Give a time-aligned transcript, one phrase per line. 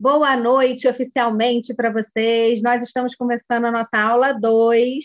[0.00, 2.62] Boa noite oficialmente para vocês.
[2.62, 5.04] Nós estamos começando a nossa aula 2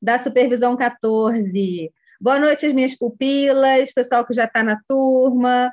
[0.00, 1.92] da Supervisão 14.
[2.18, 5.70] Boa noite, as minhas pupilas, pessoal que já está na turma.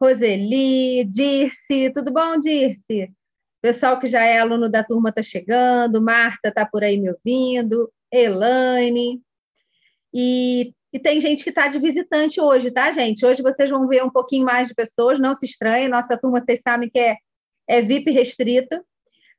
[0.00, 3.12] Roseli, Dirce, tudo bom, Dirce?
[3.60, 7.92] Pessoal que já é aluno da turma está chegando, Marta está por aí me ouvindo,
[8.10, 9.20] Elaine.
[10.14, 13.26] E, e tem gente que está de visitante hoje, tá, gente?
[13.26, 16.62] Hoje vocês vão ver um pouquinho mais de pessoas, não se estranhem, nossa turma, vocês
[16.62, 17.16] sabem que é
[17.68, 18.84] é VIP restrito,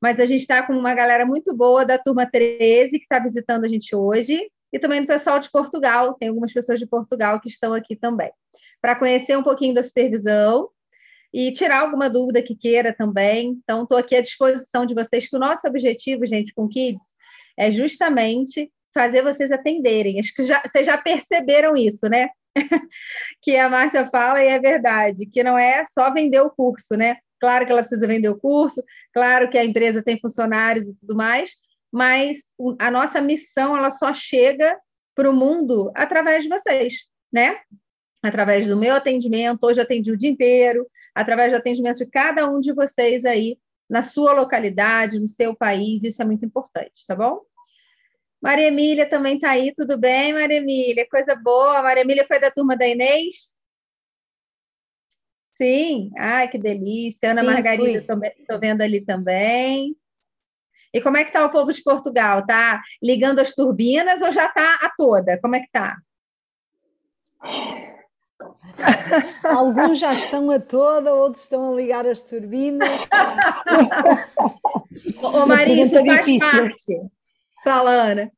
[0.01, 3.65] mas a gente está com uma galera muito boa da turma 13 que está visitando
[3.65, 7.49] a gente hoje, e também do pessoal de Portugal, tem algumas pessoas de Portugal que
[7.49, 8.31] estão aqui também,
[8.81, 10.69] para conhecer um pouquinho da supervisão
[11.33, 13.59] e tirar alguma dúvida que queira também.
[13.63, 17.03] Então, estou aqui à disposição de vocês, que o nosso objetivo, gente, com Kids,
[17.57, 20.19] é justamente fazer vocês atenderem.
[20.19, 22.29] Acho que já, vocês já perceberam isso, né?
[23.41, 27.17] que a Márcia fala e é verdade, que não é só vender o curso, né?
[27.39, 28.83] Claro que ela precisa vender o curso,
[29.13, 31.51] claro que a empresa tem funcionários e tudo mais,
[31.91, 32.37] mas
[32.79, 34.77] a nossa missão ela só chega
[35.15, 37.57] para o mundo através de vocês, né?
[38.23, 42.59] Através do meu atendimento, hoje atendi o dia inteiro, através do atendimento de cada um
[42.59, 43.57] de vocês aí
[43.89, 47.41] na sua localidade, no seu país, isso é muito importante, tá bom?
[48.41, 51.07] Maria Emília também está aí, tudo bem, Maria Emília?
[51.09, 51.81] Coisa boa.
[51.81, 53.56] Maria Emília foi da turma da Inês?
[55.59, 57.31] Sim, ai, que delícia.
[57.31, 58.05] Ana Sim, Margarida,
[58.37, 59.95] estou vendo ali também.
[60.93, 62.45] E como é que está o povo de Portugal?
[62.45, 65.39] Tá ligando as turbinas ou já está a toda?
[65.41, 65.97] Como é que está?
[69.43, 73.01] Alguns já estão a toda, outros estão a ligar as turbinas.
[75.21, 76.51] Ô, Maria, isso faz difícil.
[76.51, 77.01] parte.
[77.63, 78.31] Fala, Ana.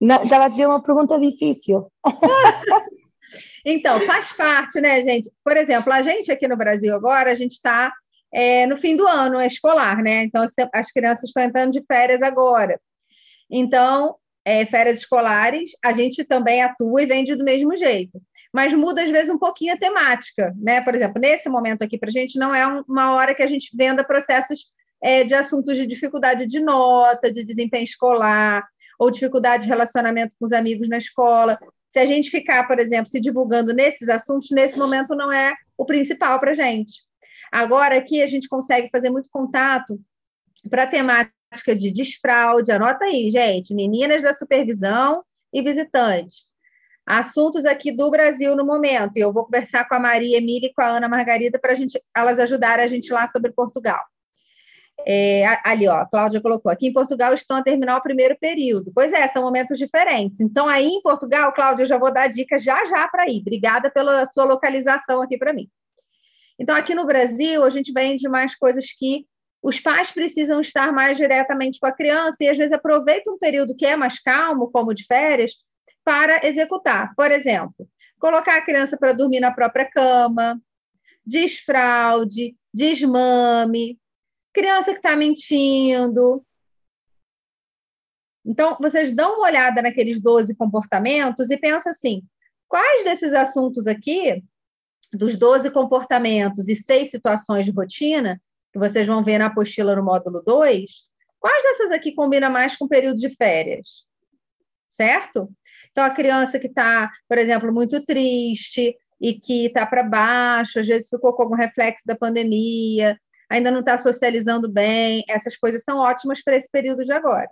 [0.00, 1.90] Não, estava a dizer uma pergunta difícil.
[3.64, 5.30] Então, faz parte, né, gente?
[5.44, 7.92] Por exemplo, a gente aqui no Brasil agora, a gente está
[8.32, 10.24] é, no fim do ano escolar, né?
[10.24, 12.80] Então, as crianças estão entrando de férias agora.
[13.50, 18.20] Então, é, férias escolares, a gente também atua e vende do mesmo jeito.
[18.52, 20.82] Mas muda, às vezes, um pouquinho a temática, né?
[20.82, 23.74] Por exemplo, nesse momento aqui, para a gente, não é uma hora que a gente
[23.76, 24.66] venda processos
[25.02, 28.64] é, de assuntos de dificuldade de nota, de desempenho escolar,
[28.98, 31.58] ou dificuldade de relacionamento com os amigos na escola.
[31.92, 35.84] Se a gente ficar, por exemplo, se divulgando nesses assuntos, nesse momento não é o
[35.84, 37.02] principal para a gente.
[37.50, 40.00] Agora, aqui a gente consegue fazer muito contato
[40.70, 42.72] para a temática de desfraude.
[42.72, 46.48] Anota aí, gente, meninas da supervisão e visitantes.
[47.04, 49.16] Assuntos aqui do Brasil no momento.
[49.16, 51.74] Eu vou conversar com a Maria Emília e com a Ana Margarida para
[52.16, 54.02] elas ajudarem a gente lá sobre Portugal.
[55.06, 58.92] É, ali, ó, a Cláudia colocou, aqui em Portugal estão a terminar o primeiro período.
[58.94, 60.40] Pois é, são momentos diferentes.
[60.40, 63.40] Então, aí em Portugal, Cláudia, eu já vou dar dica já já para ir.
[63.40, 65.68] Obrigada pela sua localização aqui para mim.
[66.58, 69.26] Então, aqui no Brasil, a gente vende mais coisas que
[69.62, 73.76] os pais precisam estar mais diretamente com a criança e às vezes aproveita um período
[73.76, 75.52] que é mais calmo, como de férias,
[76.04, 77.14] para executar.
[77.14, 77.88] Por exemplo,
[78.18, 80.60] colocar a criança para dormir na própria cama,
[81.24, 83.98] desfraude, desmame,
[84.52, 86.44] criança que está mentindo.
[88.44, 92.22] Então, vocês dão uma olhada naqueles 12 comportamentos e pensa assim:
[92.68, 94.42] quais desses assuntos aqui,
[95.12, 98.40] dos 12 comportamentos e seis situações de rotina,
[98.72, 100.90] que vocês vão ver na apostila no módulo 2,
[101.38, 104.04] quais dessas aqui combina mais com o período de férias?
[104.88, 105.50] Certo?
[105.90, 110.86] Então, a criança que está, por exemplo, muito triste e que está para baixo, às
[110.86, 113.18] vezes ficou com algum reflexo da pandemia,
[113.52, 117.50] ainda não está socializando bem, essas coisas são ótimas para esse período de agora.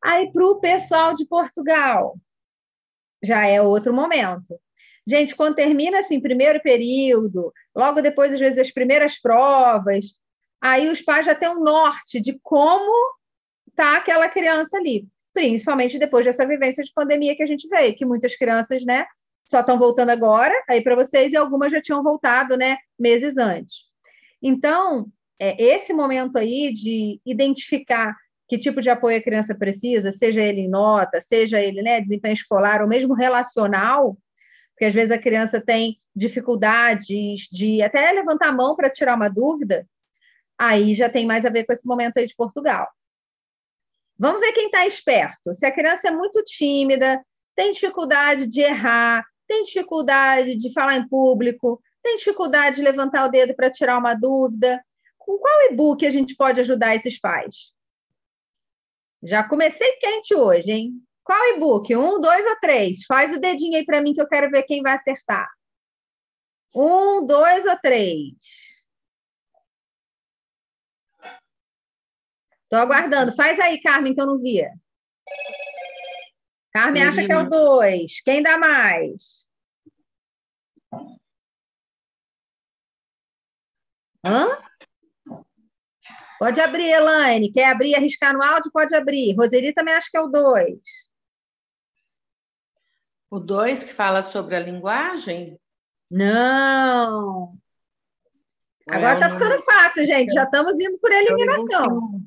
[0.00, 2.16] Aí, para o pessoal de Portugal,
[3.20, 4.56] já é outro momento.
[5.04, 10.14] Gente, quando termina assim, primeiro período, logo depois, às vezes, as primeiras provas,
[10.60, 12.92] aí os pais já têm um norte de como
[13.74, 18.06] tá aquela criança ali, principalmente depois dessa vivência de pandemia que a gente veio, que
[18.06, 19.06] muitas crianças, né,
[19.44, 23.87] só estão voltando agora, aí para vocês, e algumas já tinham voltado, né, meses antes.
[24.42, 28.14] Então, é, esse momento aí de identificar
[28.48, 32.32] que tipo de apoio a criança precisa, seja ele em nota, seja ele né, desempenho
[32.32, 34.16] escolar ou mesmo relacional,
[34.72, 39.28] porque às vezes a criança tem dificuldades de até levantar a mão para tirar uma
[39.28, 39.86] dúvida,
[40.56, 42.88] aí já tem mais a ver com esse momento aí de Portugal.
[44.18, 45.54] Vamos ver quem está esperto.
[45.54, 47.22] Se a criança é muito tímida,
[47.54, 53.30] tem dificuldade de errar, tem dificuldade de falar em público, tem dificuldade de levantar o
[53.30, 54.82] dedo para tirar uma dúvida?
[55.18, 57.74] Com qual e-book a gente pode ajudar esses pais?
[59.22, 61.02] Já comecei quente hoje, hein?
[61.22, 61.94] Qual e-book?
[61.94, 63.04] Um, dois ou três?
[63.04, 65.46] Faz o dedinho aí para mim que eu quero ver quem vai acertar.
[66.74, 68.32] Um, dois ou três?
[72.62, 73.34] Estou aguardando.
[73.34, 74.70] Faz aí, Carmen, que eu não via.
[76.72, 78.20] Carmen acha que é o 2.
[78.22, 79.47] Quem dá mais?
[84.24, 84.58] Hã?
[86.38, 87.52] Pode abrir, Elaine.
[87.52, 88.70] Quer abrir e arriscar no áudio?
[88.72, 89.34] Pode abrir.
[89.34, 90.78] Roseli também acha que é o 2.
[93.30, 95.60] O 2 que fala sobre a linguagem?
[96.10, 97.54] Não.
[98.88, 100.32] Agora está ficando fácil, gente.
[100.32, 102.22] Já estamos indo por eliminação.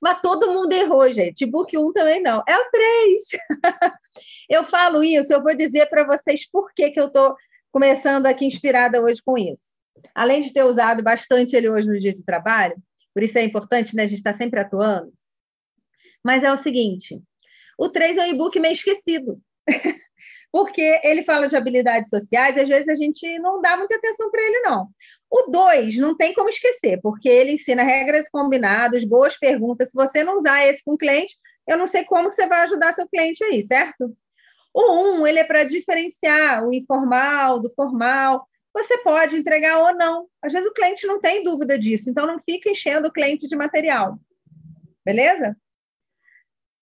[0.00, 1.46] Mas todo mundo errou, gente.
[1.46, 2.42] Book 1 também não.
[2.48, 3.22] É o 3.
[4.48, 7.36] eu falo isso, eu vou dizer para vocês por que, que eu estou
[7.70, 9.71] começando aqui inspirada hoje com isso.
[10.14, 12.76] Além de ter usado bastante ele hoje no dia de trabalho,
[13.14, 14.04] por isso é importante, né?
[14.04, 15.12] A gente está sempre atuando.
[16.24, 17.20] Mas é o seguinte:
[17.78, 19.40] o 3 é um e-book meio esquecido.
[20.52, 24.30] porque ele fala de habilidades sociais, e às vezes a gente não dá muita atenção
[24.30, 24.88] para ele, não.
[25.30, 29.90] O 2 não tem como esquecer, porque ele ensina regras combinadas, boas perguntas.
[29.90, 32.60] Se você não usar esse com o cliente, eu não sei como que você vai
[32.60, 34.14] ajudar seu cliente aí, certo?
[34.74, 38.46] O 1, um, ele é para diferenciar o informal do formal.
[38.74, 40.28] Você pode entregar ou não.
[40.40, 43.54] Às vezes o cliente não tem dúvida disso, então não fica enchendo o cliente de
[43.54, 44.18] material.
[45.04, 45.56] Beleza?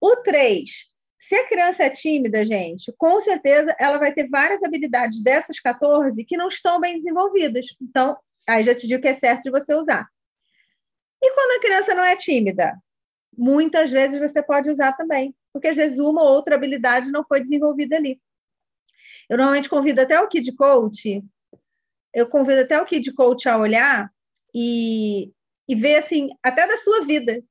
[0.01, 0.71] O 3,
[1.19, 6.25] se a criança é tímida, gente, com certeza ela vai ter várias habilidades dessas 14
[6.25, 7.67] que não estão bem desenvolvidas.
[7.81, 8.17] Então,
[8.49, 10.09] aí já te digo que é certo de você usar.
[11.23, 12.75] E quando a criança não é tímida?
[13.37, 17.43] Muitas vezes você pode usar também, porque às vezes uma ou outra habilidade não foi
[17.43, 18.21] desenvolvida ali.
[19.29, 21.23] Eu normalmente convido até o Kid Coach,
[22.15, 24.11] eu convido até o Kid Coach a olhar
[24.55, 25.33] e,
[25.69, 27.43] e ver, assim, até da sua vida.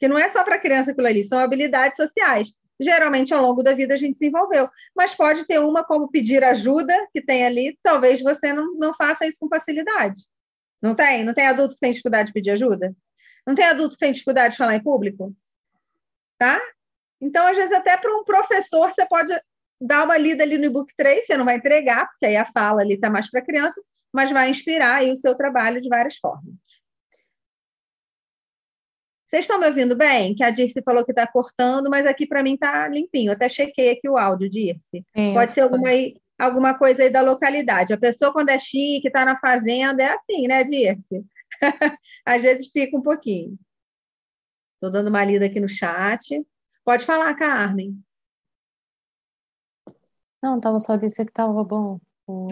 [0.00, 2.52] Que não é só para criança aquilo ali, são habilidades sociais
[2.82, 4.68] geralmente ao longo da vida a gente desenvolveu.
[4.94, 9.26] Mas pode ter uma como pedir ajuda, que tem ali, talvez você não, não faça
[9.26, 10.20] isso com facilidade.
[10.80, 11.24] Não tem?
[11.24, 12.94] Não tem adulto que tem dificuldade de pedir ajuda?
[13.46, 15.34] Não tem adulto que tem dificuldade de falar em público?
[16.38, 16.60] Tá?
[17.20, 19.32] Então, às vezes, até para um professor, você pode
[19.82, 22.82] dar uma lida ali no e-book 3, você não vai entregar, porque aí a fala
[22.82, 23.80] ali está mais para criança,
[24.12, 26.54] mas vai inspirar aí o seu trabalho de várias formas.
[29.32, 30.34] Vocês estão me ouvindo bem?
[30.34, 33.30] Que a Dirce falou que está cortando, mas aqui para mim está limpinho.
[33.30, 34.98] Eu até chequei aqui o áudio, Dirce.
[35.16, 35.32] Isso.
[35.32, 35.88] Pode ser alguma,
[36.38, 37.94] alguma coisa aí da localidade.
[37.94, 41.24] A pessoa, quando é chique, está na fazenda, é assim, né, Dirce?
[42.26, 43.58] Às vezes pica um pouquinho.
[44.74, 46.44] Estou dando uma lida aqui no chat.
[46.84, 47.96] Pode falar, Carmen.
[50.42, 52.00] Não, estava só dizendo que estava bom.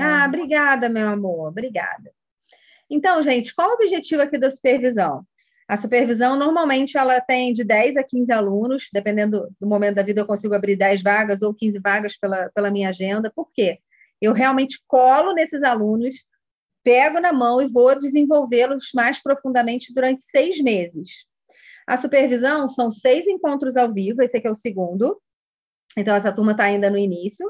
[0.01, 2.13] Ah, obrigada, meu amor, obrigada.
[2.89, 5.25] Então, gente, qual o objetivo aqui da supervisão?
[5.69, 10.21] A supervisão, normalmente, ela tem de 10 a 15 alunos, dependendo do momento da vida,
[10.21, 13.31] eu consigo abrir 10 vagas ou 15 vagas pela, pela minha agenda.
[13.33, 13.79] Por quê?
[14.21, 16.25] Eu realmente colo nesses alunos,
[16.83, 21.25] pego na mão e vou desenvolvê-los mais profundamente durante seis meses.
[21.87, 25.21] A supervisão são seis encontros ao vivo, esse aqui é o segundo.
[25.97, 27.49] Então, essa turma está ainda no início.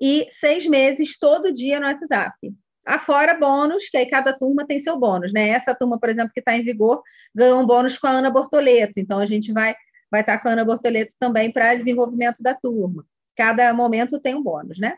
[0.00, 2.36] E seis meses todo dia no WhatsApp.
[2.84, 5.50] Afora bônus, que aí cada turma tem seu bônus, né?
[5.50, 7.00] Essa turma, por exemplo, que está em vigor,
[7.34, 8.94] ganhou um bônus com a Ana Bortoleto.
[8.98, 9.74] Então, a gente vai
[10.10, 13.02] vai estar tá com a Ana Bortoleto também para desenvolvimento da turma.
[13.34, 14.94] Cada momento tem um bônus, né?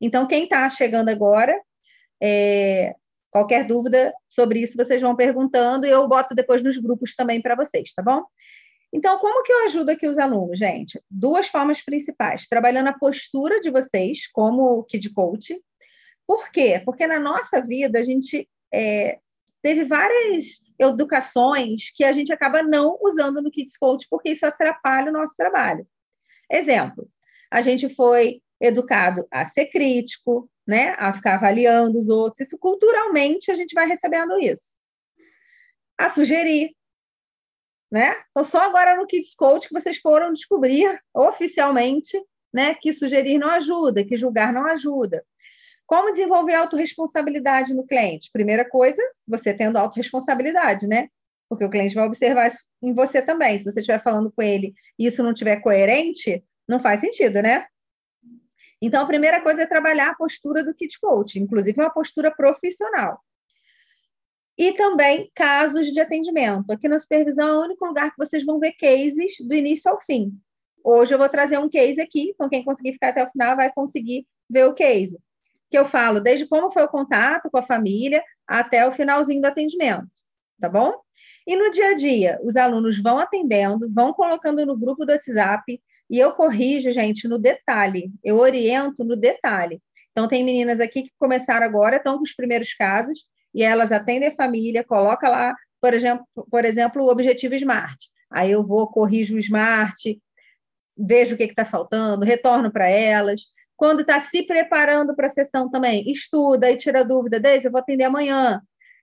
[0.00, 1.54] Então, quem está chegando agora,
[2.22, 2.94] é,
[3.30, 7.54] qualquer dúvida sobre isso, vocês vão perguntando e eu boto depois nos grupos também para
[7.54, 8.22] vocês, tá bom?
[8.96, 10.98] Então, como que eu ajudo aqui os alunos, gente?
[11.10, 12.46] Duas formas principais.
[12.48, 15.62] Trabalhando a postura de vocês, como Kid Coach,
[16.26, 16.80] por quê?
[16.82, 19.18] Porque na nossa vida a gente é,
[19.60, 25.10] teve várias educações que a gente acaba não usando no Kids Coach porque isso atrapalha
[25.10, 25.86] o nosso trabalho.
[26.50, 27.06] Exemplo,
[27.50, 32.46] a gente foi educado a ser crítico, né, a ficar avaliando os outros.
[32.46, 34.74] Isso culturalmente a gente vai recebendo isso.
[35.98, 36.74] A sugerir,
[37.96, 38.14] né?
[38.30, 42.22] Então só agora no Kids Coach que vocês foram descobrir oficialmente,
[42.52, 45.24] né, que sugerir não ajuda, que julgar não ajuda.
[45.86, 48.28] Como desenvolver autorresponsabilidade no cliente?
[48.30, 51.08] Primeira coisa, você tendo autorresponsabilidade, né?
[51.48, 53.56] Porque o cliente vai observar isso em você também.
[53.56, 57.66] Se você estiver falando com ele e isso não estiver coerente, não faz sentido, né?
[58.82, 63.20] Então, a primeira coisa é trabalhar a postura do kit coach, inclusive uma postura profissional.
[64.58, 66.70] E também casos de atendimento.
[66.70, 70.00] Aqui na supervisão é o único lugar que vocês vão ver cases do início ao
[70.00, 70.32] fim.
[70.82, 73.72] Hoje eu vou trazer um case aqui, então quem conseguir ficar até o final vai
[73.72, 75.18] conseguir ver o case
[75.70, 79.46] que eu falo desde como foi o contato com a família até o finalzinho do
[79.46, 80.08] atendimento,
[80.60, 80.94] tá bom?
[81.46, 85.80] E no dia a dia, os alunos vão atendendo, vão colocando no grupo do WhatsApp
[86.08, 89.80] e eu corrijo, gente, no detalhe, eu oriento no detalhe.
[90.12, 94.28] Então, tem meninas aqui que começaram agora, estão com os primeiros casos, e elas atendem
[94.28, 97.96] a família, coloca lá por exemplo, por exemplo, o objetivo SMART.
[98.30, 100.18] Aí eu vou, corrijo o SMART,
[100.96, 103.42] vejo o que está faltando, retorno para elas.
[103.76, 107.80] Quando está se preparando para a sessão também, estuda e tira dúvida, Deise, eu vou
[107.80, 108.60] atender amanhã.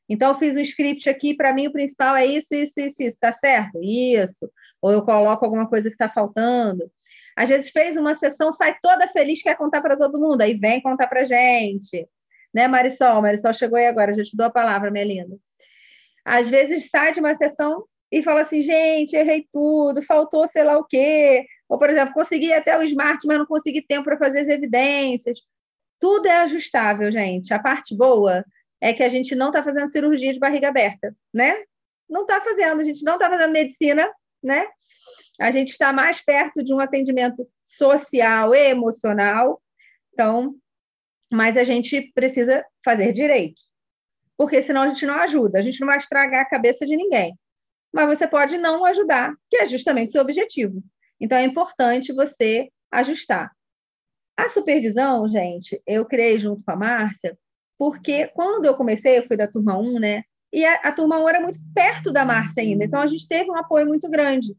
[0.10, 3.17] Então, eu fiz um script aqui, para mim o principal é isso, isso, isso, isso,
[3.19, 3.79] tá certo?
[3.81, 4.51] Isso.
[4.81, 6.91] Ou eu coloco alguma coisa que está faltando.
[7.36, 10.81] Às vezes fez uma sessão, sai toda feliz, quer contar para todo mundo, aí vem
[10.81, 12.07] contar para gente.
[12.53, 13.22] Né, Marisol?
[13.22, 15.38] Marisol chegou aí agora, já te dou a palavra, minha linda.
[16.24, 20.77] Às vezes sai de uma sessão e fala assim, gente, errei tudo, faltou sei lá
[20.77, 21.45] o quê.
[21.67, 25.39] Ou, por exemplo, consegui até o smart, mas não consegui tempo para fazer as evidências.
[26.00, 27.53] Tudo é ajustável, gente.
[27.53, 28.45] A parte boa
[28.79, 31.63] é que a gente não está fazendo cirurgia de barriga aberta, né?
[32.10, 34.07] Não está fazendo, a gente não está fazendo medicina,
[34.43, 34.67] né?
[35.39, 39.62] A gente está mais perto de um atendimento social emocional.
[40.13, 40.53] Então,
[41.34, 43.60] mas a gente precisa fazer direito,
[44.38, 47.36] porque senão a gente não ajuda, a gente não vai estragar a cabeça de ninguém.
[47.92, 50.84] Mas você pode não ajudar, que é justamente o seu objetivo.
[51.20, 53.52] Então, é importante você ajustar.
[54.38, 57.36] A supervisão, gente, eu criei junto com a Márcia,
[57.80, 60.24] porque quando eu comecei, eu fui da turma 1, né?
[60.52, 63.50] E a, a turma 1 era muito perto da Márcia ainda, então a gente teve
[63.50, 64.56] um apoio muito grande.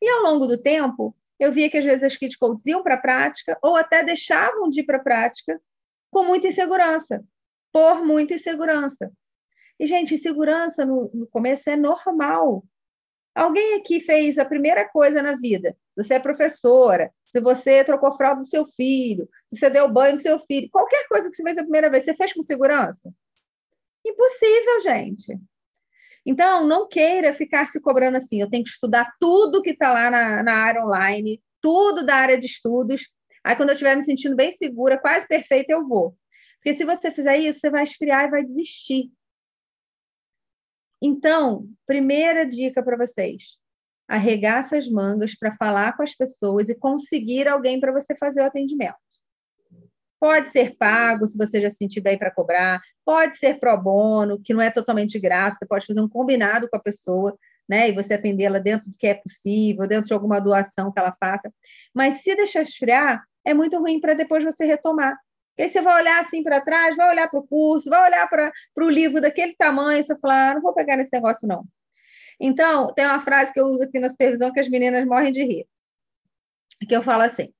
[0.00, 2.34] E ao longo do tempo, eu via que às vezes as kit
[2.66, 5.60] iam para a prática ou até deixavam de ir para a prática
[6.14, 7.24] com muita insegurança,
[7.72, 9.12] por muita insegurança.
[9.78, 12.64] E, gente, insegurança no, no começo é normal.
[13.34, 15.76] Alguém aqui fez a primeira coisa na vida.
[15.92, 20.14] Se você é professora, se você trocou fralda do seu filho, se você deu banho
[20.14, 23.12] do seu filho, qualquer coisa que você fez a primeira vez, você fez com segurança?
[24.06, 25.36] Impossível, gente.
[26.24, 28.40] Então, não queira ficar se cobrando assim.
[28.40, 32.38] Eu tenho que estudar tudo que está lá na, na área online, tudo da área
[32.38, 33.08] de estudos.
[33.44, 36.16] Aí, quando eu estiver me sentindo bem segura, quase perfeita, eu vou.
[36.56, 39.12] Porque se você fizer isso, você vai esfriar e vai desistir.
[41.02, 43.58] Então, primeira dica para vocês:
[44.08, 48.46] arregaça as mangas para falar com as pessoas e conseguir alguém para você fazer o
[48.46, 48.96] atendimento.
[50.18, 54.40] Pode ser pago, se você já se sentir bem para cobrar, pode ser pro bono,
[54.42, 57.36] que não é totalmente de graça, você pode fazer um combinado com a pessoa,
[57.68, 57.90] né?
[57.90, 61.52] E você atendê-la dentro do que é possível, dentro de alguma doação que ela faça.
[61.92, 65.16] Mas se deixar esfriar, é muito ruim para depois você retomar.
[65.50, 68.28] Porque aí você vai olhar assim para trás, vai olhar para o curso, vai olhar
[68.28, 71.64] para o livro daquele tamanho, você fala, ah, não vou pegar nesse negócio, não.
[72.40, 75.42] Então, tem uma frase que eu uso aqui na supervisão que as meninas morrem de
[75.42, 75.66] rir.
[76.88, 77.52] Que eu falo assim: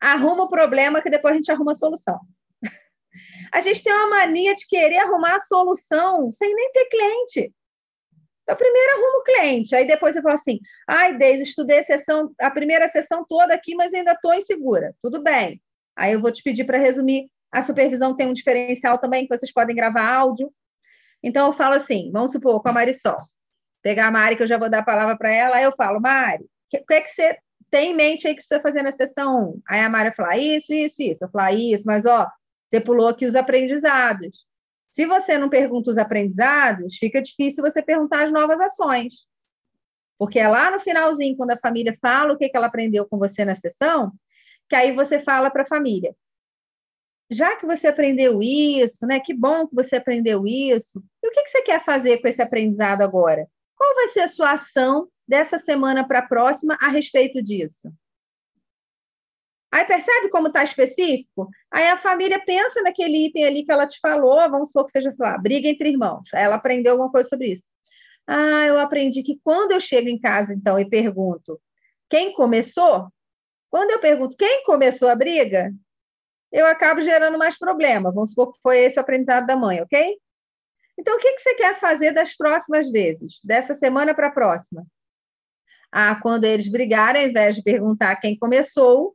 [0.00, 2.20] arruma o problema que depois a gente arruma a solução.
[3.52, 7.54] a gente tem uma mania de querer arrumar a solução sem nem ter cliente.
[8.48, 12.32] Então, primeiro arruma o cliente, aí depois você fala assim: ai, Deise, estudei a, sessão,
[12.40, 14.94] a primeira sessão toda aqui, mas ainda estou insegura.
[15.02, 15.60] Tudo bem.
[15.94, 17.30] Aí eu vou te pedir para resumir.
[17.52, 20.50] A supervisão tem um diferencial também, que vocês podem gravar áudio.
[21.22, 23.18] Então, eu falo assim: vamos supor, com a Marisol.
[23.82, 26.00] Pegar a Mari, que eu já vou dar a palavra para ela, aí eu falo,
[26.00, 27.36] Mari, o que, que, é que você
[27.70, 29.62] tem em mente aí que você fazer na sessão 1?
[29.68, 31.24] Aí a Mari fala, isso, isso, isso.
[31.24, 32.26] Eu falo, ah, isso, mas ó,
[32.66, 34.47] você pulou aqui os aprendizados.
[34.98, 39.28] Se você não pergunta os aprendizados, fica difícil você perguntar as novas ações.
[40.18, 43.16] Porque é lá no finalzinho, quando a família fala o que, que ela aprendeu com
[43.16, 44.10] você na sessão,
[44.68, 46.16] que aí você fala para a família.
[47.30, 49.20] Já que você aprendeu isso, né?
[49.20, 51.00] Que bom que você aprendeu isso.
[51.22, 53.46] E o que, que você quer fazer com esse aprendizado agora?
[53.76, 57.88] Qual vai ser a sua ação dessa semana para a próxima a respeito disso?
[59.70, 61.48] Aí percebe como está específico?
[61.70, 65.10] Aí a família pensa naquele item ali que ela te falou, vamos supor que seja,
[65.10, 66.28] sei lá, briga entre irmãos.
[66.32, 67.64] Ela aprendeu alguma coisa sobre isso.
[68.26, 71.60] Ah, eu aprendi que quando eu chego em casa, então, e pergunto
[72.10, 73.10] quem começou,
[73.70, 75.72] quando eu pergunto quem começou a briga,
[76.50, 78.12] eu acabo gerando mais problema.
[78.12, 80.16] Vamos supor que foi esse o aprendizado da mãe, ok?
[80.98, 84.84] Então, o que, que você quer fazer das próximas vezes, dessa semana para a próxima?
[85.92, 89.14] Ah, quando eles brigarem, ao invés de perguntar quem começou,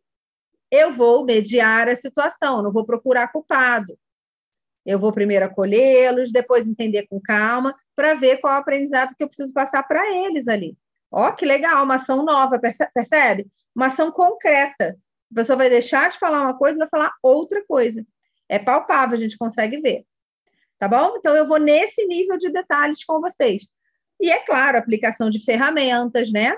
[0.74, 3.96] eu vou mediar a situação, não vou procurar culpado.
[4.84, 9.24] Eu vou primeiro acolhê-los, depois entender com calma, para ver qual é o aprendizado que
[9.24, 10.76] eu preciso passar para eles ali.
[11.12, 13.46] Ó, que legal, uma ação nova, percebe?
[13.76, 14.98] uma ação concreta.
[15.32, 18.04] A pessoa vai deixar de falar uma coisa e vai falar outra coisa.
[18.50, 20.04] É palpável, a gente consegue ver.
[20.80, 21.18] Tá bom?
[21.18, 23.68] Então, eu vou nesse nível de detalhes com vocês.
[24.20, 26.58] E é claro, aplicação de ferramentas, né?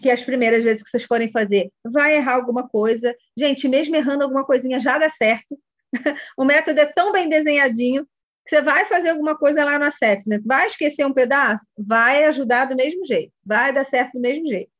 [0.00, 3.14] Que as primeiras vezes que vocês forem fazer, vai errar alguma coisa.
[3.36, 5.58] Gente, mesmo errando alguma coisinha, já dá certo.
[6.36, 8.06] o método é tão bem desenhadinho
[8.44, 10.40] que você vai fazer alguma coisa lá no assessment.
[10.44, 11.64] Vai esquecer um pedaço?
[11.76, 13.32] Vai ajudar do mesmo jeito.
[13.44, 14.70] Vai dar certo do mesmo jeito.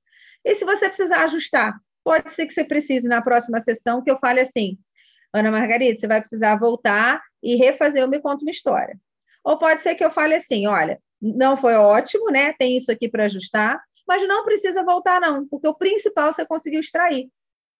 [0.45, 1.75] E se você precisar ajustar,
[2.05, 4.79] pode ser que você precise na próxima sessão que eu fale assim,
[5.33, 8.99] Ana Margarida, você vai precisar voltar e refazer o Me Conta Uma História.
[9.45, 12.53] Ou pode ser que eu fale assim, olha, não foi ótimo, né?
[12.55, 16.81] Tem isso aqui para ajustar, mas não precisa voltar, não, porque o principal você conseguiu
[16.81, 17.31] extrair.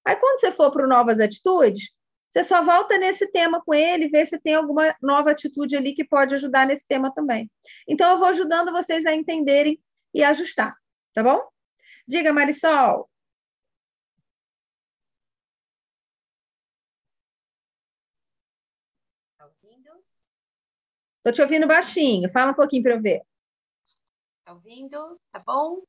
[0.05, 1.91] Aí, quando você for para novas atitudes,
[2.29, 6.05] você só volta nesse tema com ele, vê se tem alguma nova atitude ali que
[6.05, 7.51] pode ajudar nesse tema também.
[7.89, 9.83] Então, eu vou ajudando vocês a entenderem
[10.15, 10.73] e ajustar,
[11.13, 11.43] tá bom?
[12.07, 13.11] Diga, Marisol.
[19.37, 19.91] Tá ouvindo?
[21.19, 22.31] Estou te ouvindo baixinho.
[22.31, 23.21] Fala um pouquinho para eu ver.
[24.45, 25.21] Tá ouvindo?
[25.33, 25.83] Tá bom?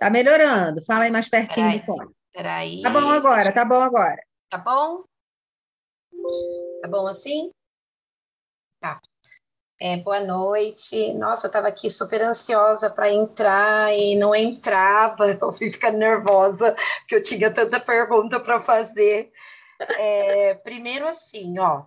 [0.00, 0.82] Tá melhorando.
[0.86, 1.80] Fala aí mais pertinho Peraí.
[1.80, 2.14] do fone.
[2.32, 2.82] Peraí.
[2.82, 4.22] Tá bom agora, tá bom agora.
[4.48, 5.04] Tá bom?
[6.80, 7.50] Tá bom assim?
[8.80, 8.98] Tá.
[9.78, 11.12] É, boa noite.
[11.12, 15.26] Nossa, eu estava aqui super ansiosa para entrar e não entrava.
[15.38, 19.30] Eu fui ficando nervosa porque eu tinha tanta pergunta para fazer.
[19.98, 21.84] É, primeiro, assim, ó,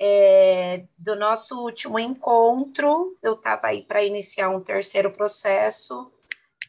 [0.00, 6.10] é, do nosso último encontro, eu estava aí para iniciar um terceiro processo.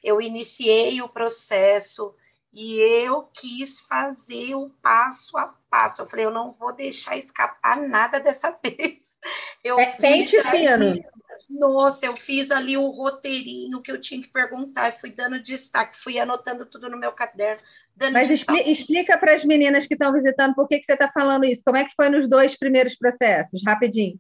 [0.05, 2.13] Eu iniciei o processo
[2.53, 6.01] e eu quis fazer o passo a passo.
[6.03, 9.00] Eu falei, eu não vou deixar escapar nada dessa vez.
[9.63, 11.03] Eu É pente ali- fino.
[11.50, 15.97] Nossa, eu fiz ali o roteirinho que eu tinha que perguntar, e fui dando destaque,
[16.01, 17.62] fui anotando tudo no meu caderno,
[18.13, 18.71] Mas destaque.
[18.71, 21.62] explica para as meninas que estão visitando por que, que você está falando isso.
[21.65, 23.62] Como é que foi nos dois primeiros processos?
[23.65, 24.19] Rapidinho.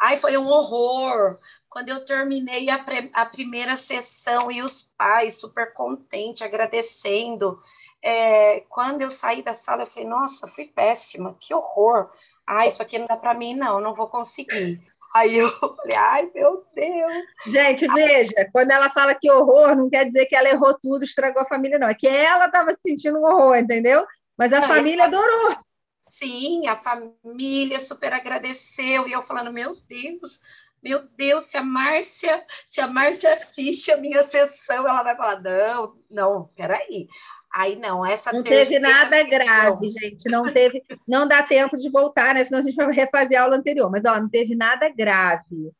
[0.00, 1.38] Ai, foi um horror.
[1.74, 7.60] Quando eu terminei a, pre- a primeira sessão e os pais super contentes, agradecendo.
[8.02, 12.10] É, quando eu saí da sala, eu falei, nossa, fui péssima, que horror.
[12.46, 14.80] Ah, isso aqui não dá para mim, não, não vou conseguir.
[15.14, 17.24] Aí eu falei, ai, meu Deus.
[17.46, 21.42] Gente, veja, quando ela fala que horror, não quer dizer que ela errou tudo, estragou
[21.42, 21.88] a família, não.
[21.88, 24.06] É que ela estava se sentindo um horror, entendeu?
[24.38, 25.56] Mas a Não, família adorou.
[26.00, 30.40] Sim, a família super agradeceu, e eu falando, meu Deus,
[30.84, 35.40] meu Deus, se a Márcia, se a Márcia assiste a minha sessão, ela vai falar,
[35.40, 37.08] não, não, peraí.
[37.52, 40.28] Aí não, essa Não teve nada sessão- grave, gente.
[40.28, 42.44] Não teve, não dá tempo de voltar, né?
[42.44, 43.88] Senão a gente vai refazer a aula anterior.
[43.90, 45.70] Mas ó, não teve nada grave.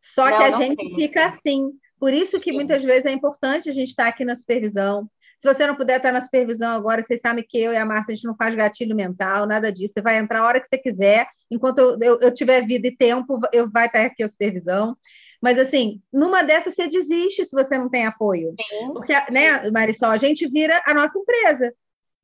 [0.00, 0.94] Só Não, que a gente teve.
[0.94, 1.72] fica assim.
[1.98, 2.56] Por isso que Sim.
[2.56, 5.10] muitas vezes é importante a gente estar aqui na supervisão.
[5.38, 8.12] Se você não puder estar na supervisão agora, vocês sabem que eu e a Márcia,
[8.12, 9.94] a gente não faz gatilho mental, nada disso.
[9.94, 11.26] Você vai entrar a hora que você quiser.
[11.50, 14.96] Enquanto eu, eu, eu tiver vida e tempo, eu vai estar aqui a supervisão.
[15.40, 18.54] Mas, assim, numa dessas você desiste se você não tem apoio.
[18.58, 21.72] Sim, Porque, né, Marisol, a gente vira a nossa empresa.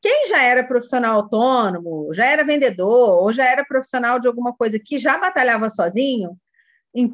[0.01, 4.79] Quem já era profissional autônomo, já era vendedor, ou já era profissional de alguma coisa
[4.83, 6.37] que já batalhava sozinho,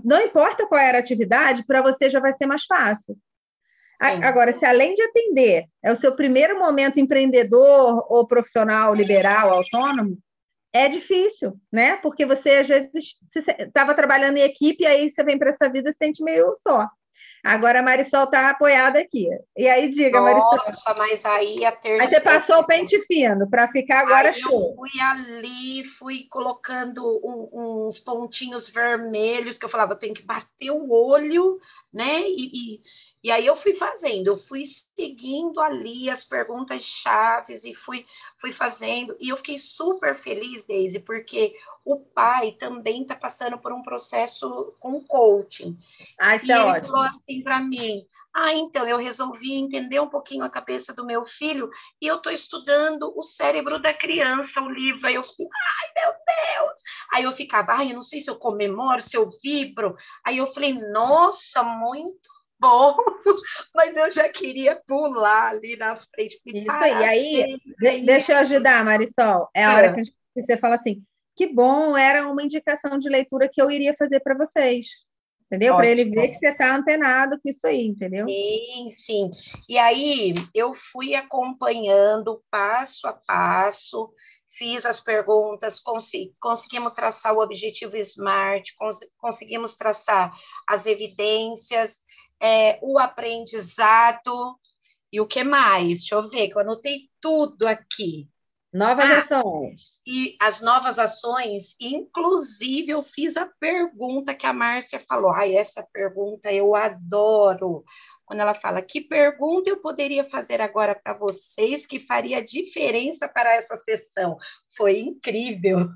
[0.05, 3.17] não importa qual era a atividade, para você já vai ser mais fácil.
[4.01, 4.29] A-.
[4.29, 10.19] Agora, se além de atender, é o seu primeiro momento empreendedor ou profissional liberal, autônomo,
[10.73, 11.97] é difícil, né?
[11.97, 13.17] Porque você, às vezes,
[13.59, 16.55] estava trabalhando em equipe e aí você vem para essa vida e se sente meio
[16.59, 16.87] só.
[17.43, 19.29] Agora a Marisol está apoiada aqui.
[19.57, 20.57] E aí, diga, Marisol.
[20.57, 22.03] Nossa, mas aí a terceira.
[22.03, 24.71] Aí você passou o pente fino para ficar agora Aí show.
[24.71, 30.27] eu fui ali, fui colocando um- uns pontinhos vermelhos que eu falava, eu tenho que
[30.27, 31.59] bater o olho,
[31.93, 32.23] né?
[32.23, 32.81] E, e,
[33.23, 38.07] e aí eu fui fazendo, eu fui seguindo ali as perguntas chaves e fui,
[38.41, 39.17] fui fazendo.
[39.19, 41.55] E eu fiquei super feliz, Daisy, porque
[41.85, 45.77] o pai também está passando por um processo com coaching.
[46.19, 46.87] Ah, isso E é ele ótimo.
[46.89, 51.27] falou assim para mim: Ah, então eu resolvi entender um pouquinho a cabeça do meu
[51.27, 51.69] filho
[52.01, 55.07] e eu estou estudando o cérebro da criança, o livro.
[55.07, 56.81] Aí eu fui, ai meu Deus!
[57.13, 59.97] Aí eu ficava, ai, eu não sei se eu comemoro, se eu vibro.
[60.25, 62.97] Aí eu falei, nossa, muito bom!
[63.75, 66.41] Mas eu já queria pular ali na frente.
[66.47, 66.93] Isso aí.
[67.05, 69.49] Aí, de- deixa eu ajudar, Marisol.
[69.55, 71.03] É a hora que a gente- que você fala assim:
[71.37, 74.87] que bom, era uma indicação de leitura que eu iria fazer para vocês.
[75.51, 75.77] Entendeu?
[75.77, 78.27] Para ele ver que você está antenado com isso aí, entendeu?
[78.29, 79.31] Sim, sim.
[79.67, 84.13] E aí eu fui acompanhando passo a passo,
[84.59, 90.33] fiz as perguntas, consi- conseguimos traçar o objetivo SMART, cons- conseguimos traçar
[90.69, 92.01] as evidências,
[92.41, 94.59] é, o aprendizado
[95.13, 96.01] e o que mais?
[96.01, 98.29] Deixa eu ver, que eu anotei tudo aqui.
[98.73, 99.19] Novas Ah.
[99.19, 100.01] ações.
[100.07, 105.31] E as novas ações, inclusive eu fiz a pergunta que a Márcia falou.
[105.31, 107.83] Ai, essa pergunta eu adoro.
[108.27, 113.55] Quando ela fala, que pergunta eu poderia fazer agora para vocês que faria diferença para
[113.55, 114.37] essa sessão?
[114.77, 115.89] Foi incrível.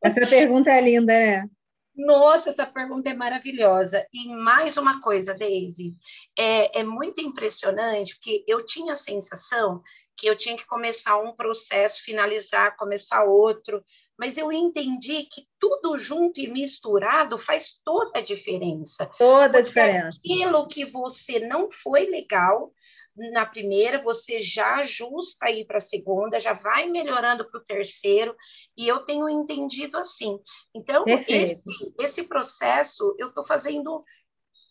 [0.00, 1.50] Essa pergunta é linda, né?
[1.94, 4.06] Nossa, essa pergunta é maravilhosa.
[4.12, 5.94] E mais uma coisa, Daisy,
[6.38, 9.82] é, é muito impressionante, porque eu tinha a sensação
[10.16, 13.82] que eu tinha que começar um processo, finalizar, começar outro,
[14.18, 19.10] mas eu entendi que tudo junto e misturado faz toda a diferença.
[19.18, 20.18] Toda a diferença.
[20.18, 22.72] Aquilo que você não foi legal,
[23.14, 28.34] na primeira, você já ajusta aí para a segunda, já vai melhorando para o terceiro,
[28.76, 30.38] e eu tenho entendido assim.
[30.74, 34.04] Então, esse, esse processo eu estou fazendo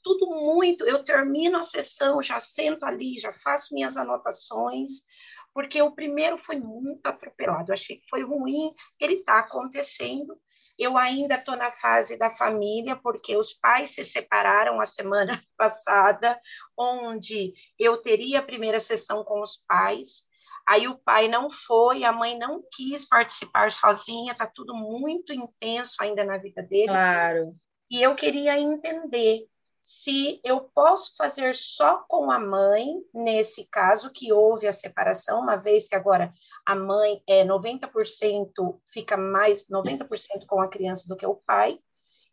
[0.04, 0.84] tudo muito.
[0.86, 5.06] Eu termino a sessão, já sento ali, já faço minhas anotações,
[5.54, 7.72] porque o primeiro foi muito atropelado.
[7.72, 10.38] Eu achei que foi ruim, ele está acontecendo.
[10.78, 16.40] Eu ainda estou na fase da família, porque os pais se separaram a semana passada,
[16.78, 20.30] onde eu teria a primeira sessão com os pais.
[20.68, 25.96] Aí o pai não foi, a mãe não quis participar sozinha, está tudo muito intenso
[26.00, 26.96] ainda na vida deles.
[26.96, 27.56] Claro.
[27.90, 29.48] E eu queria entender
[29.84, 35.56] se eu posso fazer só com a mãe, nesse caso que houve a separação, uma
[35.56, 36.32] vez que agora
[36.66, 41.80] a mãe é 90%, fica mais 90% com a criança do que o pai,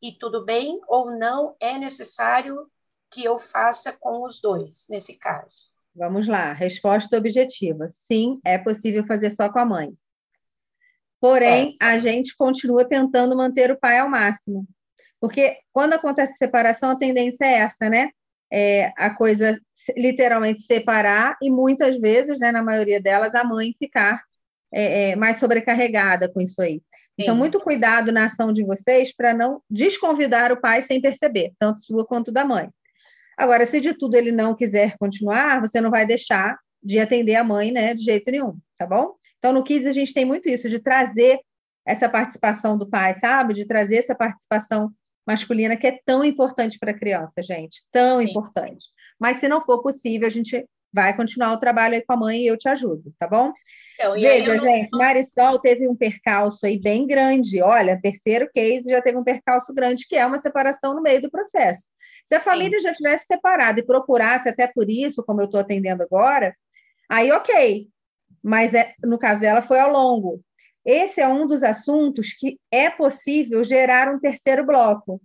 [0.02, 2.70] e tudo bem ou não é necessário
[3.10, 5.66] que eu faça com os dois, nesse caso?
[5.94, 7.88] Vamos lá, resposta objetiva.
[7.90, 9.92] Sim, é possível fazer só com a mãe.
[11.20, 11.76] Porém, certo.
[11.80, 14.66] a gente continua tentando manter o pai ao máximo.
[15.20, 18.10] Porque quando acontece separação, a tendência é essa, né?
[18.50, 19.60] É a coisa
[19.96, 24.22] literalmente separar e muitas vezes, né, na maioria delas, a mãe ficar
[24.72, 26.80] é, é, mais sobrecarregada com isso aí.
[27.18, 27.38] Então, Sim.
[27.38, 32.06] muito cuidado na ação de vocês para não desconvidar o pai sem perceber, tanto sua
[32.06, 32.70] quanto da mãe.
[33.36, 37.44] Agora, se de tudo ele não quiser continuar, você não vai deixar de atender a
[37.44, 39.14] mãe, né, de jeito nenhum, tá bom?
[39.38, 41.40] Então, no Kids, a gente tem muito isso, de trazer
[41.86, 43.54] essa participação do pai, sabe?
[43.54, 44.92] De trazer essa participação
[45.28, 48.30] masculina que é tão importante para a criança, gente, tão Sim.
[48.30, 48.86] importante.
[49.20, 52.40] Mas se não for possível, a gente vai continuar o trabalho aí com a mãe
[52.40, 53.52] e eu te ajudo, tá bom?
[53.94, 54.64] Então, Veja, não...
[54.64, 57.60] gente, Marisol teve um percalço aí bem grande.
[57.60, 61.30] Olha, terceiro case já teve um percalço grande, que é uma separação no meio do
[61.30, 61.88] processo.
[62.24, 62.84] Se a família Sim.
[62.84, 66.54] já tivesse separado e procurasse até por isso, como eu estou atendendo agora,
[67.06, 67.86] aí ok.
[68.42, 70.40] Mas é, no caso dela foi ao longo.
[70.90, 75.20] Esse é um dos assuntos que é possível gerar um terceiro bloco.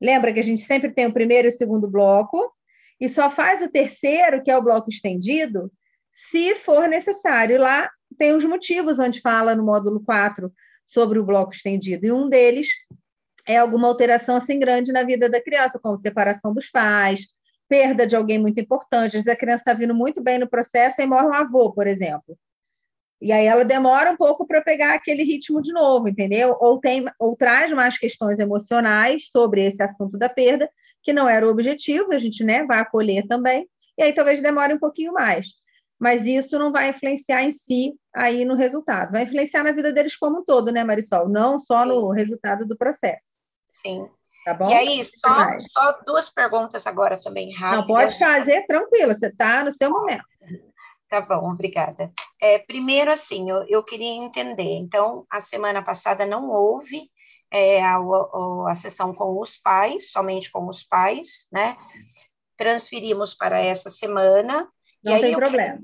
[0.00, 2.50] Lembra que a gente sempre tem o primeiro e o segundo bloco,
[2.98, 5.70] e só faz o terceiro, que é o bloco estendido,
[6.30, 7.60] se for necessário.
[7.60, 10.50] Lá tem os motivos onde fala no módulo 4
[10.86, 12.68] sobre o bloco estendido, e um deles
[13.46, 17.26] é alguma alteração assim grande na vida da criança, como separação dos pais,
[17.68, 19.18] perda de alguém muito importante.
[19.18, 21.86] Às vezes a criança está vindo muito bem no processo e morre um avô, por
[21.86, 22.34] exemplo.
[23.20, 26.56] E aí ela demora um pouco para pegar aquele ritmo de novo, entendeu?
[26.60, 30.68] Ou tem ou traz mais questões emocionais sobre esse assunto da perda,
[31.02, 34.74] que não era o objetivo, a gente né, vai acolher também, e aí talvez demore
[34.74, 35.46] um pouquinho mais.
[35.98, 40.14] Mas isso não vai influenciar em si aí no resultado, vai influenciar na vida deles
[40.16, 41.28] como um todo, né, Marisol?
[41.28, 43.38] Não só no resultado do processo.
[43.70, 44.06] Sim.
[44.44, 44.68] Tá bom?
[44.68, 47.80] E aí, só, só duas perguntas agora também, rápidas.
[47.80, 50.24] Não, pode fazer tranquilo, você está no seu momento.
[51.08, 52.12] Tá bom, obrigada.
[52.40, 54.76] É, primeiro, assim, eu, eu queria entender.
[54.76, 57.10] Então, a semana passada não houve
[57.50, 61.76] é, a, a, a sessão com os pais, somente com os pais, né?
[62.56, 64.68] Transferimos para essa semana.
[65.02, 65.78] Não tem problema.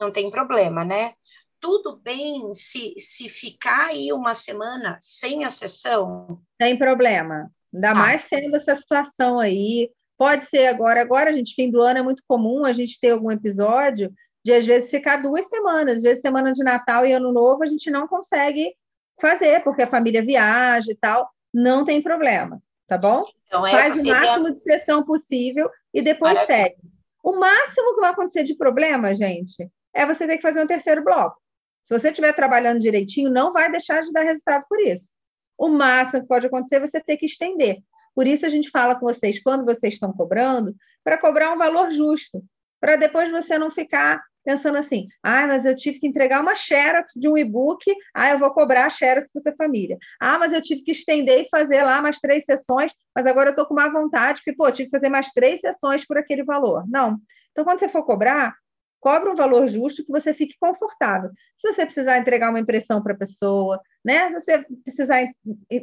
[0.00, 1.14] não tem problema, né?
[1.60, 6.40] Tudo bem se, se ficar aí uma semana sem a sessão?
[6.56, 7.50] Tem problema.
[7.74, 7.94] Ainda ah.
[7.94, 9.90] mais sendo essa situação aí.
[10.16, 13.30] Pode ser agora, agora, gente, fim do ano é muito comum a gente ter algum
[13.30, 14.12] episódio
[14.44, 17.66] de às vezes ficar duas semanas, às vezes semana de Natal e Ano Novo a
[17.66, 18.74] gente não consegue
[19.20, 23.24] fazer, porque a família viaja e tal, não tem problema, tá bom?
[23.46, 26.64] Então, Faz o máximo de sessão possível e depois Maravilha.
[26.64, 26.76] segue.
[27.22, 31.04] O máximo que vai acontecer de problema, gente, é você ter que fazer um terceiro
[31.04, 31.36] bloco.
[31.84, 35.10] Se você estiver trabalhando direitinho, não vai deixar de dar resultado por isso.
[35.58, 37.78] O máximo que pode acontecer é você ter que estender.
[38.14, 40.74] Por isso a gente fala com vocês, quando vocês estão cobrando,
[41.04, 42.42] para cobrar um valor justo,
[42.80, 47.12] para depois você não ficar pensando assim, ah, mas eu tive que entregar uma xerox
[47.14, 49.98] de um e-book, ah, eu vou cobrar a xerox para essa família.
[50.20, 53.52] Ah, mas eu tive que estender e fazer lá mais três sessões, mas agora eu
[53.52, 56.84] estou com má vontade, porque, pô, tive que fazer mais três sessões por aquele valor.
[56.88, 57.18] Não.
[57.50, 58.54] Então, quando você for cobrar,
[59.00, 61.30] cobra um valor justo que você fique confortável.
[61.58, 64.28] Se você precisar entregar uma impressão para a pessoa, né?
[64.30, 65.26] Se você precisar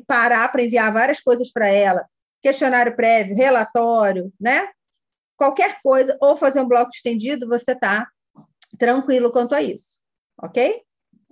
[0.07, 2.05] parar para enviar várias coisas para ela,
[2.41, 4.69] questionário prévio, relatório, né?
[5.35, 8.07] Qualquer coisa, ou fazer um bloco estendido, você está
[8.77, 9.99] tranquilo quanto a isso,
[10.41, 10.83] ok?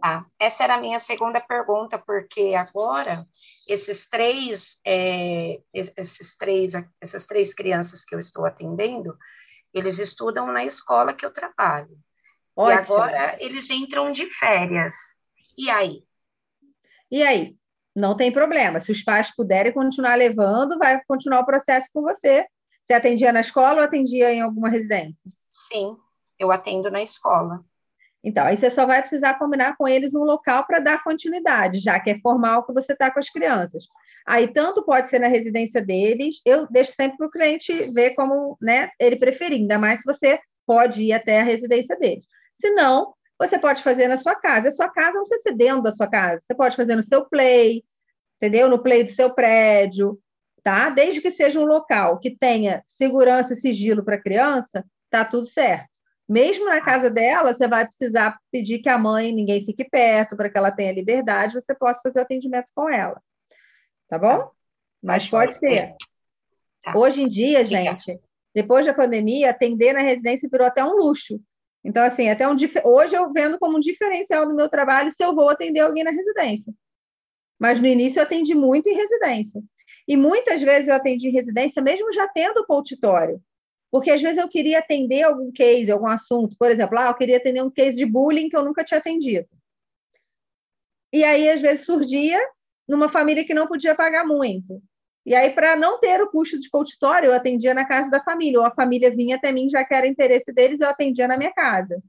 [0.02, 0.26] Tá.
[0.40, 3.26] Essa era a minha segunda pergunta, porque agora
[3.68, 9.18] esses três, é, esses três, essas três crianças que eu estou atendendo,
[9.74, 11.98] eles estudam na escola que eu trabalho.
[12.56, 12.72] Ótimo.
[12.72, 14.94] E agora eles entram de férias.
[15.58, 16.04] E aí?
[17.12, 17.56] E aí?
[17.96, 18.80] Não tem problema.
[18.80, 22.46] Se os pais puderem continuar levando, vai continuar o processo com você.
[22.84, 25.32] Você atendia na escola ou atendia em alguma residência?
[25.38, 25.96] Sim,
[26.40, 27.64] eu atendo na escola.
[28.24, 32.00] Então, aí você só vai precisar combinar com eles um local para dar continuidade, já
[32.00, 33.86] que é formal que você está com as crianças.
[34.26, 38.58] Aí, tanto pode ser na residência deles, eu deixo sempre para o cliente ver como
[38.60, 42.26] né, ele preferir, ainda mais se você pode ir até a residência deles.
[42.52, 44.70] Se não, você pode fazer na sua casa.
[44.70, 46.42] A sua casa não precisa ser dentro da sua casa.
[46.42, 47.84] Você pode fazer no seu play,
[48.38, 48.70] entendeu?
[48.70, 50.20] No play do seu prédio,
[50.64, 50.90] tá?
[50.90, 55.46] Desde que seja um local que tenha segurança e sigilo para a criança, tá tudo
[55.46, 55.96] certo.
[56.28, 60.50] Mesmo na casa dela, você vai precisar pedir que a mãe, ninguém fique perto, para
[60.50, 63.22] que ela tenha liberdade, você possa fazer o atendimento com ela.
[64.08, 64.38] Tá bom?
[64.40, 64.52] Tá.
[65.04, 65.96] Mas pode ser.
[66.84, 66.98] Tá.
[66.98, 68.20] Hoje em dia, gente,
[68.56, 71.40] depois da pandemia, atender na residência virou até um luxo.
[71.84, 75.36] Então, assim, até um hoje eu vendo como um diferencial do meu trabalho se eu
[75.36, 76.74] vou atender alguém na residência.
[77.60, 79.62] Mas no início eu atendi muito em residência.
[80.08, 83.40] E muitas vezes eu atendi em residência, mesmo já tendo consultório.
[83.92, 86.58] Porque às vezes eu queria atender algum case, algum assunto.
[86.58, 89.48] Por exemplo, ah, eu queria atender um case de bullying que eu nunca tinha atendido.
[91.14, 92.40] E aí, às vezes, surgia
[92.88, 94.82] numa família que não podia pagar muito.
[95.26, 98.60] E aí, para não ter o custo de consultório, eu atendia na casa da família,
[98.60, 101.52] ou a família vinha até mim, já que era interesse deles, eu atendia na minha
[101.52, 102.00] casa.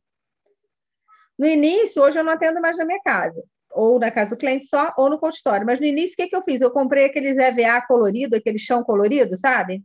[1.39, 4.67] No início, hoje eu não atendo mais na minha casa, ou na casa do cliente
[4.67, 5.65] só, ou no consultório.
[5.65, 6.61] Mas no início, o que, que eu fiz?
[6.61, 9.83] Eu comprei aqueles EVA colorido, aquele chão colorido, sabe?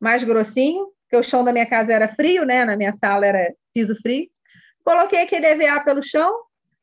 [0.00, 2.64] Mais grossinho, que o chão da minha casa era frio, né?
[2.64, 4.28] Na minha sala era piso frio.
[4.84, 6.34] Coloquei aquele EVA pelo chão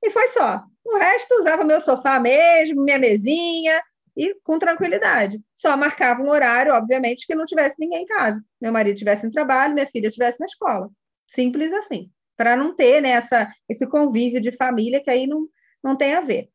[0.01, 0.63] e foi só.
[0.85, 3.83] O resto usava meu sofá mesmo, minha mesinha,
[4.15, 5.39] e com tranquilidade.
[5.53, 8.41] Só marcava um horário, obviamente, que não tivesse ninguém em casa.
[8.59, 10.89] Meu marido estivesse no trabalho, minha filha estivesse na escola.
[11.27, 12.09] Simples assim.
[12.37, 15.45] Para não ter né, essa, esse convívio de família que aí não,
[15.83, 16.49] não tem a ver.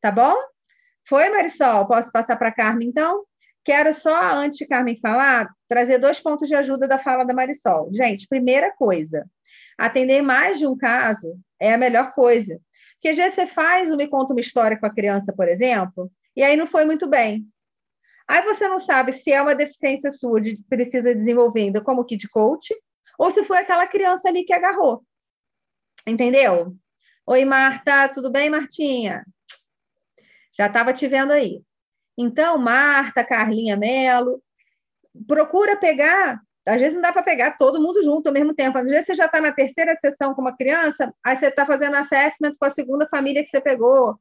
[0.00, 0.36] Tá bom?
[1.06, 1.86] Foi, Marisol?
[1.88, 3.24] Posso passar para a Carmen, então?
[3.64, 7.92] Quero só, antes de Carmen falar, trazer dois pontos de ajuda da fala da Marisol.
[7.92, 9.28] Gente, primeira coisa,
[9.76, 12.60] atender mais de um caso é a melhor coisa.
[12.94, 16.42] Porque às vezes você faz, me conta uma história com a criança, por exemplo, e
[16.42, 17.46] aí não foi muito bem.
[18.26, 22.74] Aí você não sabe se é uma deficiência sua de precisa desenvolver como kid coach,
[23.18, 25.02] ou se foi aquela criança ali que agarrou.
[26.06, 26.76] Entendeu?
[27.26, 29.24] Oi, Marta, tudo bem, Martinha?
[30.56, 31.62] Já estava te vendo aí.
[32.16, 34.42] Então, Marta, Carlinha Melo,
[35.26, 36.40] procura pegar.
[36.66, 38.76] Às vezes não dá para pegar todo mundo junto ao mesmo tempo.
[38.76, 41.96] Às vezes você já está na terceira sessão com uma criança, aí você está fazendo
[41.96, 44.18] assessment com a segunda família que você pegou.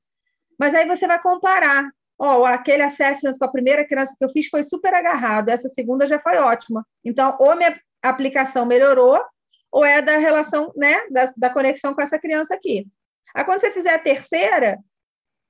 [0.57, 1.89] Mas aí você vai comparar.
[2.19, 5.69] Ó, oh, aquele assessment com a primeira criança que eu fiz foi super agarrado, essa
[5.69, 6.83] segunda já foi ótima.
[7.05, 9.21] Então, ou minha aplicação melhorou,
[9.71, 12.87] ou é da relação, né, da, da conexão com essa criança aqui.
[13.35, 14.79] Aí, quando você fizer a terceira,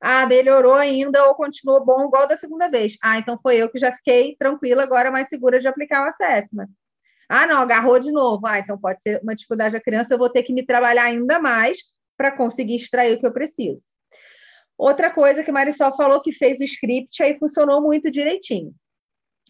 [0.02, 2.98] ah, melhorou ainda ou continuou bom igual da segunda vez.
[3.02, 6.68] Ah, então foi eu que já fiquei tranquila, agora mais segura de aplicar o assessment.
[7.30, 8.46] Ah, não, agarrou de novo.
[8.46, 11.40] Ah, então pode ser uma dificuldade da criança, eu vou ter que me trabalhar ainda
[11.40, 11.78] mais
[12.16, 13.84] para conseguir extrair o que eu preciso.
[14.78, 18.74] Outra coisa que Marisol falou que fez o script aí funcionou muito direitinho.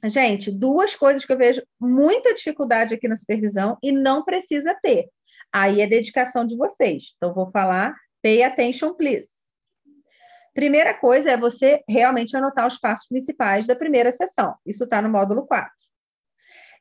[0.05, 5.07] Gente, duas coisas que eu vejo muita dificuldade aqui na supervisão e não precisa ter.
[5.51, 7.13] Aí é dedicação de vocês.
[7.15, 9.36] Então, vou falar, pay attention, please.
[10.57, 14.55] Primeira coisa é você realmente anotar os passos principais da primeira sessão.
[14.65, 15.69] Isso está no módulo 4.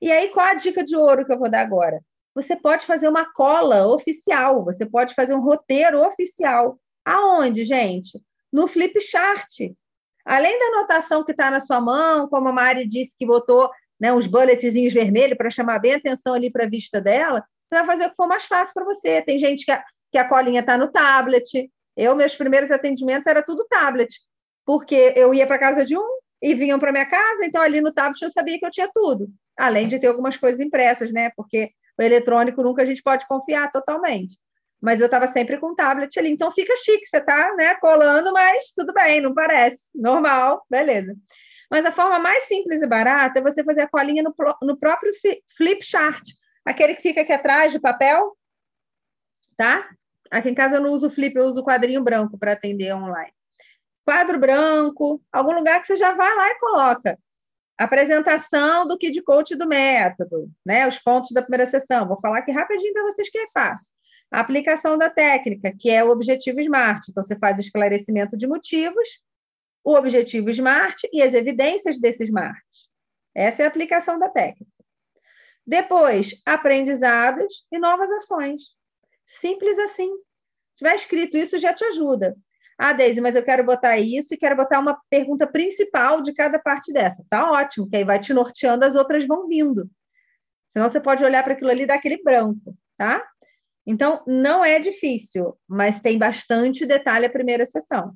[0.01, 2.01] E aí, qual a dica de ouro que eu vou dar agora?
[2.35, 6.79] Você pode fazer uma cola oficial, você pode fazer um roteiro oficial.
[7.05, 8.19] Aonde, gente?
[8.53, 9.75] no flip chart.
[10.25, 14.13] Além da anotação que está na sua mão, como a Mari disse que botou né,
[14.13, 17.87] uns bulletzinhos vermelhos para chamar bem a atenção ali para a vista dela, você vai
[17.87, 19.23] fazer o que for mais fácil para você.
[19.23, 21.71] Tem gente que a, que a colinha está no tablet.
[21.97, 24.15] Eu, meus primeiros atendimentos era tudo tablet,
[24.65, 27.93] porque eu ia para casa de um e vinham para minha casa, então ali no
[27.93, 31.31] tablet eu sabia que eu tinha tudo, além de ter algumas coisas impressas, né?
[31.37, 34.37] Porque o eletrônico nunca a gente pode confiar totalmente
[34.81, 36.31] mas eu estava sempre com o tablet ali.
[36.31, 39.89] Então fica chique, você está né, colando, mas tudo bem, não parece.
[39.95, 41.17] Normal, beleza.
[41.71, 45.13] Mas a forma mais simples e barata é você fazer a colinha no, no próprio
[45.57, 46.23] flip chart,
[46.65, 48.37] aquele que fica aqui atrás de papel,
[49.57, 49.89] tá?
[50.31, 53.33] Aqui em casa eu não uso flip, eu uso quadrinho branco para atender online.
[54.05, 57.19] Quadro branco, algum lugar que você já vai lá e coloca.
[57.77, 60.87] Apresentação do Kid Coach do método, né?
[60.87, 62.07] Os pontos da primeira sessão.
[62.09, 63.93] Vou falar aqui rapidinho para vocês que é fácil.
[64.31, 67.09] Aplicação da técnica, que é o objetivo SMART.
[67.09, 69.09] Então, você faz esclarecimento de motivos,
[69.85, 72.57] o objetivo SMART e as evidências desse SMART.
[73.35, 74.73] Essa é a aplicação da técnica.
[75.67, 78.76] Depois, aprendizados e novas ações.
[79.27, 80.09] Simples assim.
[80.75, 82.37] Se tiver escrito isso, já te ajuda.
[82.79, 86.59] Ah, Deise, mas eu quero botar isso e quero botar uma pergunta principal de cada
[86.59, 87.25] parte dessa.
[87.31, 89.91] Tá ótimo, que aí vai te norteando, as outras vão vindo.
[90.69, 93.27] Senão você pode olhar para aquilo ali e dar aquele branco, tá?
[93.87, 98.13] Então, não é difícil, mas tem bastante detalhe a primeira sessão.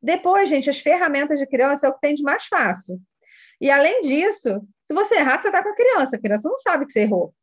[0.00, 3.00] Depois, gente, as ferramentas de criança é o que tem de mais fácil.
[3.60, 6.16] E além disso, se você errar, você está com a criança.
[6.16, 7.34] A criança não sabe que você errou.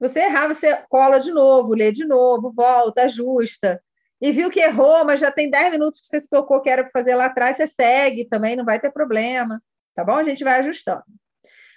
[0.00, 3.82] Se você errar, você cola de novo, lê de novo, volta, ajusta.
[4.18, 6.82] E viu que errou, mas já tem 10 minutos que você se tocou que era
[6.82, 9.62] para fazer lá atrás, você segue também, não vai ter problema.
[9.94, 10.14] Tá bom?
[10.14, 11.04] A gente vai ajustando.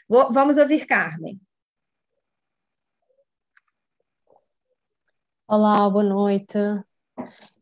[0.07, 1.37] Vamos ouvir Carmen.
[5.45, 6.57] Olá, boa noite.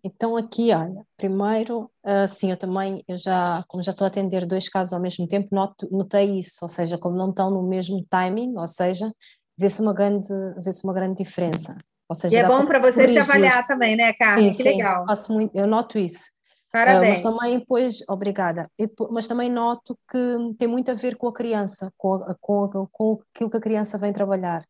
[0.03, 4.69] Então aqui, olha, primeiro, assim, eu também, eu já, como já estou a atender dois
[4.69, 8.55] casos ao mesmo tempo, noto, notei isso, ou seja, como não estão no mesmo timing,
[8.57, 9.11] ou seja,
[9.57, 10.27] vê-se uma grande,
[10.63, 11.77] vê-se uma grande diferença.
[12.09, 13.23] Ou seja, e é bom para você corrigir.
[13.23, 14.51] se avaliar também, né, Carmen?
[14.51, 15.05] Sim, que sim, legal.
[15.05, 16.29] Faço muito, eu noto isso.
[16.71, 17.21] Parabéns.
[17.21, 18.69] Uh, mas também, pois, obrigada.
[19.11, 22.87] mas também noto que tem muito a ver com a criança, com, a, com, a,
[22.91, 24.65] com aquilo que a criança vem trabalhar.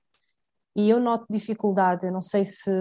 [0.75, 2.71] E eu noto dificuldade, eu não sei se,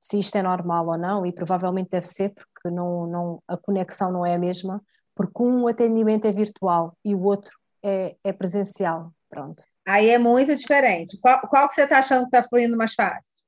[0.00, 4.10] se isto é normal ou não, e provavelmente deve ser, porque não, não, a conexão
[4.12, 4.82] não é a mesma,
[5.14, 9.12] porque um atendimento é virtual e o outro é, é presencial.
[9.28, 9.64] Pronto.
[9.86, 11.18] Aí é muito diferente.
[11.18, 13.42] Qual, qual que você está achando que está fluindo mais fácil?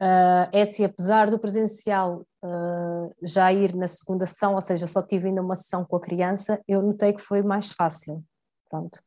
[0.00, 5.02] Uh, é se apesar do presencial uh, já ir na segunda sessão, ou seja, só
[5.02, 8.22] tive ainda uma sessão com a criança, eu notei que foi mais fácil.
[8.68, 9.00] Pronto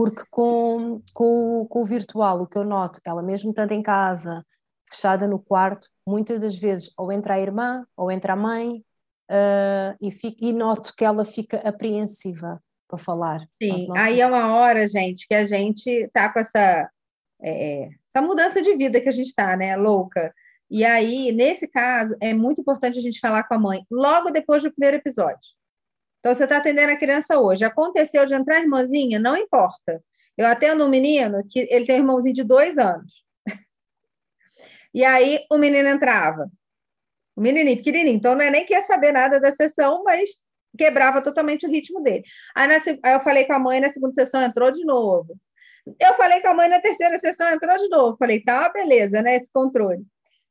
[0.00, 4.44] porque com, com, com o virtual, o que eu noto, ela mesmo estando em casa,
[4.90, 8.78] fechada no quarto, muitas das vezes ou entra a irmã ou entra a mãe
[9.30, 13.40] uh, e, fico, e noto que ela fica apreensiva para falar.
[13.62, 16.90] Sim, aí é uma hora, gente, que a gente está com essa,
[17.40, 20.34] é, essa mudança de vida que a gente está, né, louca.
[20.68, 24.62] E aí, nesse caso, é muito importante a gente falar com a mãe logo depois
[24.62, 25.38] do primeiro episódio.
[26.18, 27.64] Então, você está atendendo a criança hoje.
[27.64, 29.18] Aconteceu de entrar a irmãzinha?
[29.18, 30.02] Não importa.
[30.36, 33.24] Eu atendo um menino que ele tem um irmãozinho de dois anos.
[34.92, 36.50] E aí o menino entrava.
[37.36, 38.16] O menininho, pequenininho.
[38.16, 40.30] Então, não é nem que ia saber nada da sessão, mas
[40.76, 42.24] quebrava totalmente o ritmo dele.
[42.54, 45.36] Aí, na, aí eu falei com a mãe, na segunda sessão entrou de novo.
[45.98, 48.16] Eu falei com a mãe na terceira sessão, entrou de novo.
[48.18, 49.36] Falei, tá, beleza, né?
[49.36, 50.04] Esse controle.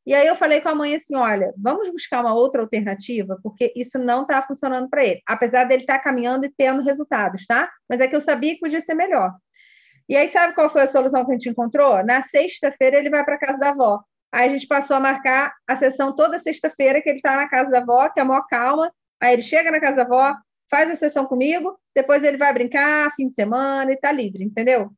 [0.06, 3.72] E aí eu falei com a mãe assim: olha, vamos buscar uma outra alternativa, porque
[3.76, 5.22] isso não está funcionando para ele.
[5.28, 7.70] Apesar dele estar tá caminhando e tendo resultados, tá?
[7.88, 9.32] Mas é que eu sabia que podia ser melhor.
[10.08, 12.04] E aí, sabe qual foi a solução que a gente encontrou?
[12.04, 14.02] Na sexta-feira ele vai para casa da avó.
[14.32, 17.70] Aí a gente passou a marcar a sessão toda sexta-feira, que ele está na casa
[17.70, 18.92] da avó, que é a maior calma.
[19.22, 20.36] Aí ele chega na casa da avó,
[20.70, 24.92] faz a sessão comigo, depois ele vai brincar, fim de semana e está livre, entendeu?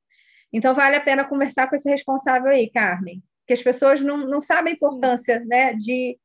[0.54, 4.40] Então vale a pena conversar com esse responsável aí, Carmen que as pessoas não, não
[4.40, 6.18] sabem a importância né, de,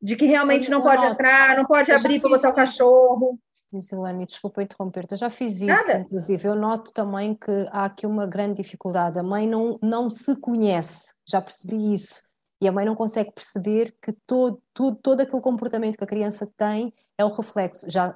[0.00, 3.38] de que realmente não pode entrar, não pode abrir para botar o cachorro.
[3.70, 6.00] Isilane, desculpa interromper-te, eu já fiz isso, Nada.
[6.00, 6.46] inclusive.
[6.46, 9.18] Eu noto também que há aqui uma grande dificuldade.
[9.18, 12.22] A mãe não, não se conhece, já percebi isso.
[12.60, 16.50] E a mãe não consegue perceber que todo, todo, todo aquele comportamento que a criança
[16.56, 17.90] tem é o reflexo.
[17.90, 18.14] Já,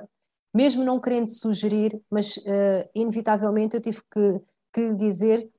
[0.54, 4.40] mesmo não querendo sugerir, mas uh, inevitavelmente eu tive que,
[4.72, 5.50] que lhe dizer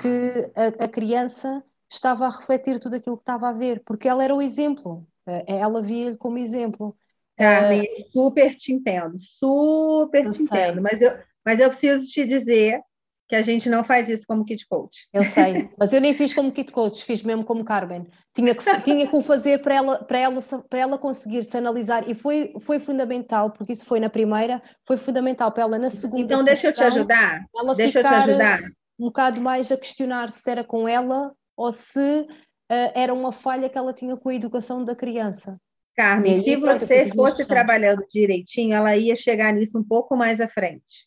[0.00, 4.24] que a, a criança estava a refletir tudo aquilo que estava a ver, porque ela
[4.24, 6.96] era o exemplo, eh, ela via-lhe como exemplo.
[7.36, 10.44] Carmen, uh, super te entendo, super te sei.
[10.44, 11.12] entendo, mas eu,
[11.44, 12.82] mas eu preciso te dizer
[13.28, 15.08] que a gente não faz isso como kit coach.
[15.12, 18.06] Eu sei, mas eu nem fiz como kit coach, fiz mesmo como Carmen.
[18.34, 22.08] Tinha que, tinha que o fazer para ela, para, ela, para ela conseguir se analisar
[22.08, 26.22] e foi, foi fundamental, porque isso foi na primeira, foi fundamental para ela na segunda.
[26.22, 27.44] Então, deixa eu te ajudar.
[27.56, 28.60] Ela deixa eu te ajudar.
[28.98, 33.68] Um bocado mais a questionar se era com ela ou se uh, era uma falha
[33.68, 35.58] que ela tinha com a educação da criança.
[35.96, 41.06] Carmen, se você fosse trabalhando direitinho, ela ia chegar nisso um pouco mais à frente.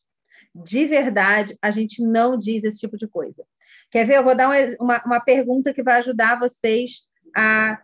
[0.54, 3.46] De verdade, a gente não diz esse tipo de coisa.
[3.92, 4.18] Quer ver?
[4.18, 7.04] Eu vou dar uma, uma pergunta que vai ajudar vocês
[7.36, 7.80] a,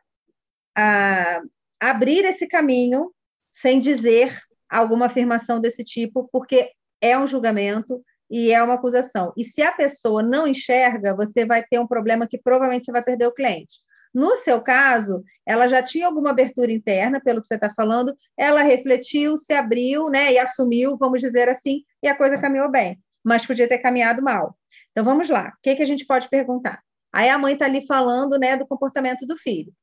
[0.76, 1.42] a
[1.80, 3.12] abrir esse caminho
[3.52, 4.38] sem dizer
[4.70, 8.04] alguma afirmação desse tipo, porque é um julgamento,
[8.34, 9.32] e é uma acusação.
[9.38, 13.04] E se a pessoa não enxerga, você vai ter um problema que provavelmente você vai
[13.04, 13.80] perder o cliente.
[14.14, 18.62] No seu caso, ela já tinha alguma abertura interna, pelo que você está falando, ela
[18.62, 23.46] refletiu, se abriu, né, e assumiu, vamos dizer assim, e a coisa caminhou bem, mas
[23.46, 24.56] podia ter caminhado mal.
[24.92, 26.82] Então vamos lá, o que, que a gente pode perguntar?
[27.12, 29.74] Aí a mãe está ali falando, né, do comportamento do filho.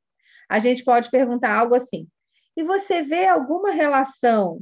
[0.48, 2.08] A gente pode perguntar algo assim:
[2.56, 4.60] e você vê alguma relação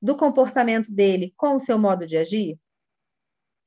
[0.00, 2.58] do comportamento dele com o seu modo de agir?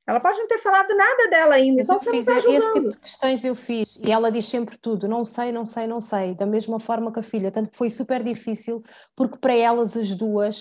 [0.08, 1.82] Ela pode não ter falado nada dela ainda.
[1.86, 4.78] Mas então eu fiz tá esse tipo de questões eu fiz e ela diz sempre
[4.78, 7.76] tudo, não sei, não sei, não sei, da mesma forma que a filha, tanto que
[7.76, 8.82] foi super difícil
[9.14, 10.60] porque para elas as duas,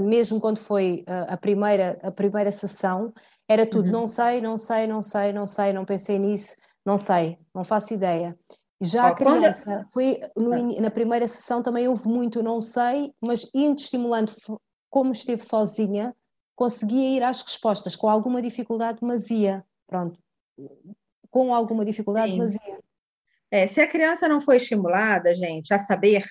[0.00, 3.12] mesmo quando foi uh, a primeira a primeira sessão,
[3.48, 3.92] era tudo, uhum.
[3.92, 7.94] não sei, não sei, não sei, não sei, não pensei nisso, não sei, não faço
[7.94, 8.36] ideia.
[8.80, 10.80] Já a criança, foi no, ah.
[10.80, 14.32] na primeira sessão também houve muito não sei, mas indo estimulando,
[14.90, 16.12] como esteve sozinha,
[16.54, 20.18] conseguia ir às respostas com alguma dificuldade, mas ia, pronto,
[21.30, 22.38] com alguma dificuldade, Sim.
[22.38, 22.78] mas ia.
[23.50, 26.24] É, se a criança não foi estimulada, gente, a saber,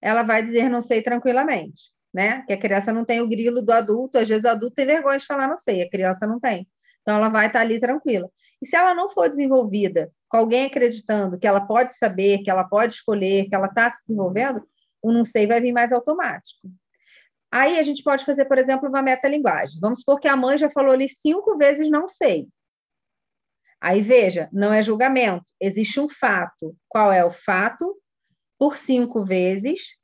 [0.00, 2.42] ela vai dizer não sei tranquilamente, né?
[2.42, 5.18] Que a criança não tem o grilo do adulto, às vezes o adulto tem vergonha
[5.18, 6.66] de falar não sei, a criança não tem.
[7.02, 8.28] Então ela vai estar ali tranquila.
[8.60, 12.64] E se ela não for desenvolvida com alguém acreditando que ela pode saber, que ela
[12.64, 14.66] pode escolher, que ela está se desenvolvendo,
[15.00, 16.68] o não sei vai vir mais automático.
[17.50, 19.78] Aí a gente pode fazer, por exemplo, uma metalinguagem.
[19.80, 22.48] Vamos supor que a mãe já falou ali cinco vezes não sei.
[23.80, 26.76] Aí veja, não é julgamento, existe um fato.
[26.88, 27.96] Qual é o fato?
[28.58, 29.96] Por cinco vezes,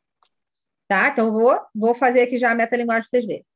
[0.87, 1.09] tá?
[1.09, 3.47] Então vou, vou fazer aqui já a metalinguagem para vocês verem.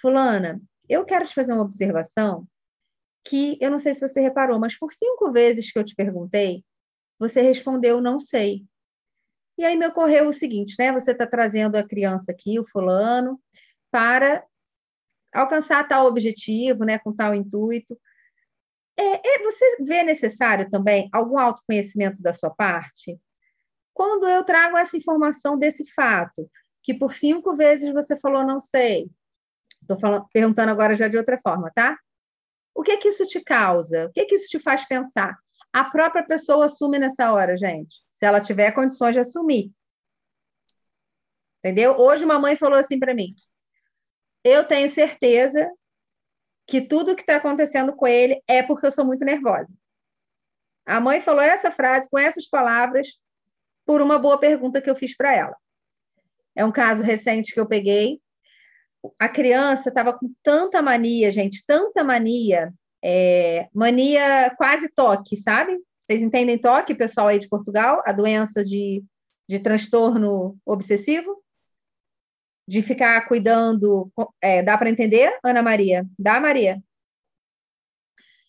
[0.00, 2.46] Fulana, eu quero te fazer uma observação
[3.24, 6.64] que eu não sei se você reparou, mas por cinco vezes que eu te perguntei,
[7.18, 8.64] você respondeu não sei.
[9.58, 10.92] E aí me ocorreu o seguinte, né?
[10.92, 13.40] Você está trazendo a criança aqui, o fulano,
[13.90, 14.46] para
[15.34, 16.98] alcançar tal objetivo, né?
[17.00, 17.98] Com tal intuito.
[18.96, 23.18] É, é, você vê necessário também algum autoconhecimento da sua parte?
[23.92, 26.48] Quando eu trago essa informação desse fato,
[26.82, 29.10] que por cinco vezes você falou não sei,
[29.82, 31.98] estou perguntando agora já de outra forma, tá?
[32.74, 34.06] O que que isso te causa?
[34.06, 35.36] O que que isso te faz pensar?
[35.72, 39.72] A própria pessoa assume nessa hora, gente, se ela tiver condições de assumir.
[41.58, 41.96] Entendeu?
[41.96, 43.34] Hoje uma mãe falou assim para mim:
[44.42, 45.70] eu tenho certeza
[46.66, 49.74] que tudo que está acontecendo com ele é porque eu sou muito nervosa.
[50.86, 53.18] A mãe falou essa frase com essas palavras
[53.84, 55.56] por uma boa pergunta que eu fiz para ela.
[56.54, 58.20] É um caso recente que eu peguei
[59.18, 65.78] a criança estava com tanta mania, gente, tanta mania, é, mania quase toque, sabe?
[66.08, 68.02] Vocês entendem toque, pessoal aí de Portugal?
[68.06, 69.04] A doença de,
[69.46, 71.44] de transtorno obsessivo?
[72.66, 74.10] De ficar cuidando.
[74.40, 76.06] É, dá para entender, Ana Maria?
[76.18, 76.82] Dá, Maria?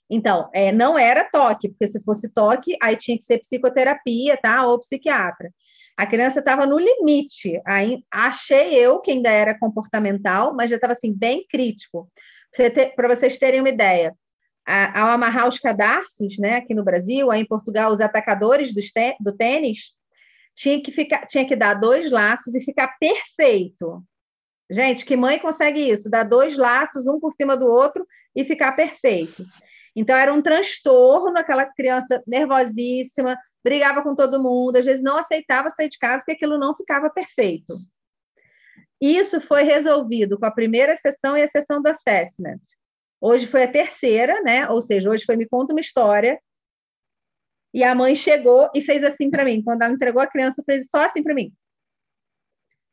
[0.10, 4.66] Então, é, não era toque, porque se fosse toque, aí tinha que ser psicoterapia, tá?
[4.66, 5.54] Ou psiquiatra.
[5.98, 7.62] A criança estava no limite.
[7.68, 12.10] Aí, achei eu que ainda era comportamental, mas já estava assim, bem crítico.
[12.96, 14.16] Para vocês terem uma ideia,
[14.70, 18.82] a, ao amarrar os cadarços, né, aqui no Brasil, aí em Portugal, os atacadores do,
[19.20, 19.94] do tênis,
[20.54, 24.04] tinha que, ficar, tinha que dar dois laços e ficar perfeito.
[24.70, 26.10] Gente, que mãe consegue isso?
[26.10, 28.06] Dar dois laços, um por cima do outro
[28.36, 29.44] e ficar perfeito.
[29.96, 35.72] Então, era um transtorno, aquela criança nervosíssima, brigava com todo mundo, às vezes não aceitava
[35.72, 37.80] sair de casa porque aquilo não ficava perfeito.
[39.02, 42.60] Isso foi resolvido com a primeira sessão e a sessão do assessment.
[43.22, 44.70] Hoje foi a terceira, né?
[44.70, 46.40] Ou seja, hoje foi me conta uma história.
[47.74, 49.62] E a mãe chegou e fez assim para mim.
[49.64, 51.54] Quando ela entregou a criança, fez só assim para mim.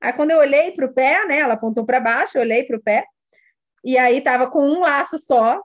[0.01, 1.39] Aí quando eu olhei para o pé, né?
[1.39, 3.07] Ela apontou para baixo, eu olhei para o pé.
[3.85, 5.63] E aí estava com um laço só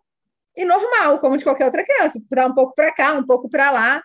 [0.55, 3.72] e normal, como de qualquer outra criança, dar um pouco para cá, um pouco para
[3.72, 4.03] lá.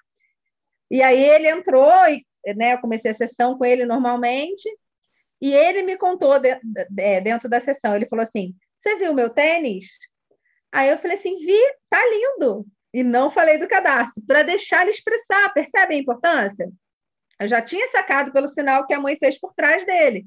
[0.90, 4.68] E aí ele entrou e né, eu comecei a sessão com ele normalmente,
[5.40, 9.30] e ele me contou de, de, dentro da sessão, ele falou assim: "Você viu meu
[9.30, 9.86] tênis?"
[10.76, 11.58] Aí eu falei assim: "Vi,
[11.88, 12.66] tá lindo".
[12.92, 16.70] E não falei do cadastro, para deixar ele expressar, percebe a importância?
[17.40, 20.26] Eu já tinha sacado pelo sinal que a mãe fez por trás dele.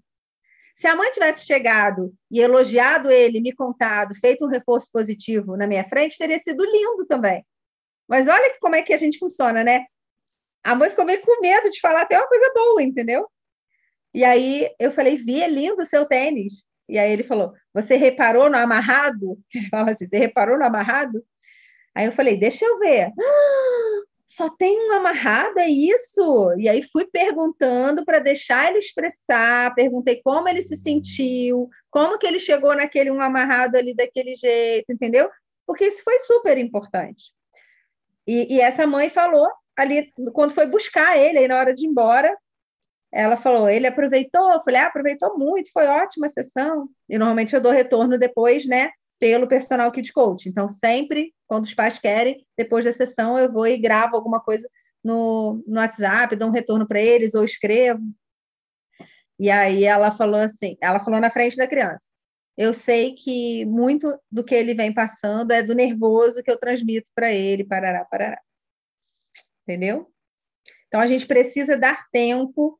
[0.75, 5.67] Se a mãe tivesse chegado e elogiado ele, me contado, feito um reforço positivo na
[5.67, 7.45] minha frente, teria sido lindo também.
[8.07, 9.85] Mas olha como é que a gente funciona, né?
[10.63, 13.27] A mãe ficou meio com medo de falar até uma coisa boa, entendeu?
[14.15, 16.65] E aí eu falei, Vi, é lindo o seu tênis.
[16.89, 19.37] E aí ele falou, você reparou no amarrado?
[19.53, 21.23] Ele falou assim, você reparou no amarrado?
[21.95, 23.11] Aí eu falei, deixa eu ver.
[23.17, 26.53] Ah, só tem um amarrado, é isso?
[26.57, 32.27] E aí fui perguntando para deixar ele expressar, perguntei como ele se sentiu, como que
[32.27, 35.29] ele chegou naquele um amarrado ali daquele jeito, entendeu?
[35.65, 37.33] Porque isso foi super importante.
[38.27, 41.89] E, e essa mãe falou ali, quando foi buscar ele, aí na hora de ir
[41.89, 42.35] embora,
[43.11, 44.51] ela falou, ele aproveitou?
[44.51, 46.87] Eu falei, ah, aproveitou muito, foi ótima a sessão.
[47.07, 50.47] E normalmente eu dou retorno depois, né, pelo personal kid coach.
[50.47, 54.69] Então, sempre, quando os pais querem, depois da sessão, eu vou e gravo alguma coisa
[55.03, 58.01] no, no WhatsApp, dou um retorno para eles, ou escrevo.
[59.39, 62.05] E aí ela falou assim, ela falou na frente da criança,
[62.57, 67.09] eu sei que muito do que ele vem passando é do nervoso que eu transmito
[67.15, 68.37] para ele, parará, parará.
[69.63, 70.11] Entendeu?
[70.87, 72.77] Então, a gente precisa dar tempo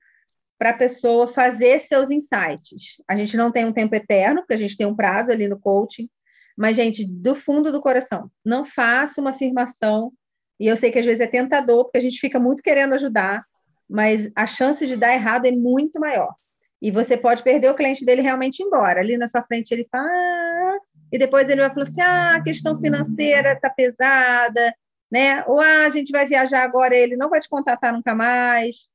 [0.59, 3.01] para a pessoa fazer seus insights.
[3.07, 5.57] A gente não tem um tempo eterno, porque a gente tem um prazo ali no
[5.57, 6.09] coaching,
[6.57, 10.11] mas, gente, do fundo do coração, não faça uma afirmação,
[10.59, 13.45] e eu sei que às vezes é tentador, porque a gente fica muito querendo ajudar,
[13.89, 16.35] mas a chance de dar errado é muito maior.
[16.81, 18.99] E você pode perder o cliente dele realmente embora.
[18.99, 20.77] Ali na sua frente ele fala, ah",
[21.11, 24.73] e depois ele vai falar assim: ah, a questão financeira está pesada,
[25.11, 25.43] né?
[25.45, 28.87] Ou ah, a gente vai viajar agora, ele não vai te contatar nunca mais,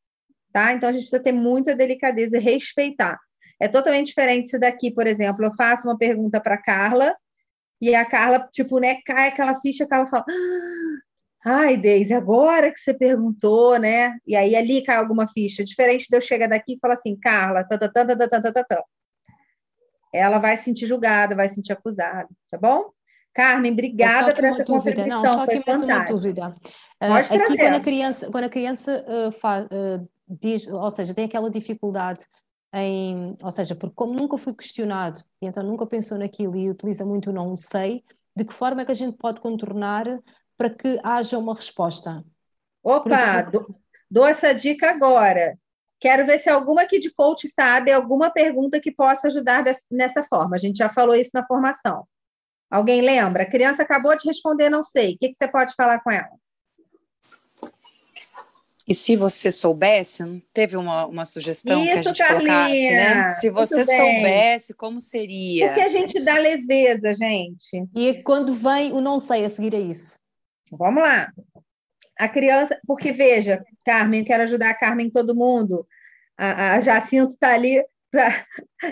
[0.55, 0.73] tá?
[0.73, 3.19] Então a gente precisa ter muita delicadeza e respeitar.
[3.61, 7.15] É totalmente diferente se daqui, por exemplo, eu faço uma pergunta para Carla
[7.83, 10.25] e a Carla, tipo, né, cai aquela ficha, que ela fala:
[11.45, 16.07] ah, "Ai, Deise, agora que você perguntou, né?" E aí ali cai alguma ficha, diferente
[16.09, 18.85] de eu chegar daqui e falar assim: "Carla, tanta tanta tanta tanta tanta".
[20.13, 22.91] Ela vai se sentir julgada, vai se sentir acusada, tá bom?
[23.35, 25.07] Carmen, obrigada por essa dúvida.
[25.09, 26.13] Não, só Foi que mais fantástico.
[26.13, 26.55] uma dúvida.
[27.01, 30.69] É, Aqui, é quando a criança, quando a criança eh, uh, faz, uh, eh, diz,
[30.69, 32.27] ou seja, tem aquela dificuldade
[32.73, 37.05] em, ou seja, porque como nunca foi questionado e então nunca pensou naquilo e utiliza
[37.05, 38.03] muito o não sei,
[38.37, 40.05] de que forma é que a gente pode contornar
[40.57, 42.25] para que haja uma resposta.
[42.83, 43.79] Opa, exemplo...
[44.11, 45.57] dou essa dica agora.
[46.01, 50.57] Quero ver se alguma aqui de coach sabe alguma pergunta que possa ajudar nessa forma.
[50.57, 52.07] A gente já falou isso na formação.
[52.71, 53.45] Alguém lembra?
[53.45, 55.15] A criança acabou de responder, não sei.
[55.15, 56.29] O que, que você pode falar com ela?
[58.87, 60.23] E se você soubesse,
[60.53, 62.53] teve uma, uma sugestão Isso, que a gente Carlinha.
[62.53, 63.31] colocasse, né?
[63.31, 65.69] Se você soubesse, como seria?
[65.69, 67.89] Porque a gente dá leveza, gente.
[67.95, 70.19] E quando vem o não sei a seguir a isso?
[70.71, 71.33] Vamos lá.
[72.19, 75.87] A criança, porque veja, Carmen, eu quero ajudar a Carmen todo mundo.
[76.37, 77.83] A, a Jacinto está ali,
[78.13, 78.45] tá,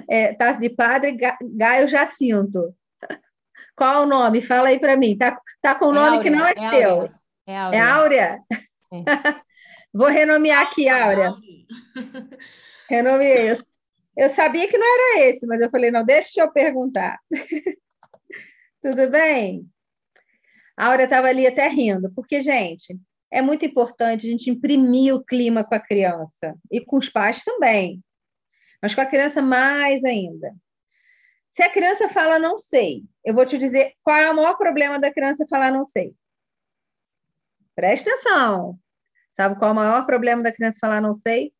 [0.09, 1.19] é, tá de padre,
[1.55, 2.75] Gaio Jacinto.
[3.77, 4.41] Qual o nome?
[4.41, 5.19] Fala aí para mim.
[5.19, 6.91] Tá, tá com o é nome Áurea, que não é, é teu.
[6.91, 7.15] Áurea.
[7.47, 7.79] É Áurea?
[7.79, 8.41] É Áurea?
[9.93, 11.35] Vou renomear aqui, Áurea.
[12.89, 13.51] Renomeei.
[13.51, 13.57] Eu,
[14.17, 17.19] eu sabia que não era esse, mas eu falei, não, deixa eu perguntar.
[18.83, 19.69] Tudo bem?
[20.77, 22.99] A Aura estava ali até rindo, porque, gente,
[23.31, 27.45] é muito importante a gente imprimir o clima com a criança e com os pais
[27.45, 28.03] também,
[28.81, 30.55] mas com a criança mais ainda.
[31.51, 34.99] Se a criança fala não sei, eu vou te dizer qual é o maior problema
[34.99, 36.15] da criança falar não sei.
[37.75, 38.79] Presta atenção.
[39.33, 41.53] Sabe qual é o maior problema da criança falar não sei?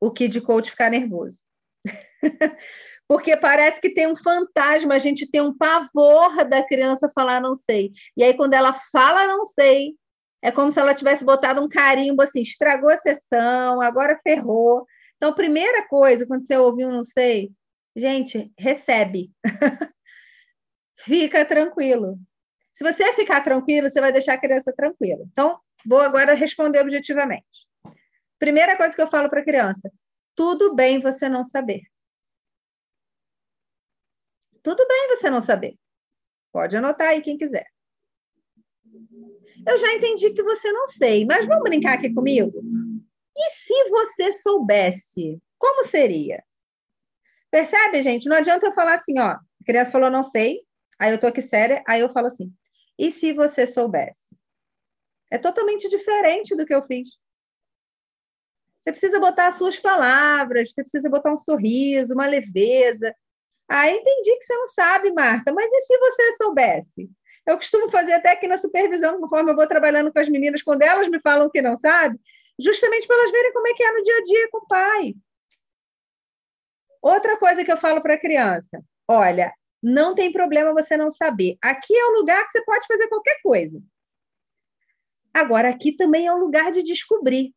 [0.00, 1.42] O kid coach ficar nervoso.
[3.08, 7.54] porque parece que tem um fantasma, a gente tem um pavor da criança falar não
[7.54, 7.92] sei.
[8.16, 9.94] E aí, quando ela fala não sei,
[10.40, 14.86] é como se ela tivesse botado um carimbo assim, estragou a sessão, agora ferrou.
[15.16, 17.52] Então, primeira coisa, quando você ouviu um não sei,
[17.94, 19.30] gente, recebe.
[20.98, 22.18] Fica tranquilo.
[22.74, 25.22] Se você ficar tranquilo, você vai deixar a criança tranquila.
[25.30, 27.46] Então, vou agora responder objetivamente.
[28.38, 29.90] Primeira coisa que eu falo para a criança:
[30.34, 31.80] tudo bem você não saber.
[34.62, 35.76] Tudo bem você não saber.
[36.52, 37.66] Pode anotar aí quem quiser.
[39.66, 42.62] Eu já entendi que você não sei, mas vamos brincar aqui comigo?
[43.36, 46.42] E se você soubesse, como seria?
[47.50, 48.28] Percebe, gente?
[48.28, 50.60] Não adianta eu falar assim, ó, a criança falou não sei,
[50.98, 52.52] aí eu tô aqui séria, aí eu falo assim,
[52.98, 54.21] e se você soubesse?
[55.32, 57.08] É totalmente diferente do que eu fiz.
[58.78, 63.14] Você precisa botar as suas palavras, você precisa botar um sorriso, uma leveza,
[63.66, 67.10] ah, entendi que você não sabe, Marta, mas e se você soubesse?
[67.46, 70.82] Eu costumo fazer até aqui na supervisão, conforme eu vou trabalhando com as meninas, quando
[70.82, 72.20] elas me falam que não sabe,
[72.60, 75.14] justamente para elas verem como é que é no dia a dia com o pai.
[77.00, 79.50] Outra coisa que eu falo para a criança: olha,
[79.82, 81.56] não tem problema você não saber.
[81.62, 83.82] Aqui é o lugar que você pode fazer qualquer coisa.
[85.32, 87.54] Agora, aqui também é o lugar de descobrir.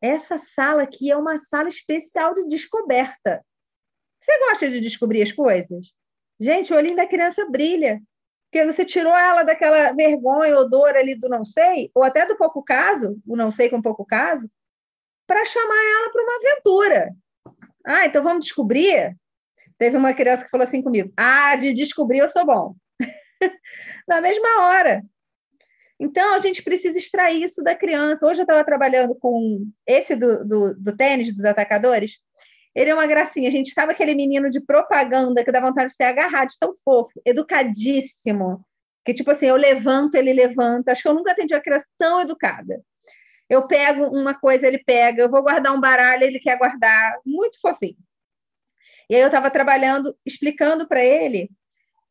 [0.00, 3.44] Essa sala aqui é uma sala especial de descoberta.
[4.20, 5.92] Você gosta de descobrir as coisas?
[6.38, 8.00] Gente, o olhinho da criança brilha.
[8.50, 12.36] Porque você tirou ela daquela vergonha ou dor ali do não sei, ou até do
[12.36, 14.46] pouco caso, o não sei com pouco caso,
[15.26, 17.14] para chamar ela para uma aventura.
[17.84, 19.16] Ah, então vamos descobrir?
[19.78, 22.74] Teve uma criança que falou assim comigo: Ah, de descobrir eu sou bom.
[24.06, 25.02] Na mesma hora.
[26.02, 28.26] Então, a gente precisa extrair isso da criança.
[28.26, 32.18] Hoje eu estava trabalhando com esse do, do, do tênis dos atacadores,
[32.74, 33.48] ele é uma gracinha.
[33.48, 36.74] A gente sabe aquele menino de propaganda que dá vontade de ser agarrado, de tão
[36.74, 38.66] fofo, educadíssimo.
[39.04, 40.90] Que, tipo assim, eu levanto, ele levanta.
[40.90, 42.82] Acho que eu nunca atendi uma criança tão educada.
[43.48, 45.22] Eu pego uma coisa, ele pega.
[45.22, 47.14] Eu vou guardar um baralho, ele quer guardar.
[47.24, 47.96] Muito fofinho.
[49.08, 51.48] E aí eu estava trabalhando, explicando para ele,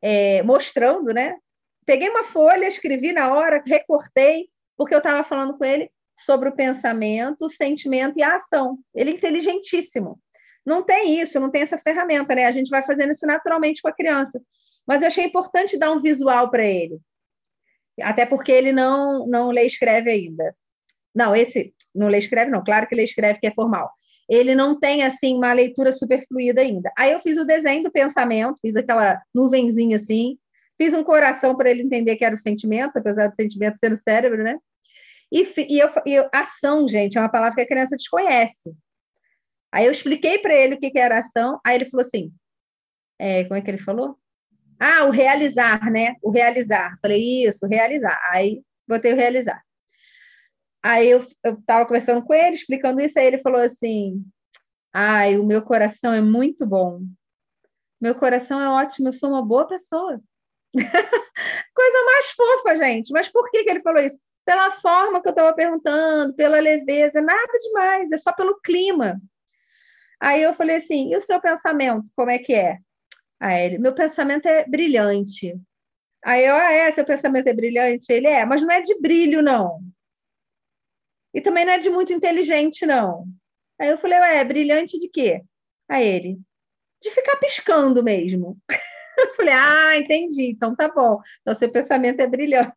[0.02, 1.36] é, mostrando, né?
[1.86, 5.90] Peguei uma folha, escrevi na hora, recortei, porque eu estava falando com ele
[6.26, 8.78] sobre o pensamento, o sentimento e a ação.
[8.94, 10.20] Ele é inteligentíssimo.
[10.66, 12.46] Não tem isso, não tem essa ferramenta, né?
[12.46, 14.40] A gente vai fazendo isso naturalmente com a criança.
[14.86, 17.00] Mas eu achei importante dar um visual para ele.
[18.02, 20.56] Até porque ele não, não lê escreve ainda.
[21.14, 22.64] Não, esse não lê escreve, não.
[22.64, 23.92] Claro que lê escreve, que é formal.
[24.30, 26.92] Ele não tem, assim, uma leitura super fluida ainda.
[26.98, 30.38] Aí eu fiz o desenho do pensamento, fiz aquela nuvenzinha assim,
[30.82, 33.98] fiz um coração para ele entender que era o sentimento, apesar do sentimento ser no
[33.98, 34.58] cérebro, né?
[35.32, 38.74] E, e, eu, e eu, ação, gente, é uma palavra que a criança desconhece.
[39.72, 42.34] Aí eu expliquei para ele o que, que era ação, aí ele falou assim:
[43.20, 44.18] é, como é que ele falou?
[44.80, 46.16] Ah, o realizar, né?
[46.20, 46.96] O realizar.
[47.00, 48.20] Falei, isso, realizar.
[48.32, 49.62] Aí botei o realizar.
[50.82, 54.26] Aí eu estava conversando com ele, explicando isso, aí ele falou assim:
[54.92, 57.02] Ai, o meu coração é muito bom.
[58.02, 60.20] Meu coração é ótimo, eu sou uma boa pessoa.
[61.76, 63.12] Coisa mais fofa, gente.
[63.12, 64.20] Mas por que, que ele falou isso?
[64.46, 69.20] Pela forma que eu estava perguntando, pela leveza, nada demais, é só pelo clima.
[70.20, 72.78] Aí eu falei assim: e o seu pensamento, como é que é?
[73.40, 75.56] Aí ele: meu pensamento é brilhante.
[76.24, 78.12] Aí eu, ah, é, seu pensamento é brilhante?
[78.12, 79.80] Ele é, mas não é de brilho, não.
[81.34, 83.26] E também não é de muito inteligente, não.
[83.80, 85.42] Aí eu falei, ué, é brilhante de quê?
[85.90, 86.40] Aí ele,
[87.02, 88.58] de ficar piscando mesmo.
[89.22, 91.20] Eu falei, ah, entendi, então tá bom.
[91.42, 92.74] Então seu pensamento é brilhante.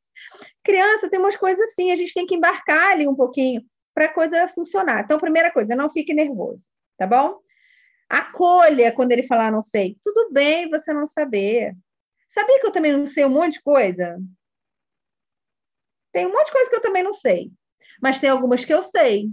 [0.62, 3.62] Criança tem umas coisas assim, a gente tem que embarcar ali um pouquinho
[3.94, 5.02] para a coisa funcionar.
[5.04, 6.64] Então, primeira coisa, não fique nervoso
[6.96, 7.40] tá bom?
[8.08, 9.98] Acolha quando ele falar não sei.
[10.02, 11.74] Tudo bem você não saber.
[12.28, 14.18] Sabia que eu também não sei um monte de coisa?
[16.12, 17.50] Tem um monte de coisa que eu também não sei.
[18.00, 19.28] Mas tem algumas que eu sei.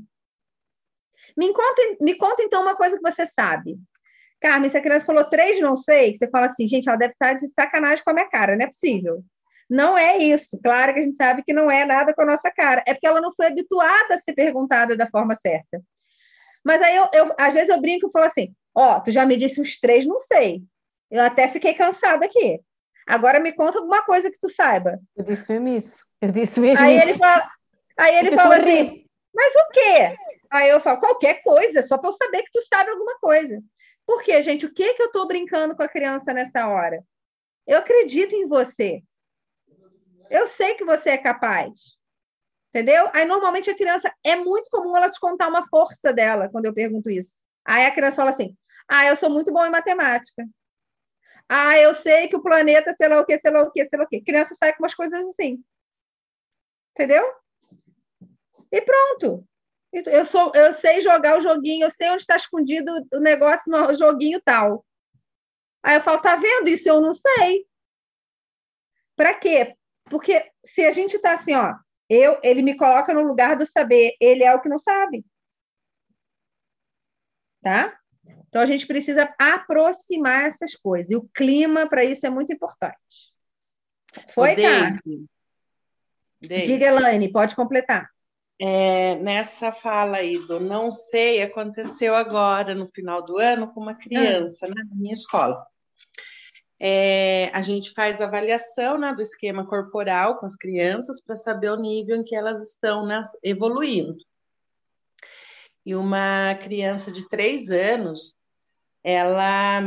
[1.38, 3.78] Me conta, me conta então uma coisa que você sabe.
[4.42, 7.14] Carmen, se a criança falou três não sei, que você fala assim, gente, ela deve
[7.14, 9.24] estar de sacanagem com a minha cara, não é possível.
[9.70, 10.60] Não é isso.
[10.62, 12.84] Claro que a gente sabe que não é nada com a nossa cara.
[12.86, 15.82] É porque ela não foi habituada a ser perguntada da forma certa.
[16.62, 19.26] Mas aí eu, eu às vezes eu brinco e falo assim: ó, oh, tu já
[19.26, 20.62] me disse uns três, não sei.
[21.10, 22.60] Eu até fiquei cansada aqui.
[23.08, 25.00] Agora me conta alguma coisa que tu saiba.
[25.16, 26.06] Eu disse mesmo isso.
[26.22, 27.08] Eu disse mesmo aí isso.
[27.08, 27.50] Ele fala,
[27.98, 30.18] aí ele fala assim: mas o quê?
[30.52, 33.62] Aí eu falo: qualquer coisa, só para eu saber que tu sabe alguma coisa.
[34.12, 34.66] Por quê, gente?
[34.66, 37.02] O que que eu estou brincando com a criança nessa hora?
[37.66, 39.02] Eu acredito em você.
[40.30, 41.98] Eu sei que você é capaz.
[42.68, 43.10] Entendeu?
[43.14, 46.74] Aí, normalmente, a criança, é muito comum ela te contar uma força dela, quando eu
[46.74, 47.38] pergunto isso.
[47.64, 48.54] Aí a criança fala assim:
[48.86, 50.46] Ah, eu sou muito bom em matemática.
[51.48, 53.98] Ah, eu sei que o planeta, sei lá o que, sei lá o que, sei
[53.98, 54.18] lá o que.
[54.18, 55.64] A criança sai com umas coisas assim.
[56.94, 57.24] Entendeu?
[58.70, 59.48] E pronto.
[59.92, 63.94] Eu, sou, eu sei jogar o joguinho, eu sei onde está escondido o negócio no
[63.94, 64.86] joguinho tal.
[65.84, 66.70] Aí eu falo, tá vendo?
[66.70, 67.66] Isso eu não sei.
[69.16, 69.76] Para quê?
[70.06, 71.76] Porque se a gente está assim, ó,
[72.10, 75.26] eu, ele me coloca no lugar do saber, ele é o que não sabe.
[77.62, 77.98] Tá?
[78.48, 81.12] Então a gente precisa aproximar essas coisas.
[81.12, 83.34] E o clima para isso é muito importante.
[84.34, 85.00] Foi, cara?
[86.42, 88.10] Diga, Elaine, pode completar.
[88.64, 93.96] É, nessa fala aí do não sei, aconteceu agora no final do ano com uma
[93.96, 95.66] criança, né, na minha escola.
[96.80, 101.76] É, a gente faz avaliação né, do esquema corporal com as crianças para saber o
[101.76, 104.18] nível em que elas estão né, evoluindo.
[105.84, 108.36] E uma criança de três anos,
[109.04, 109.82] ela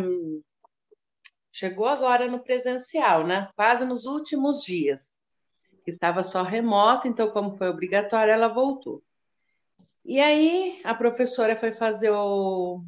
[1.52, 3.48] chegou agora no presencial, né?
[3.54, 5.13] Quase nos últimos dias.
[5.86, 9.02] Estava só remota, então, como foi obrigatório, ela voltou.
[10.04, 12.82] E aí, a professora foi fazer o,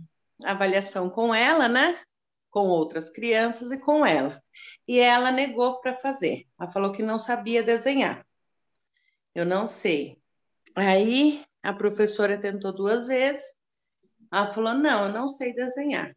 [0.44, 1.98] a avaliação com ela, né?
[2.56, 4.42] com outras crianças e com ela.
[4.88, 6.46] E ela negou para fazer.
[6.58, 8.26] Ela falou que não sabia desenhar.
[9.34, 10.18] Eu não sei.
[10.74, 13.44] Aí a professora tentou duas vezes.
[14.32, 16.16] Ela falou: não, eu não sei desenhar.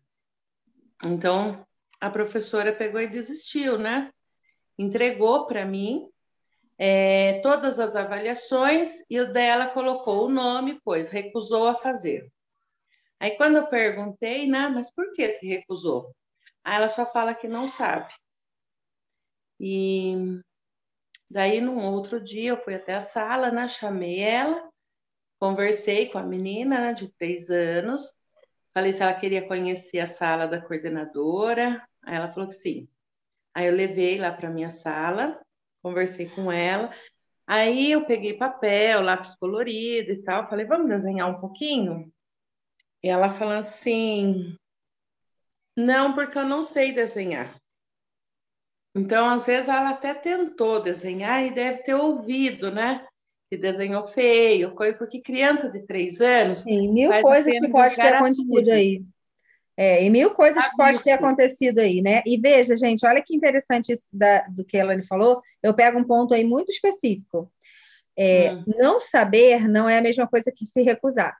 [1.05, 1.67] Então
[1.99, 4.09] a professora pegou e desistiu, né?
[4.77, 6.09] Entregou para mim
[6.81, 12.31] é, todas as avaliações e o dela colocou o nome, pois recusou a fazer.
[13.19, 16.15] Aí quando eu perguntei, né, mas por que se recusou?
[16.63, 18.09] Aí ela só fala que não sabe.
[19.59, 20.39] E
[21.29, 23.67] daí, num outro dia, eu fui até a sala, né?
[23.67, 24.69] Chamei ela,
[25.37, 28.13] conversei com a menina né, de três anos,
[28.73, 31.85] falei se ela queria conhecer a sala da coordenadora.
[32.03, 32.87] Aí ela falou que sim.
[33.53, 35.37] Aí eu levei lá para minha sala,
[35.81, 36.93] conversei com ela.
[37.47, 42.11] Aí eu peguei papel, lápis colorido e tal, falei, vamos desenhar um pouquinho?
[43.03, 44.55] E ela falou assim,
[45.75, 47.55] Não, porque eu não sei desenhar.
[48.95, 53.05] Então, às vezes, ela até tentou desenhar e deve ter ouvido, né?
[53.49, 56.59] Que desenhou feio, coisa, porque criança de três anos.
[56.59, 59.03] Sim, mil coisas que pode ter acontecido aí.
[59.81, 62.21] É, e mil coisas que pode ter acontecido aí, né?
[62.25, 65.41] E veja, gente, olha que interessante isso da, do que ela falou.
[65.63, 67.49] Eu pego um ponto aí muito específico.
[68.13, 68.63] É, hum.
[68.77, 71.33] Não saber não é a mesma coisa que se recusar.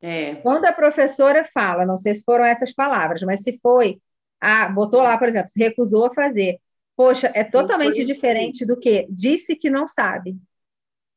[0.00, 0.34] É.
[0.34, 4.02] Quando a professora fala, não sei se foram essas palavras, mas se foi,
[4.40, 6.58] ah, botou lá, por exemplo, se recusou a fazer.
[6.96, 10.36] Poxa, é totalmente diferente do que disse que não sabe.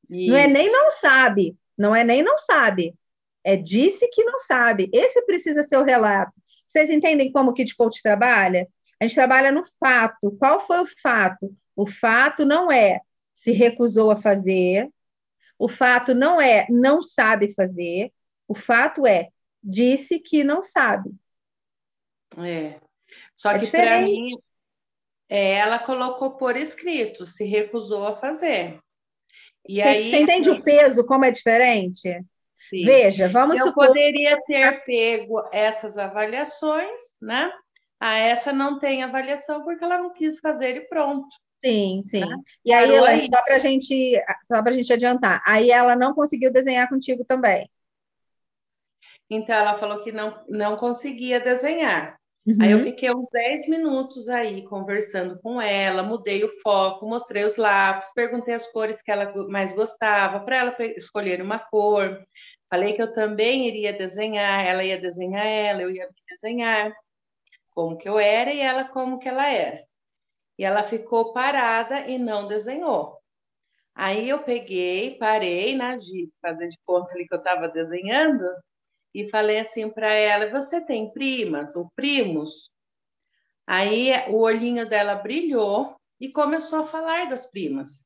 [0.07, 0.29] Isso.
[0.29, 2.93] Não é nem não sabe, não é nem não sabe.
[3.45, 4.89] É disse que não sabe.
[4.91, 6.33] Esse precisa ser o relato.
[6.67, 8.67] Vocês entendem como o Kid Coach trabalha?
[8.99, 10.35] A gente trabalha no fato.
[10.39, 11.55] Qual foi o fato?
[11.75, 12.99] O fato não é
[13.33, 14.89] se recusou a fazer,
[15.59, 18.11] o fato não é não sabe fazer,
[18.47, 19.29] o fato é
[19.61, 21.11] disse que não sabe.
[22.39, 22.79] É.
[23.35, 24.37] Só é que para mim,
[25.29, 28.79] é, ela colocou por escrito, se recusou a fazer.
[29.67, 32.23] E você, aí, você entende o peso, como é diferente?
[32.69, 32.85] Sim.
[32.85, 33.87] Veja, vamos Eu supor...
[33.87, 37.51] poderia ter pego essas avaliações, né?
[37.99, 41.27] A essa não tem avaliação porque ela não quis fazer e pronto.
[41.63, 42.19] Sim, sim.
[42.19, 42.35] Né?
[42.63, 46.87] E aí, aí, só para gente, só a gente adiantar, aí ela não conseguiu desenhar
[46.87, 47.69] contigo também.
[49.29, 52.19] Então ela falou que não, não conseguia desenhar.
[52.45, 52.57] Uhum.
[52.61, 57.57] Aí eu fiquei uns 10 minutos aí conversando com ela, mudei o foco, mostrei os
[57.57, 62.23] lápis, perguntei as cores que ela mais gostava, para ela escolher uma cor.
[62.75, 66.93] Falei que eu também iria desenhar, ela ia desenhar ela, eu ia desenhar
[67.69, 69.81] como que eu era e ela como que ela era.
[70.59, 73.17] E ela ficou parada e não desenhou.
[73.95, 78.43] Aí eu peguei, parei, né, de fazer de conta ali que eu estava desenhando,
[79.13, 82.69] e falei assim para ela: Você tem primas ou primos?
[83.65, 88.05] Aí o olhinho dela brilhou e começou a falar das primas.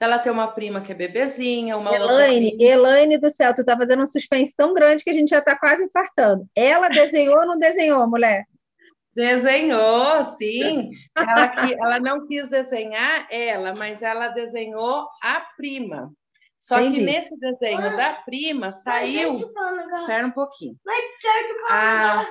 [0.00, 3.76] Ela tem uma prima que é bebezinha, uma Elaine, outra Elaine do céu, tu tá
[3.76, 6.46] fazendo um suspense tão grande que a gente já tá quase infartando.
[6.54, 8.44] Ela desenhou ou não desenhou, mulher?
[9.12, 10.90] Desenhou, sim.
[11.18, 16.12] Ela, que, ela não quis desenhar ela, mas ela desenhou a prima.
[16.60, 16.98] Só Entendi.
[16.98, 19.40] que nesse desenho da prima saiu.
[19.94, 20.76] Espera um pouquinho.
[21.68, 22.26] Ah,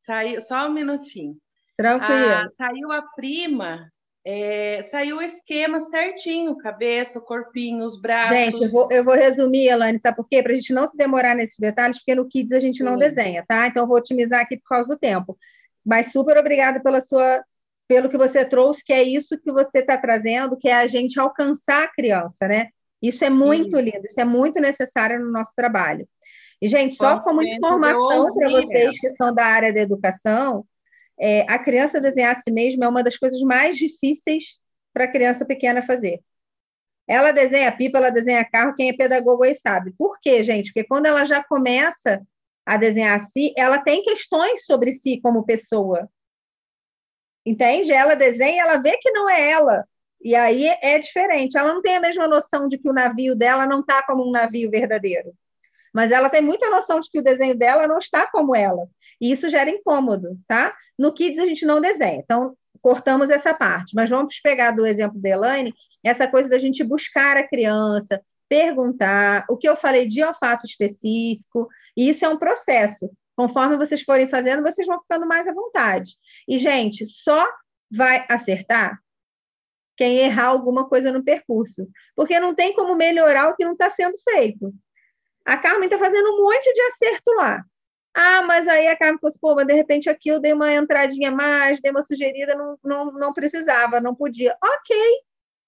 [0.00, 1.34] saiu, só um minutinho.
[1.76, 2.32] Tranquilo.
[2.32, 3.90] Ah, saiu a prima,
[4.28, 8.36] é, saiu o esquema certinho: cabeça, corpinho, os braços.
[8.36, 10.42] Gente, eu vou, eu vou resumir, Elane, sabe por quê?
[10.42, 12.98] Para a gente não se demorar nesses detalhes, porque no Kids a gente não Sim.
[12.98, 13.68] desenha, tá?
[13.68, 15.38] Então eu vou otimizar aqui por causa do tempo.
[15.84, 17.44] Mas super obrigada pela sua
[17.86, 21.20] pelo que você trouxe, que é isso que você está trazendo, que é a gente
[21.20, 22.70] alcançar a criança, né?
[23.00, 26.08] Isso é muito lindo, isso é muito necessário no nosso trabalho.
[26.60, 30.64] E, gente, só como informação para vocês que são da área da educação,
[31.18, 34.58] é, a criança desenhar a si mesma é uma das coisas mais difíceis
[34.92, 36.20] para a criança pequena fazer.
[37.08, 39.92] Ela desenha pipa, ela desenha carro, quem é pedagogo aí sabe.
[39.96, 40.66] Por quê, gente?
[40.72, 42.26] Porque quando ela já começa
[42.64, 46.10] a desenhar a si, ela tem questões sobre si como pessoa.
[47.44, 47.92] Entende?
[47.92, 49.86] Ela desenha, ela vê que não é ela.
[50.20, 51.56] E aí é diferente.
[51.56, 54.32] Ela não tem a mesma noção de que o navio dela não está como um
[54.32, 55.32] navio verdadeiro.
[55.94, 58.88] Mas ela tem muita noção de que o desenho dela não está como ela.
[59.20, 60.74] E isso gera incômodo, tá?
[60.98, 62.18] No Kids a gente não desenha.
[62.18, 63.94] Então, cortamos essa parte.
[63.94, 65.74] Mas vamos pegar do exemplo da Elaine,
[66.04, 70.66] essa coisa da gente buscar a criança, perguntar o que eu falei de um fato
[70.66, 71.68] específico.
[71.96, 73.10] E isso é um processo.
[73.36, 76.12] Conforme vocês forem fazendo, vocês vão ficando mais à vontade.
[76.48, 77.46] E, gente, só
[77.90, 78.98] vai acertar
[79.96, 83.88] quem errar alguma coisa no percurso, porque não tem como melhorar o que não está
[83.88, 84.72] sendo feito.
[85.44, 87.64] A Carmen está fazendo um monte de acerto lá.
[88.18, 90.72] Ah, mas aí a Carmen falou assim, pô, mas de repente aqui eu dei uma
[90.72, 94.56] entradinha mais, dei uma sugerida, não, não, não precisava, não podia.
[94.64, 94.96] Ok,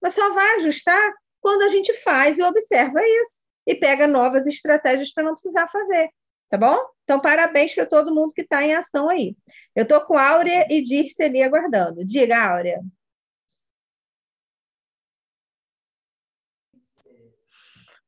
[0.01, 5.13] mas só vai ajustar quando a gente faz e observa isso e pega novas estratégias
[5.13, 6.09] para não precisar fazer,
[6.49, 6.75] tá bom?
[7.03, 9.37] Então, parabéns para todo mundo que está em ação aí.
[9.75, 12.03] Eu estou com Áurea e Dirce ali aguardando.
[12.03, 12.79] Diga, Áurea.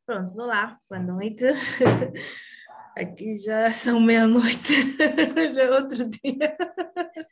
[0.03, 1.45] Pronto, olá, boa noite.
[2.95, 4.97] Aqui já são meia-noite,
[5.53, 6.57] já é outro dia.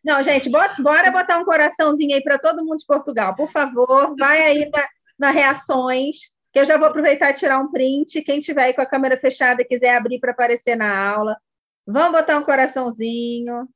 [0.03, 4.15] Não, gente, bora, botar um coraçãozinho aí para todo mundo de Portugal, por favor.
[4.17, 4.87] Vai aí na,
[5.19, 6.17] na reações,
[6.53, 8.21] que eu já vou aproveitar e tirar um print.
[8.21, 11.35] Quem tiver aí com a câmera fechada quiser abrir para aparecer na aula,
[11.85, 13.67] vamos botar um coraçãozinho.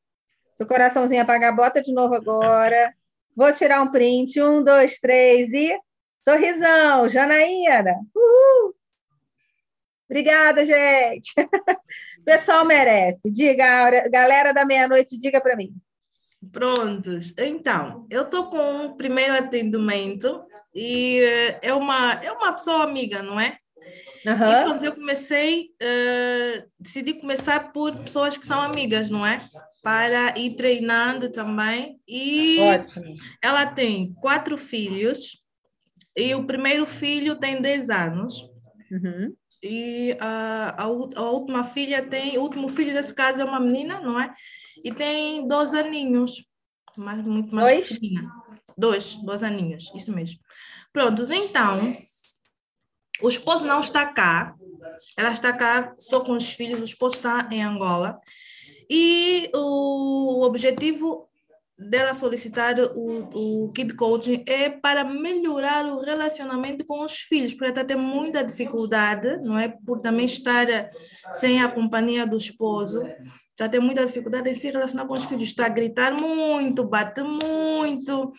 [0.53, 2.93] Se o coraçãozinho apagar, bota de novo agora.
[3.35, 4.41] Vou tirar um print.
[4.41, 5.77] Um, dois, três e.
[6.23, 7.95] Sorrisão, Janaína.
[8.15, 8.73] Uhul!
[10.09, 11.33] Obrigada, gente.
[12.19, 13.29] O pessoal merece.
[13.29, 15.73] Diga, galera da meia-noite, diga para mim.
[16.51, 17.33] Prontos.
[17.37, 20.41] Então, eu estou com o primeiro atendimento
[20.73, 23.57] e eh, é uma, é uma pessoa amiga, não é?
[24.25, 24.33] Uhum.
[24.33, 29.41] E quando eu comecei, uh, decidi começar por pessoas que são amigas, não é?
[29.81, 31.99] Para ir treinando também.
[32.07, 33.15] E Ótimo.
[33.41, 35.43] ela tem quatro filhos
[36.15, 38.49] e o primeiro filho tem 10 anos.
[38.89, 39.35] Uhum.
[39.63, 44.01] E a, a, a, última filha tem, o último filho desse caso é uma menina,
[44.01, 44.33] não é?
[44.83, 46.45] E tem dois aninhos,
[46.97, 47.87] mas muito mais dois?
[47.87, 48.29] pequena.
[48.77, 50.39] Dois, dois aninhos, isso mesmo.
[50.91, 51.93] Prontos, então,
[53.21, 54.53] o esposo não está cá,
[55.17, 58.19] ela está cá só com os filhos, o esposo está em Angola.
[58.89, 61.29] E o objetivo
[61.89, 67.65] dela solicitar o, o Kid Coaching é para melhorar o relacionamento com os filhos, porque
[67.65, 69.69] ela está tendo muita dificuldade, não é?
[69.85, 70.65] Por também estar
[71.33, 73.03] sem a companhia do esposo,
[73.51, 77.21] está tendo muita dificuldade em se relacionar com os filhos, está a gritar muito, bate
[77.21, 78.33] muito.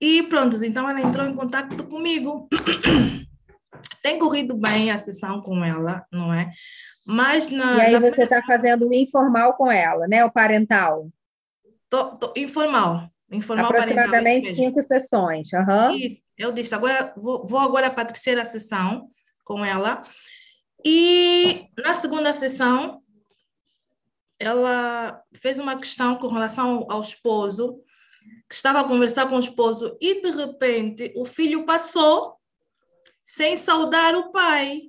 [0.00, 2.48] E pronto, então ela entrou em contato comigo.
[4.02, 6.50] Tem corrido bem a sessão com ela, não é?
[7.06, 8.00] Mas na, e aí na...
[8.00, 10.24] você está fazendo o informal com ela, né?
[10.24, 11.08] O parental.
[11.88, 13.10] Tô, tô, informal.
[13.30, 15.48] Informal Aproximadamente cinco sessões.
[15.52, 15.96] Uhum.
[15.96, 19.10] E eu disse, agora vou, vou agora para a terceira sessão
[19.44, 20.00] com ela.
[20.84, 23.02] E na segunda sessão,
[24.38, 27.80] ela fez uma questão com relação ao, ao esposo,
[28.48, 32.36] que estava a conversar com o esposo, e de repente o filho passou
[33.22, 34.82] sem saudar o pai.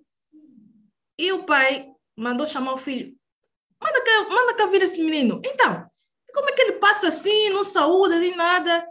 [1.17, 3.15] E o pai mandou chamar o filho.
[3.81, 5.41] Manda cá, manda cá vir esse menino.
[5.43, 5.89] Então,
[6.37, 8.87] como é que ele passa assim, não saúda, nem nada?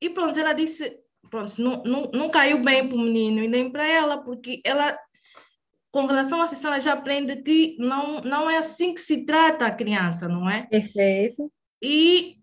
[0.00, 3.70] E pronto, ela disse, pronto, não, não, não caiu bem para o menino e nem
[3.70, 4.98] para ela, porque ela,
[5.90, 9.66] com relação à sessão, ela já aprende que não, não é assim que se trata
[9.66, 10.62] a criança, não é?
[10.68, 11.52] Perfeito.
[11.82, 12.36] E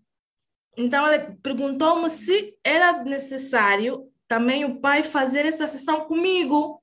[0.76, 6.80] então ela perguntou-me se era necessário também o pai fazer essa sessão comigo.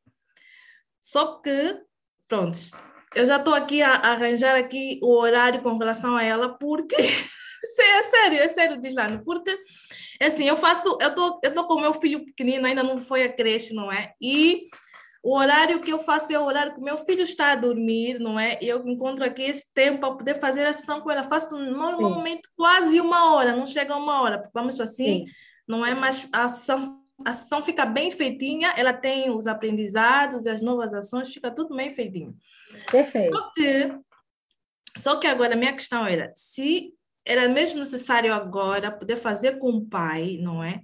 [0.99, 1.81] Só que,
[2.27, 2.59] pronto,
[3.15, 6.95] eu já estou aqui a, a arranjar aqui o horário com relação a ela, porque
[7.63, 9.55] é sério, é sério, Dislane, porque
[10.21, 13.31] assim, eu faço, eu tô, eu tô com meu filho pequenino, ainda não foi a
[13.31, 14.13] creche, não é?
[14.21, 14.67] E
[15.23, 18.39] o horário que eu faço é o horário que meu filho está a dormir, não
[18.39, 18.57] é?
[18.61, 21.23] E eu encontro aqui esse tempo para poder fazer a sessão com ela.
[21.23, 22.53] Faço normalmente Sim.
[22.55, 25.31] quase uma hora, não chega a uma hora, vamos assim, Sim.
[25.67, 25.93] não é?
[25.93, 31.31] Mas a sessão, a sessão fica bem feitinha, ela tem os aprendizados as novas ações,
[31.31, 32.35] fica tudo bem feitinho.
[32.89, 33.31] Perfeito.
[33.31, 33.99] Só que,
[34.97, 36.95] só que agora a minha questão era, se
[37.25, 40.81] era mesmo necessário agora poder fazer com o pai, não é?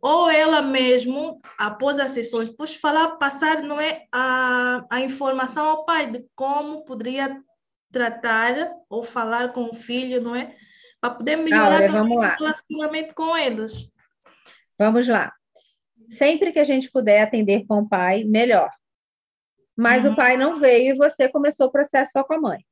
[0.00, 5.84] Ou ela mesmo, após as sessões, depois falar, passar, não é, a, a informação ao
[5.84, 7.42] pai de como poderia
[7.90, 10.54] tratar ou falar com o filho, não é?
[11.00, 13.90] Para poder melhorar Olha, o relacionamento com eles.
[14.78, 15.32] Vamos lá.
[16.10, 18.70] Sempre que a gente puder atender com o pai, melhor.
[19.76, 20.12] Mas uhum.
[20.12, 22.64] o pai não veio e você começou o processo só com a mãe.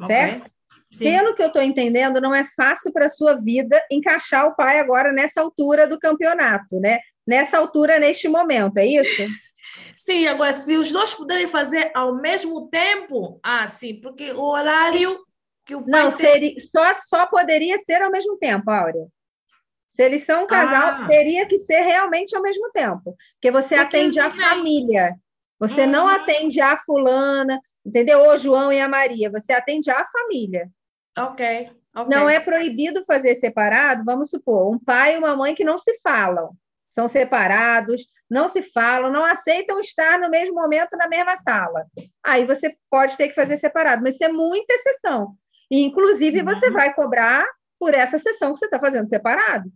[0.00, 0.06] Okay.
[0.06, 0.53] Certo?
[0.94, 1.04] Sim.
[1.06, 4.78] Pelo que eu estou entendendo, não é fácil para a sua vida encaixar o pai
[4.78, 7.00] agora nessa altura do campeonato, né?
[7.26, 9.22] Nessa altura, neste momento, é isso?
[9.94, 15.18] Sim, agora, se os dois puderem fazer ao mesmo tempo, ah, sim, porque o horário
[15.64, 16.02] que o pai.
[16.02, 16.30] Não, tem...
[16.30, 19.06] seria, só, só poderia ser ao mesmo tempo, Áurea.
[19.92, 21.06] Se eles são um casal, ah.
[21.06, 23.16] teria que ser realmente ao mesmo tempo.
[23.34, 25.14] Porque você só atende a família.
[25.58, 25.90] Você uhum.
[25.90, 28.28] não atende a fulana, entendeu?
[28.28, 29.30] O João e a Maria.
[29.30, 30.68] Você atende a família.
[31.18, 31.70] Ok.
[31.96, 32.16] okay.
[32.16, 35.98] Não é proibido fazer separado, vamos supor, um pai e uma mãe que não se
[36.00, 36.50] falam,
[36.88, 41.86] são separados, não se falam, não aceitam estar no mesmo momento na mesma sala.
[42.24, 45.36] Aí você pode ter que fazer separado, mas isso é muita exceção.
[45.70, 46.44] E, inclusive, uhum.
[46.44, 47.46] você vai cobrar
[47.78, 49.70] por essa sessão que você está fazendo separado.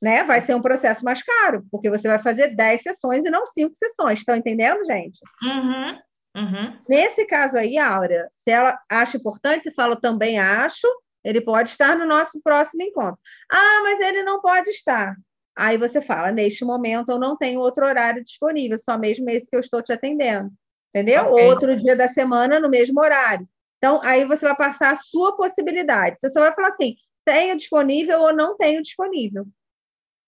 [0.00, 0.22] Né?
[0.22, 3.74] Vai ser um processo mais caro, porque você vai fazer 10 sessões e não 5
[3.74, 4.20] sessões.
[4.20, 5.18] Estão entendendo, gente?
[5.42, 5.98] Uhum.
[6.38, 6.78] Uhum.
[6.88, 10.86] Nesse caso aí, Aura, se ela acha importante, se fala também acho,
[11.24, 13.18] ele pode estar no nosso próximo encontro.
[13.50, 15.16] Ah, mas ele não pode estar.
[15.56, 19.56] Aí você fala, neste momento eu não tenho outro horário disponível, só mesmo esse que
[19.56, 20.50] eu estou te atendendo.
[20.94, 21.26] Entendeu?
[21.26, 21.44] Okay.
[21.46, 23.46] Outro dia da semana no mesmo horário.
[23.76, 26.18] Então, aí você vai passar a sua possibilidade.
[26.18, 29.46] Você só vai falar assim: tenho disponível ou não tenho disponível.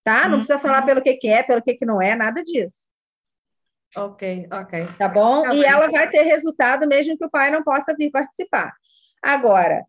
[0.04, 0.28] Tá?
[0.28, 0.86] Não precisa falar uhum.
[0.86, 2.89] pelo que, que é, pelo que, que não é, nada disso.
[3.96, 4.86] Ok, ok.
[4.98, 5.42] Tá bom?
[5.42, 5.68] Tá e bem.
[5.68, 8.72] ela vai ter resultado mesmo que o pai não possa vir participar.
[9.22, 9.84] Agora,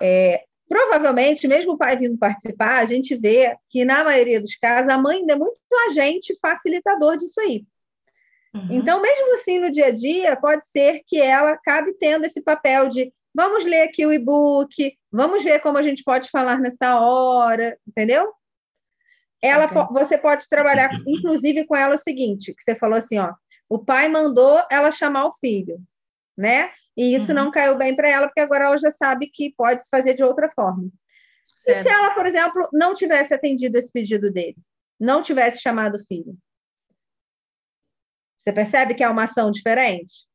[0.00, 4.90] é, provavelmente, mesmo o pai vindo participar, a gente vê que, na maioria dos casos,
[4.90, 7.64] a mãe ainda é muito agente facilitador disso aí.
[8.54, 8.68] Uhum.
[8.70, 12.88] Então, mesmo assim, no dia a dia, pode ser que ela acabe tendo esse papel
[12.88, 17.78] de vamos ler aqui o e-book, vamos ver como a gente pode falar nessa hora,
[17.86, 18.32] entendeu?
[19.42, 19.82] Ela, okay.
[19.92, 23.32] Você pode trabalhar, inclusive, com ela o seguinte, que você falou assim, ó,
[23.68, 25.78] o pai mandou ela chamar o filho,
[26.36, 26.70] né?
[26.96, 27.36] E isso uhum.
[27.36, 30.24] não caiu bem para ela, porque agora ela já sabe que pode se fazer de
[30.24, 30.90] outra forma.
[31.54, 31.78] Certo.
[31.78, 34.56] E se ela, por exemplo, não tivesse atendido esse pedido dele,
[34.98, 36.36] não tivesse chamado o filho?
[38.38, 40.27] Você percebe que é uma ação diferente?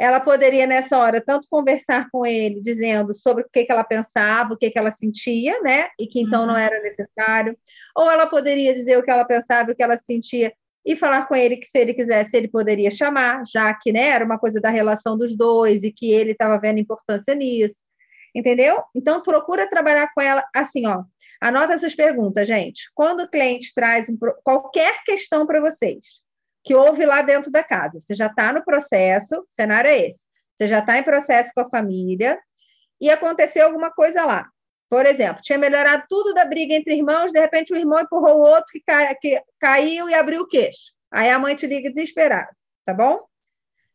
[0.00, 4.54] Ela poderia, nessa hora, tanto conversar com ele, dizendo sobre o que, que ela pensava,
[4.54, 5.88] o que, que ela sentia, né?
[5.98, 6.46] E que então uhum.
[6.46, 7.54] não era necessário.
[7.94, 10.54] Ou ela poderia dizer o que ela pensava, o que ela sentia,
[10.86, 14.24] e falar com ele que, se ele quisesse, ele poderia chamar, já que né, era
[14.24, 17.80] uma coisa da relação dos dois e que ele estava vendo importância nisso.
[18.34, 18.82] Entendeu?
[18.94, 21.04] Então, procura trabalhar com ela assim, ó.
[21.42, 22.90] Anota essas perguntas, gente.
[22.94, 26.00] Quando o cliente traz um, qualquer questão para vocês,
[26.62, 28.00] que houve lá dentro da casa.
[28.00, 30.26] Você já está no processo, cenário é esse.
[30.54, 32.38] Você já está em processo com a família
[33.00, 34.48] e aconteceu alguma coisa lá.
[34.90, 38.42] Por exemplo, tinha melhorado tudo da briga entre irmãos, de repente o irmão empurrou o
[38.42, 40.92] outro que, cai, que caiu e abriu o queixo.
[41.10, 42.50] Aí a mãe te liga desesperada,
[42.84, 43.24] tá bom?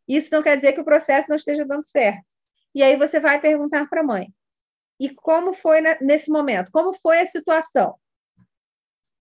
[0.07, 2.25] Isso não quer dizer que o processo não esteja dando certo.
[2.73, 4.33] E aí você vai perguntar para a mãe:
[4.99, 6.71] e como foi nesse momento?
[6.71, 7.95] Como foi a situação?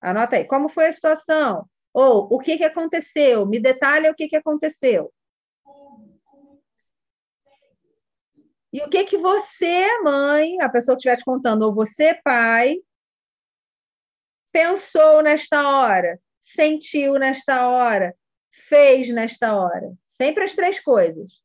[0.00, 1.68] Anota aí, como foi a situação?
[1.94, 3.46] Ou o que, que aconteceu?
[3.46, 5.12] Me detalhe o que, que aconteceu.
[8.72, 12.78] E o que que você, mãe, a pessoa que estiver te contando, ou você, pai,
[14.50, 18.12] pensou nesta hora, sentiu nesta hora,
[18.50, 19.92] fez nesta hora?
[20.04, 21.40] Sempre as três coisas.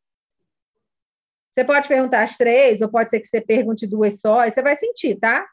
[1.52, 4.64] Você pode perguntar as três, ou pode ser que você pergunte duas só, e você
[4.64, 5.47] vai sentir, tá?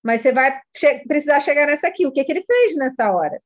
[0.00, 2.06] Mas você vai che precisar chegar nessa aqui.
[2.06, 3.42] O que, que ele fez nessa hora?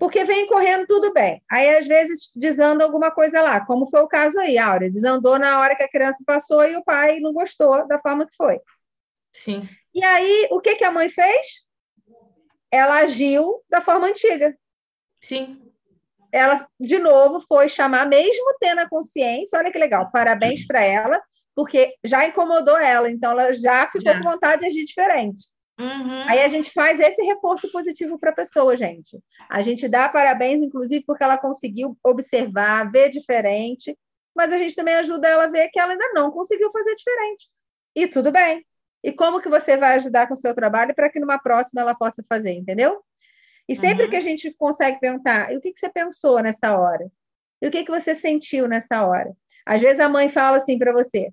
[0.00, 1.42] Porque vem correndo tudo bem.
[1.48, 4.90] Aí, às vezes, desanda alguma coisa lá, como foi o caso aí, Áurea.
[4.90, 8.34] Desandou na hora que a criança passou e o pai não gostou da forma que
[8.34, 8.58] foi.
[9.30, 9.68] Sim.
[9.94, 11.66] E aí, o que, que a mãe fez?
[12.70, 14.56] Ela agiu da forma antiga.
[15.20, 15.70] Sim.
[16.32, 21.20] Ela, de novo, foi chamar, mesmo tendo a consciência, olha que legal, parabéns para ela,
[21.54, 24.18] porque já incomodou ela, então ela já ficou já.
[24.18, 25.42] com vontade de agir diferente.
[25.80, 26.28] Uhum.
[26.28, 29.18] Aí a gente faz esse reforço positivo para a pessoa, gente.
[29.48, 33.96] A gente dá parabéns, inclusive, porque ela conseguiu observar, ver diferente,
[34.36, 37.48] mas a gente também ajuda ela a ver que ela ainda não conseguiu fazer diferente.
[37.96, 38.64] E tudo bem.
[39.02, 41.94] E como que você vai ajudar com o seu trabalho para que numa próxima ela
[41.94, 43.00] possa fazer, entendeu?
[43.66, 44.10] E sempre uhum.
[44.10, 47.10] que a gente consegue perguntar, e o que, que você pensou nessa hora?
[47.62, 49.32] E o que, que você sentiu nessa hora?
[49.64, 51.30] Às vezes a mãe fala assim para você: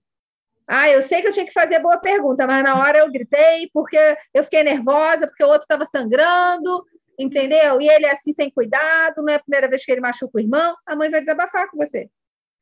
[0.68, 3.70] ah, eu sei que eu tinha que fazer boa pergunta, mas na hora eu gritei
[3.74, 3.97] porque
[4.34, 6.86] eu fiquei nervosa, porque o outro estava sangrando,
[7.18, 7.80] entendeu?
[7.82, 10.41] E ele é assim sem cuidado, não é a primeira vez que ele machuca o
[10.41, 12.09] irmão, a mãe vai desabafar com você.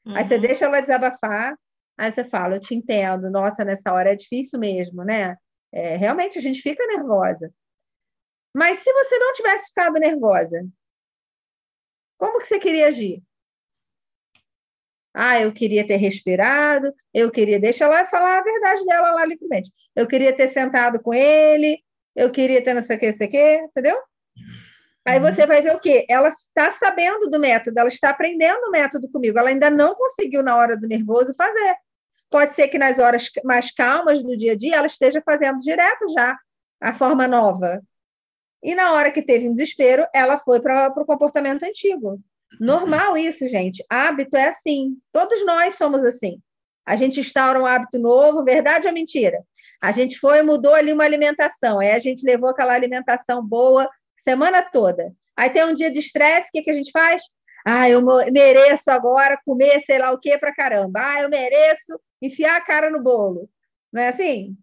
[0.05, 0.15] Uhum.
[0.15, 0.41] Aí você uhum.
[0.41, 1.57] deixa ela desabafar,
[1.97, 5.35] aí você fala, eu te entendo, nossa, nessa hora é difícil mesmo, né?
[5.71, 7.51] É, realmente a gente fica nervosa.
[8.53, 10.65] Mas se você não tivesse ficado nervosa,
[12.17, 13.21] como que você queria agir?
[15.17, 17.57] Ah, eu queria ter respirado, eu queria.
[17.57, 19.71] Deixa ela falar a verdade dela lá livremente.
[19.95, 21.79] Eu queria ter sentado com ele,
[22.13, 23.97] eu queria ter não sei o que, não sei o que, entendeu?
[25.05, 25.47] Aí você uhum.
[25.47, 26.05] vai ver o quê?
[26.09, 29.39] Ela está sabendo do método, ela está aprendendo o método comigo.
[29.39, 31.75] Ela ainda não conseguiu, na hora do nervoso, fazer.
[32.29, 36.09] Pode ser que nas horas mais calmas do dia a dia ela esteja fazendo direto
[36.09, 36.37] já
[36.81, 37.81] a forma nova.
[38.61, 42.19] E na hora que teve um desespero, ela foi para o comportamento antigo.
[42.59, 43.83] Normal isso, gente.
[43.89, 44.97] Hábito é assim.
[45.11, 46.39] Todos nós somos assim.
[46.85, 49.43] A gente instaura um hábito novo, verdade ou mentira?
[49.81, 51.79] A gente foi e mudou ali uma alimentação.
[51.79, 55.11] Aí a gente levou aquela alimentação boa semana toda.
[55.35, 57.23] Aí tem um dia de estresse, o que, que a gente faz?
[57.65, 58.01] Ah, eu
[58.31, 60.99] mereço agora comer sei lá o que para caramba.
[61.01, 63.49] Ah, eu mereço enfiar a cara no bolo.
[63.91, 64.55] Não é assim?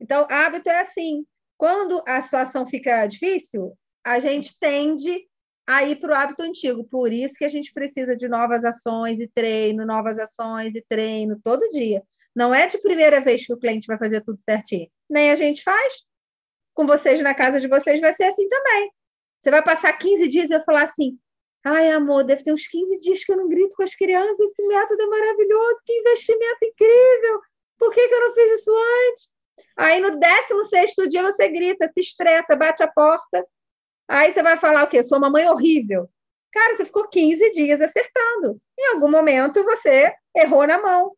[0.00, 1.24] Então, hábito é assim.
[1.58, 5.26] Quando a situação fica difícil, a gente tende
[5.66, 6.84] a ir para o hábito antigo.
[6.84, 11.40] Por isso que a gente precisa de novas ações e treino, novas ações e treino
[11.42, 12.02] todo dia.
[12.34, 14.88] Não é de primeira vez que o cliente vai fazer tudo certinho.
[15.10, 15.94] Nem a gente faz.
[16.74, 18.90] Com vocês na casa de vocês vai ser assim também.
[19.40, 21.18] Você vai passar 15 dias e eu falar assim:
[21.64, 24.38] ai, amor, deve ter uns 15 dias que eu não grito com as crianças.
[24.38, 27.40] Esse método é maravilhoso, que investimento incrível.
[27.78, 28.72] Por que, que eu não fiz isso
[29.10, 29.28] antes?
[29.76, 33.46] Aí no 16 dia você grita, se estressa, bate a porta
[34.08, 35.02] Aí você vai falar o quê?
[35.02, 36.08] Sou uma mãe horrível.
[36.52, 38.60] Cara, você ficou 15 dias acertando.
[38.78, 41.12] Em algum momento você errou na mão.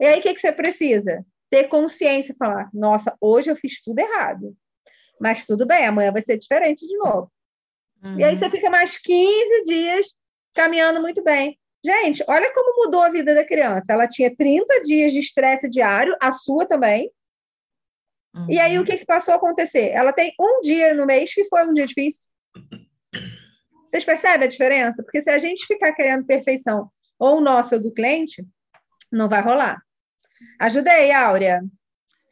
[0.00, 1.24] E aí o que, que você precisa?
[1.50, 4.56] Ter consciência e falar: nossa, hoje eu fiz tudo errado.
[5.20, 7.30] Mas tudo bem, amanhã vai ser diferente de novo.
[8.02, 8.18] Uhum.
[8.18, 10.08] E aí você fica mais 15 dias
[10.54, 11.58] caminhando muito bem.
[11.84, 13.92] Gente, olha como mudou a vida da criança.
[13.92, 17.10] Ela tinha 30 dias de estresse diário, a sua também.
[18.34, 18.46] Uhum.
[18.48, 19.90] E aí o que, que passou a acontecer?
[19.90, 22.29] Ela tem um dia no mês que foi um dia difícil.
[23.90, 25.02] Vocês percebem a diferença?
[25.02, 26.88] Porque se a gente ficar querendo perfeição,
[27.18, 28.46] ou o nosso ou do cliente,
[29.10, 29.82] não vai rolar.
[30.58, 31.60] Ajudei, Áurea?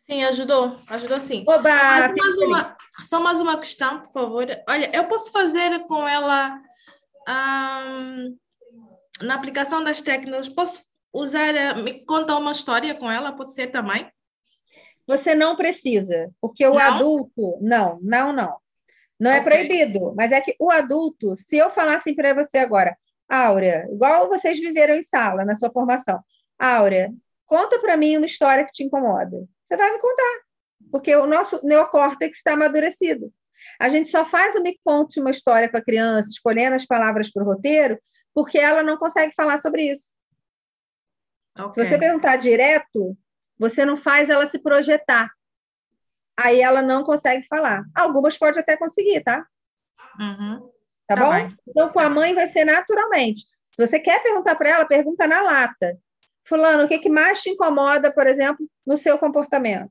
[0.08, 0.78] Sim, ajudou.
[0.88, 1.44] Ajudou sim.
[1.46, 4.46] Oba, mais uma, só mais uma questão, por favor.
[4.68, 6.58] Olha, eu posso fazer com ela
[7.28, 8.38] um,
[9.20, 10.80] na aplicação das técnicas, posso
[11.12, 14.10] usar, eh, me conta uma história com ela, pode ser também?
[15.06, 16.80] Você não precisa, porque o não?
[16.80, 18.56] adulto, não, não, não.
[19.18, 19.50] Não é okay.
[19.50, 22.96] proibido, mas é que o adulto, se eu falasse para você agora,
[23.28, 26.22] Áurea, igual vocês viveram em sala na sua formação,
[26.58, 27.12] Áurea,
[27.46, 29.44] conta para mim uma história que te incomoda.
[29.64, 30.40] Você vai me contar,
[30.90, 33.32] porque o nosso neocórtex está amadurecido.
[33.78, 37.30] A gente só faz o me conte uma história com a criança, escolhendo as palavras
[37.30, 37.98] para o roteiro,
[38.34, 40.12] porque ela não consegue falar sobre isso.
[41.58, 41.84] Okay.
[41.84, 43.16] Se você perguntar direto,
[43.58, 45.28] você não faz ela se projetar.
[46.38, 47.82] Aí ela não consegue falar.
[47.96, 49.44] Algumas pode até conseguir, tá?
[50.20, 50.70] Uhum.
[51.04, 51.32] Tá, tá, bom?
[51.32, 51.56] Bem.
[51.66, 53.44] Então, com a mãe vai ser naturalmente.
[53.72, 55.98] Se você quer perguntar para ela, pergunta na lata.
[56.46, 59.90] Fulano, o que, que mais te incomoda, por exemplo, no seu comportamento?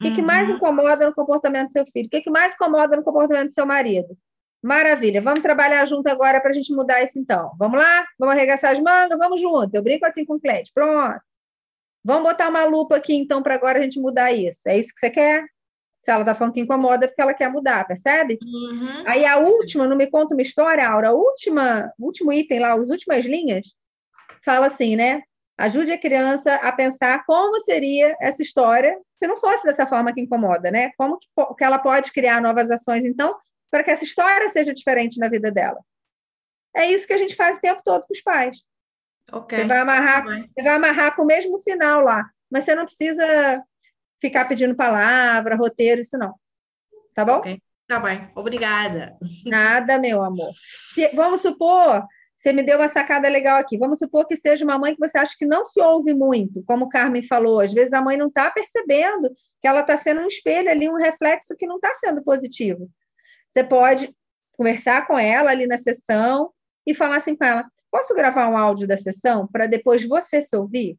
[0.00, 0.14] O que, uhum.
[0.16, 2.06] que mais incomoda no comportamento do seu filho?
[2.06, 4.18] O que, que mais incomoda no comportamento do seu marido?
[4.60, 7.52] Maravilha, vamos trabalhar junto agora para a gente mudar isso então.
[7.56, 8.04] Vamos lá?
[8.18, 9.18] Vamos arregaçar as mangas?
[9.18, 9.72] Vamos junto.
[9.74, 10.72] Eu brinco assim com o cliente.
[10.74, 11.20] Pronto.
[12.02, 14.68] Vamos botar uma lupa aqui então para agora a gente mudar isso.
[14.68, 15.44] É isso que você quer?
[16.04, 18.38] Se ela está falando que incomoda, é porque ela quer mudar, percebe?
[18.42, 19.04] Uhum.
[19.06, 22.90] Aí a última, não me conta uma história, Aura, a última, último item lá, as
[22.90, 23.74] últimas linhas,
[24.44, 25.22] fala assim, né?
[25.56, 30.20] Ajude a criança a pensar como seria essa história se não fosse dessa forma que
[30.20, 30.90] incomoda, né?
[30.98, 31.26] Como que,
[31.56, 33.34] que ela pode criar novas ações, então,
[33.70, 35.80] para que essa história seja diferente na vida dela.
[36.76, 38.58] É isso que a gente faz o tempo todo com os pais.
[39.32, 39.60] Okay.
[39.60, 43.64] Você vai amarrar, você vai amarrar com o mesmo final lá, mas você não precisa
[44.20, 46.34] ficar pedindo palavra, roteiro, isso não.
[47.14, 47.38] Tá bom?
[47.38, 47.60] Okay.
[47.86, 49.16] Tá bem, obrigada.
[49.44, 50.52] Nada, meu amor.
[50.94, 52.02] Se, vamos supor,
[52.34, 53.78] você me deu uma sacada legal aqui.
[53.78, 56.86] Vamos supor que seja uma mãe que você acha que não se ouve muito, como
[56.86, 57.60] o Carmen falou.
[57.60, 60.96] Às vezes a mãe não está percebendo que ela está sendo um espelho ali, um
[60.96, 62.90] reflexo que não está sendo positivo.
[63.48, 64.14] Você pode
[64.52, 66.50] conversar com ela ali na sessão
[66.86, 70.56] e falar assim com ela: posso gravar um áudio da sessão para depois você se
[70.56, 70.98] ouvir?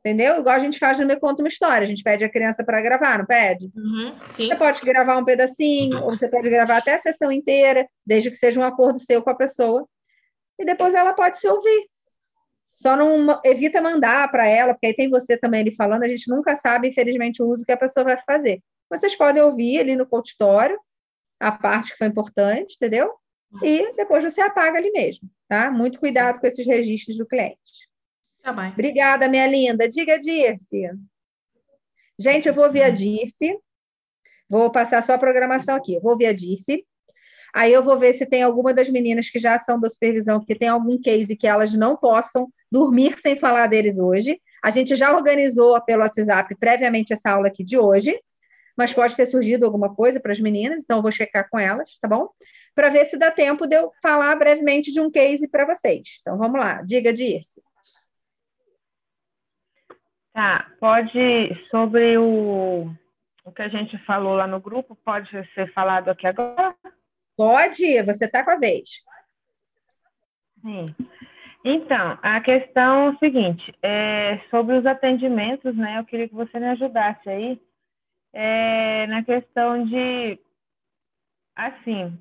[0.00, 0.40] Entendeu?
[0.40, 2.80] Igual a gente faz no Me Conta uma História, a gente pede a criança para
[2.80, 3.70] gravar, não pede?
[3.76, 8.30] Uhum, você pode gravar um pedacinho, ou você pode gravar até a sessão inteira, desde
[8.30, 9.86] que seja um acordo seu com a pessoa,
[10.58, 11.86] e depois ela pode se ouvir.
[12.72, 16.30] Só não evita mandar para ela, porque aí tem você também ali falando, a gente
[16.30, 18.62] nunca sabe, infelizmente, o uso que a pessoa vai fazer.
[18.88, 20.78] Vocês podem ouvir ali no consultório
[21.38, 23.12] a parte que foi importante, entendeu?
[23.62, 25.70] E depois você apaga ali mesmo, tá?
[25.70, 27.89] Muito cuidado com esses registros do cliente.
[28.42, 28.70] Tá bem.
[28.70, 29.88] Obrigada, minha linda.
[29.88, 30.90] Diga, Dirce.
[32.18, 33.58] Gente, eu vou ver a Dirce.
[34.48, 35.94] Vou passar só a programação aqui.
[35.94, 36.84] Eu vou ver a Dirce.
[37.54, 40.54] Aí eu vou ver se tem alguma das meninas que já são da supervisão, porque
[40.54, 44.40] tem algum case que elas não possam dormir sem falar deles hoje.
[44.62, 48.20] A gente já organizou pelo WhatsApp previamente essa aula aqui de hoje
[48.80, 51.98] mas pode ter surgido alguma coisa para as meninas, então eu vou checar com elas,
[52.00, 52.30] tá bom?
[52.74, 56.18] Para ver se dá tempo de eu falar brevemente de um case para vocês.
[56.22, 57.60] Então vamos lá, diga, Dirce.
[60.32, 62.90] Tá, pode, sobre o,
[63.44, 66.74] o que a gente falou lá no grupo, pode ser falado aqui agora?
[67.36, 68.88] Pode, você está com a vez.
[70.62, 70.94] Sim.
[71.64, 76.58] Então, a questão é o seguinte, é, sobre os atendimentos, né, eu queria que você
[76.58, 77.60] me ajudasse aí,
[78.32, 80.38] é, na questão de,
[81.56, 82.18] assim,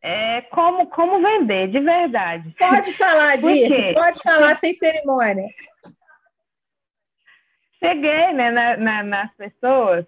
[0.00, 2.54] é, como, como vender, de verdade.
[2.58, 5.48] Pode falar disso, pode falar sem cerimônia.
[7.86, 10.04] Cheguei né, na, na, nas pessoas,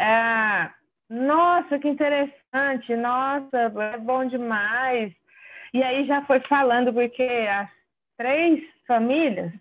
[0.00, 0.68] é,
[1.08, 5.12] nossa, que interessante, nossa, é bom demais.
[5.72, 7.68] E aí já foi falando, porque as
[8.16, 9.52] três famílias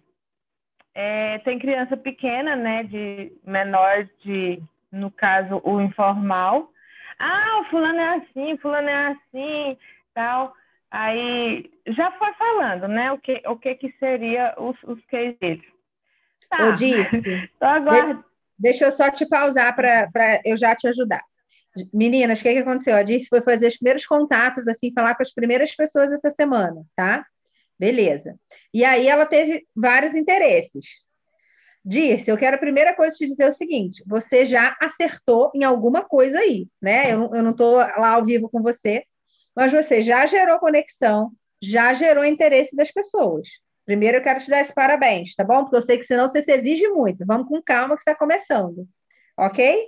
[0.95, 4.59] é, criança pequena, né, de menor de,
[4.91, 6.72] no caso, o informal.
[7.19, 9.77] Ah, o fulano é assim, fulano é assim,
[10.15, 10.51] tal.
[10.89, 15.74] Aí já foi falando, né, o que, o que, que seria os, os cases.
[16.49, 16.61] Tá.
[16.61, 17.49] Eu disse.
[17.59, 18.23] agora...
[18.57, 21.22] Deixa eu só te pausar para eu já te ajudar.
[21.93, 22.95] Meninas, o que, que aconteceu?
[22.95, 26.84] A Disse foi fazer os primeiros contatos, assim, falar com as primeiras pessoas essa semana,
[26.95, 27.26] tá?
[27.77, 28.39] Beleza.
[28.73, 30.85] E aí ela teve vários interesses.
[31.84, 36.03] Dirce, eu quero a primeira coisa te dizer o seguinte: você já acertou em alguma
[36.03, 37.13] coisa aí, né?
[37.13, 39.03] Eu, eu não estou lá ao vivo com você,
[39.55, 41.31] mas você já gerou conexão,
[41.61, 43.47] já gerou interesse das pessoas.
[43.86, 45.64] Primeiro eu quero te dar esse parabéns, tá bom?
[45.64, 47.26] Porque eu sei que senão você se exige muito.
[47.26, 48.88] Vamos com calma que está começando,
[49.38, 49.88] ok?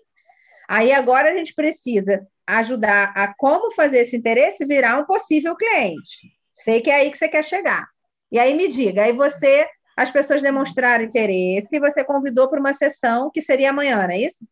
[0.69, 6.31] Aí agora a gente precisa ajudar a como fazer esse interesse virar um possível cliente.
[6.55, 7.87] Sei que é aí que você quer chegar.
[8.31, 13.31] E aí me diga, aí você as pessoas demonstraram interesse, você convidou para uma sessão
[13.31, 14.45] que seria amanhã, não é isso?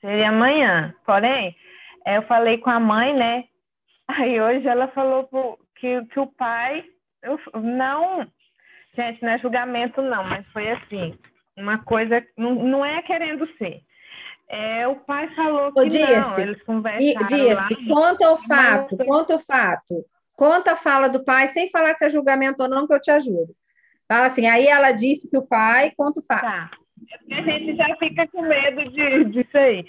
[0.00, 0.92] Seria amanhã.
[1.06, 1.54] Porém,
[2.04, 3.44] eu falei com a mãe, né?
[4.08, 5.28] Aí hoje ela falou
[5.80, 6.84] que, que o pai.
[7.22, 8.26] Eu, não.
[8.94, 11.18] Gente, não é julgamento, não, mas foi assim.
[11.56, 12.24] Uma coisa.
[12.36, 13.80] Não, não é querendo ser.
[14.48, 19.38] É, o pai falou que Ô, não, eles conversaram Dirce, conta o fato, conta o
[19.38, 20.04] fato.
[20.34, 23.10] Conta a fala do pai, sem falar se é julgamento ou não, que eu te
[23.10, 23.54] ajudo.
[24.08, 26.40] Fala assim, aí ela disse que o pai, conta o fato.
[26.40, 26.70] Tá.
[27.30, 29.86] É a gente já fica com medo de, disso aí.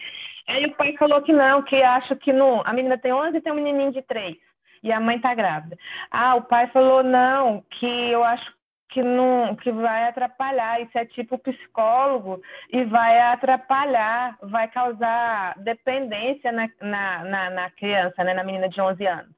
[0.47, 2.61] Aí o pai falou que não, que acha que não.
[2.65, 4.37] A menina tem 11 e tem um menininho de 3.
[4.83, 5.77] E a mãe tá grávida.
[6.09, 8.51] Ah, o pai falou não, que eu acho
[8.91, 10.81] que não que vai atrapalhar.
[10.81, 12.41] Isso é tipo psicólogo
[12.71, 18.79] e vai atrapalhar, vai causar dependência na, na, na, na criança, né, na menina de
[18.79, 19.35] 11 anos.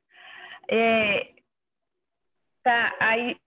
[0.67, 1.29] É,
[2.63, 3.37] tá, aí,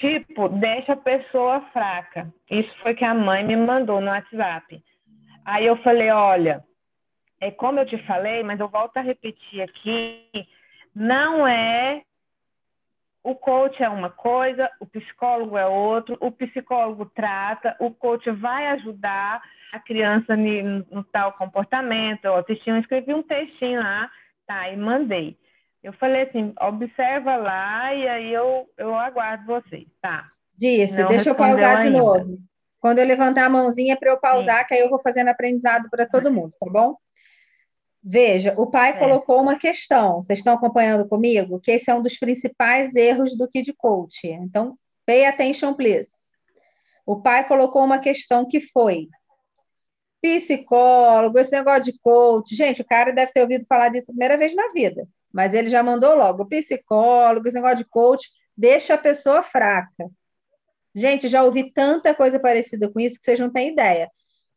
[0.00, 2.32] tipo, deixa a pessoa fraca.
[2.50, 4.82] Isso foi que a mãe me mandou no WhatsApp.
[5.44, 6.64] Aí eu falei, olha,
[7.40, 10.28] é como eu te falei, mas eu volto a repetir aqui,
[10.94, 12.02] não é
[13.24, 18.66] o coach é uma coisa, o psicólogo é outro, o psicólogo trata, o coach vai
[18.68, 19.42] ajudar
[19.72, 22.26] a criança no, no tal comportamento.
[22.26, 24.10] Eu assisti, eu escrevi um textinho lá,
[24.46, 25.38] tá, e mandei.
[25.82, 30.28] Eu falei assim, observa lá e aí eu, eu aguardo vocês, tá?
[30.56, 32.38] Disse, Não deixa eu pausar de novo.
[32.78, 34.66] Quando eu levantar a mãozinha para eu pausar, Sim.
[34.68, 36.96] que aí eu vou fazendo aprendizado para todo mundo, tá bom?
[38.04, 38.98] Veja, o pai é.
[38.98, 40.22] colocou uma questão.
[40.22, 41.58] Vocês estão acompanhando comigo?
[41.58, 44.26] Que esse é um dos principais erros do Kid Coach.
[44.26, 44.76] Então,
[45.06, 46.10] pay attention, please.
[47.06, 49.08] O pai colocou uma questão que foi
[50.20, 52.54] psicólogo, esse negócio de coach.
[52.54, 55.68] Gente, o cara deve ter ouvido falar disso a primeira vez na vida mas ele
[55.68, 60.08] já mandou logo, psicólogo, esse negócio de coach, deixa a pessoa fraca.
[60.94, 64.08] Gente, já ouvi tanta coisa parecida com isso que vocês não têm ideia.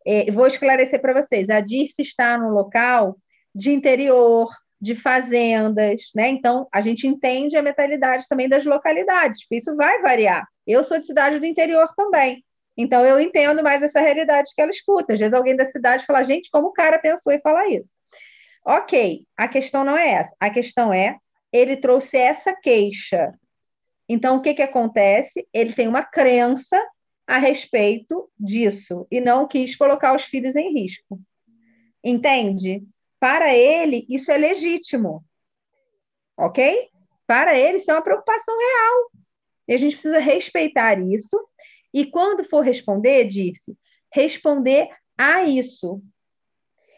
[0.06, 1.50] É, vou esclarecer para vocês.
[1.50, 3.18] A Dirce está no local
[3.58, 4.48] de interior,
[4.80, 6.30] de fazendas, né?
[6.30, 10.48] Então, a gente entende a mentalidade também das localidades, porque isso vai variar.
[10.66, 12.46] Eu sou de cidade do interior também.
[12.78, 15.14] Então, eu entendo mais essa realidade que ela escuta.
[15.14, 17.98] Às vezes, alguém da cidade fala, gente, como o cara pensou e fala isso.
[18.64, 20.36] Ok, a questão não é essa.
[20.40, 21.18] A questão é,
[21.52, 23.34] ele trouxe essa queixa.
[24.08, 25.48] Então, o que, que acontece?
[25.52, 26.80] Ele tem uma crença
[27.26, 31.20] a respeito disso e não quis colocar os filhos em risco.
[32.04, 32.84] Entende?
[33.20, 35.24] Para ele, isso é legítimo.
[36.38, 36.90] Ok?
[37.26, 39.12] Para ele, isso é uma preocupação real.
[39.68, 41.38] E a gente precisa respeitar isso.
[41.94, 43.78] E quando for responder, disse,
[44.14, 46.02] responder a isso.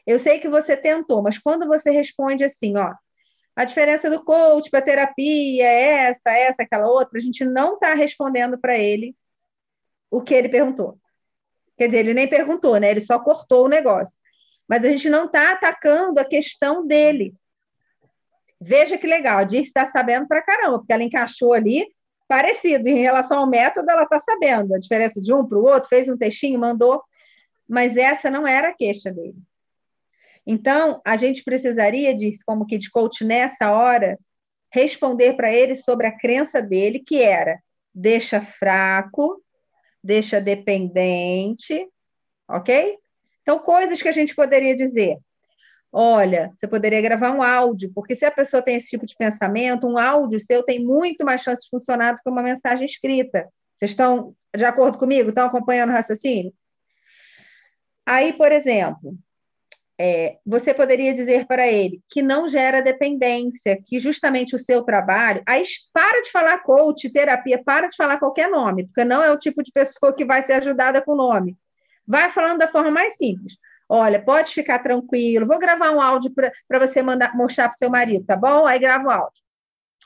[0.06, 2.94] Eu sei que você tentou, mas quando você responde assim, ó,
[3.56, 7.94] a diferença do coach para terapia é essa, essa, aquela outra, a gente não está
[7.94, 9.16] respondendo para ele
[10.10, 10.98] o que ele perguntou.
[11.78, 12.92] Quer dizer, ele nem perguntou, né?
[12.92, 14.20] Ele só cortou o negócio.
[14.70, 17.34] Mas a gente não está atacando a questão dele.
[18.62, 21.88] Veja que legal, a Diz está sabendo para caramba, porque ela encaixou ali
[22.28, 22.88] parecido.
[22.88, 26.08] Em relação ao método, ela está sabendo a diferença de um para o outro, fez
[26.08, 27.02] um textinho, mandou.
[27.68, 29.36] Mas essa não era a queixa dele.
[30.46, 34.20] Então, a gente precisaria, de, como que de coach nessa hora,
[34.72, 37.60] responder para ele sobre a crença dele, que era
[37.94, 39.44] deixa fraco,
[40.04, 41.88] deixa dependente,
[42.48, 42.98] ok?
[43.42, 45.18] Então, coisas que a gente poderia dizer.
[45.92, 49.88] Olha, você poderia gravar um áudio, porque se a pessoa tem esse tipo de pensamento,
[49.88, 53.50] um áudio seu tem muito mais chance de funcionar do que uma mensagem escrita.
[53.76, 55.30] Vocês estão de acordo comigo?
[55.30, 56.54] Estão acompanhando o raciocínio?
[58.06, 59.18] Aí, por exemplo,
[60.00, 65.44] é, você poderia dizer para ele que não gera dependência, que justamente o seu trabalho.
[65.46, 69.38] Aí para de falar coach, terapia, para de falar qualquer nome, porque não é o
[69.38, 71.58] tipo de pessoa que vai ser ajudada com nome.
[72.10, 73.58] Vai falando da forma mais simples.
[73.88, 78.26] Olha, pode ficar tranquilo, vou gravar um áudio para você mandar, mostrar para seu marido,
[78.26, 78.66] tá bom?
[78.68, 79.42] Aí grava o áudio.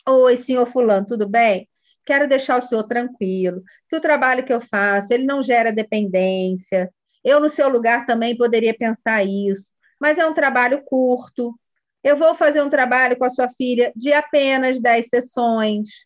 [0.08, 1.68] Oi, senhor Fulano, tudo bem?
[2.06, 6.94] Quero deixar o senhor tranquilo, que o trabalho que eu faço, ele não gera dependência.
[7.24, 9.74] Eu, no seu lugar, também poderia pensar isso
[10.04, 11.58] mas é um trabalho curto.
[12.04, 16.06] Eu vou fazer um trabalho com a sua filha de apenas 10 sessões.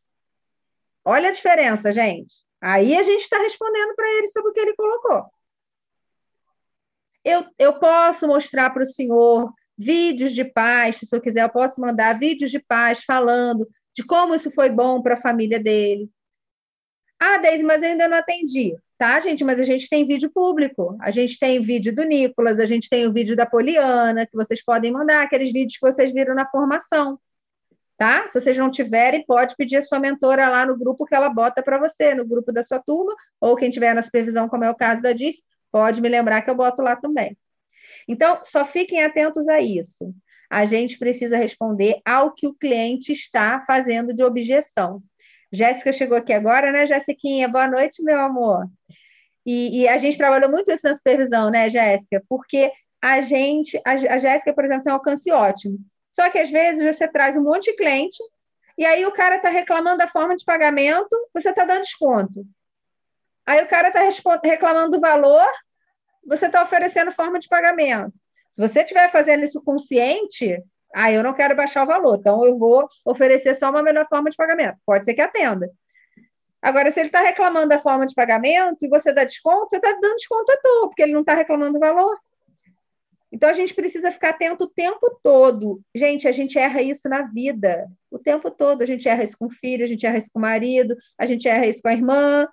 [1.04, 2.36] Olha a diferença, gente.
[2.62, 5.26] Aí a gente está respondendo para ele sobre o que ele colocou.
[7.28, 11.50] Eu, eu posso mostrar para o senhor vídeos de paz, se o senhor quiser, eu
[11.50, 16.10] posso mandar vídeos de paz falando de como isso foi bom para a família dele.
[17.20, 18.74] Ah, Deise, mas eu ainda não atendi.
[18.98, 19.44] Tá, gente?
[19.44, 20.96] Mas a gente tem vídeo público.
[21.02, 24.64] A gente tem vídeo do Nicolas, a gente tem o vídeo da Poliana, que vocês
[24.64, 27.20] podem mandar, aqueles vídeos que vocês viram na formação.
[27.98, 28.26] Tá?
[28.30, 31.62] Se vocês não tiverem, pode pedir a sua mentora lá no grupo que ela bota
[31.62, 34.76] para você, no grupo da sua turma, ou quem tiver na supervisão, como é o
[34.76, 35.36] caso da Diz,
[35.72, 37.38] pode me lembrar que eu boto lá também.
[38.08, 40.14] Então, só fiquem atentos a isso.
[40.50, 45.02] A gente precisa responder ao que o cliente está fazendo de objeção.
[45.52, 47.48] Jéssica chegou aqui agora, né, Jéssiquinha?
[47.48, 48.66] Boa noite, meu amor.
[49.46, 52.22] E, e, a gente trabalhou muito isso na supervisão, né, Jéssica?
[52.28, 52.72] Porque
[53.02, 55.78] a gente, a, Jéssica, por exemplo, tem um alcance ótimo.
[56.12, 58.18] Só que às vezes você traz um monte de cliente
[58.78, 62.46] e aí o cara está reclamando da forma de pagamento, você está dando desconto.
[63.48, 64.02] Aí o cara está
[64.44, 65.50] reclamando do valor,
[66.26, 68.20] você está oferecendo forma de pagamento.
[68.52, 70.62] Se você estiver fazendo isso consciente,
[70.94, 74.30] ah, eu não quero baixar o valor, então eu vou oferecer só uma melhor forma
[74.30, 74.78] de pagamento.
[74.86, 75.72] Pode ser que atenda.
[76.62, 79.94] Agora, se ele está reclamando da forma de pagamento e você dá desconto, você está
[79.94, 82.18] dando desconto à toa, porque ele não está reclamando do valor.
[83.32, 85.80] Então, a gente precisa ficar atento o tempo todo.
[85.96, 88.82] Gente, a gente erra isso na vida, o tempo todo.
[88.82, 91.26] A gente erra isso com o filho, a gente erra isso com o marido, a
[91.26, 92.48] gente erra isso com a irmã,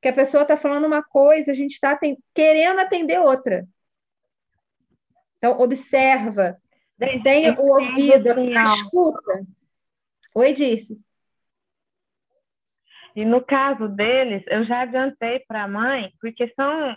[0.00, 1.98] que a pessoa está falando uma coisa, a gente está
[2.34, 3.66] querendo atender outra.
[5.38, 6.56] Então, observa,
[7.22, 9.46] tenha o ouvido, escuta.
[10.34, 10.98] Oi, disse.
[13.16, 16.96] E no caso deles, eu já adiantei para a mãe, porque são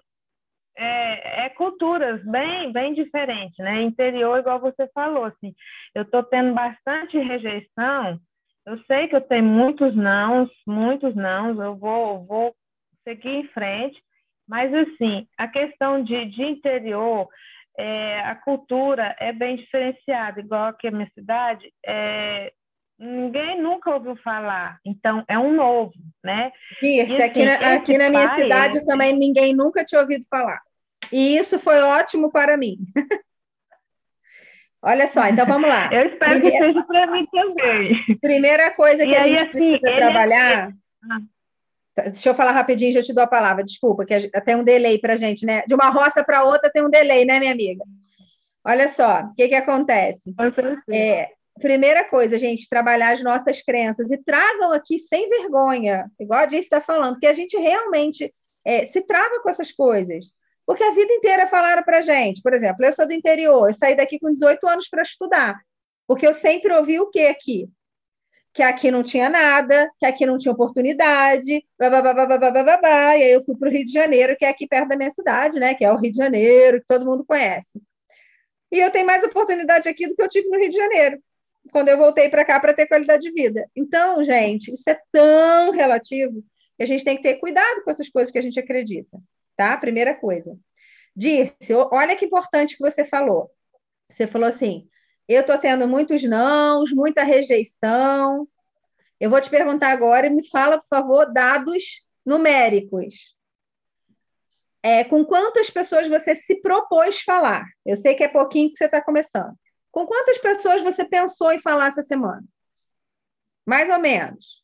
[0.75, 3.81] é, é, culturas bem, bem diferentes, né?
[3.81, 5.53] Interior, igual você falou, assim,
[5.95, 8.19] eu estou tendo bastante rejeição.
[8.65, 11.59] Eu sei que eu tenho muitos nãos, muitos nãos.
[11.59, 12.55] Eu vou, vou
[13.03, 14.01] seguir em frente,
[14.47, 17.27] mas assim, a questão de, de interior,
[17.77, 22.51] é, a cultura é bem diferenciada, igual aqui a minha cidade, é,
[22.99, 25.93] ninguém nunca ouviu falar, então é um novo,
[26.23, 26.51] né?
[26.81, 28.85] Isso, assim, aqui, na, aqui na minha cidade é...
[28.85, 30.61] também ninguém nunca tinha ouvido falar.
[31.11, 32.77] E isso foi ótimo para mim.
[34.81, 35.89] Olha só, então vamos lá.
[35.93, 36.57] Eu espero Primeira...
[36.57, 38.17] que seja para mim também.
[38.19, 40.69] Primeira coisa que e a aí, gente assim, precisa trabalhar.
[40.69, 40.73] É...
[41.95, 45.13] Deixa eu falar rapidinho, já te dou a palavra, desculpa, que tem um delay para
[45.13, 45.63] a gente, né?
[45.67, 47.83] De uma roça para outra tem um delay, né, minha amiga?
[48.65, 50.33] Olha só, o que, que acontece?
[50.89, 51.29] É,
[51.61, 56.63] primeira coisa, gente, trabalhar as nossas crenças e tragam aqui sem vergonha, igual a Disse
[56.63, 58.33] está falando, que a gente realmente
[58.65, 60.31] é, se trava com essas coisas.
[60.65, 63.95] Porque a vida inteira falaram para gente, por exemplo, eu sou do interior, eu saí
[63.95, 65.59] daqui com 18 anos para estudar,
[66.07, 67.67] porque eu sempre ouvi o que aqui?
[68.53, 73.55] Que aqui não tinha nada, que aqui não tinha oportunidade, babá, e aí eu fui
[73.57, 75.73] para o Rio de Janeiro, que é aqui perto da minha cidade, né?
[75.73, 77.81] Que é o Rio de Janeiro, que todo mundo conhece.
[78.71, 81.21] E eu tenho mais oportunidade aqui do que eu tive no Rio de Janeiro
[81.71, 83.69] quando eu voltei para cá para ter qualidade de vida.
[83.75, 86.43] Então, gente, isso é tão relativo
[86.77, 89.17] que a gente tem que ter cuidado com essas coisas que a gente acredita,
[89.55, 89.77] tá?
[89.77, 90.57] Primeira coisa.
[91.15, 93.49] Disse, olha que importante que você falou.
[94.09, 94.87] Você falou assim:
[95.27, 98.47] eu estou tendo muitos nãos, muita rejeição.
[99.19, 103.35] Eu vou te perguntar agora e me fala, por favor, dados numéricos.
[104.81, 107.65] É, com quantas pessoas você se propôs falar?
[107.85, 109.53] Eu sei que é pouquinho que você está começando.
[109.89, 112.43] Com quantas pessoas você pensou em falar essa semana?
[113.65, 114.61] Mais ou menos.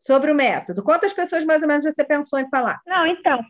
[0.00, 0.82] Sobre o método.
[0.82, 2.82] Quantas pessoas mais ou menos você pensou em falar?
[2.86, 3.42] Não, então.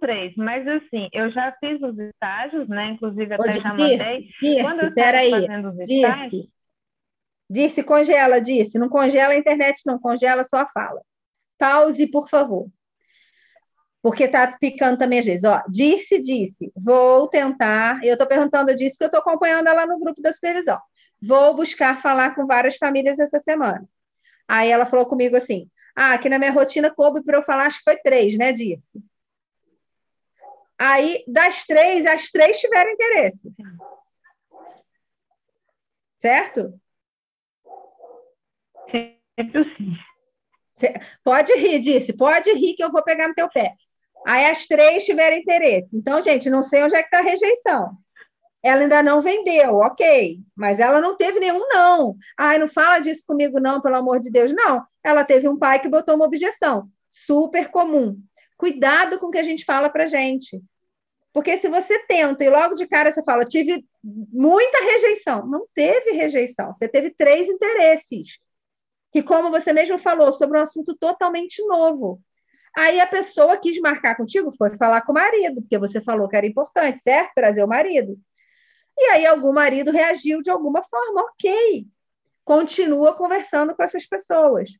[0.00, 2.90] Três, mas assim, eu já fiz os estágios, né?
[2.90, 4.28] Inclusive até já mandei.
[4.40, 5.48] Disse, Quando eu peraí.
[5.86, 6.50] Disse,
[7.48, 8.78] disse, congela, disse.
[8.78, 11.00] Não congela a internet, não, congela só a fala.
[11.58, 12.68] Pause, por favor
[14.06, 15.42] porque está picando também às vezes.
[15.42, 17.98] Ó, disse, disse, vou tentar.
[18.04, 20.78] Eu estou perguntando disso porque eu estou acompanhando ela no grupo da supervisão.
[21.20, 23.84] Vou buscar falar com várias famílias essa semana.
[24.46, 27.78] Aí ela falou comigo assim: ah, aqui na minha rotina coube para eu falar, acho
[27.78, 28.52] que foi três, né?
[28.52, 29.02] Disse.
[30.78, 33.50] Aí, das três, as três tiveram interesse.
[36.20, 36.78] Certo?
[38.90, 39.96] Sempre sim.
[41.24, 43.74] Pode rir, disse, pode rir que eu vou pegar no teu pé.
[44.26, 45.96] Aí as três tiveram interesse.
[45.96, 47.96] Então, gente, não sei onde é que está a rejeição.
[48.62, 52.16] Ela ainda não vendeu, ok, mas ela não teve nenhum não.
[52.36, 54.52] Ai, não fala disso comigo, não, pelo amor de Deus.
[54.52, 56.88] Não, ela teve um pai que botou uma objeção.
[57.08, 58.18] Super comum.
[58.56, 60.62] Cuidado com o que a gente fala para gente.
[61.32, 65.46] Porque se você tenta e logo de cara você fala, tive muita rejeição.
[65.46, 68.38] Não teve rejeição, você teve três interesses.
[69.12, 72.20] Que, como você mesmo falou, sobre um assunto totalmente novo.
[72.76, 76.36] Aí a pessoa quis marcar contigo, foi falar com o marido, porque você falou que
[76.36, 77.32] era importante, certo?
[77.34, 78.18] Trazer o marido.
[78.98, 81.86] E aí algum marido reagiu de alguma forma, ok.
[82.44, 84.70] Continua conversando com essas pessoas.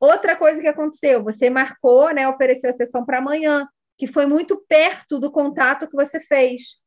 [0.00, 3.68] Outra coisa que aconteceu, você marcou, né, ofereceu a sessão para amanhã
[3.98, 6.78] que foi muito perto do contato que você fez.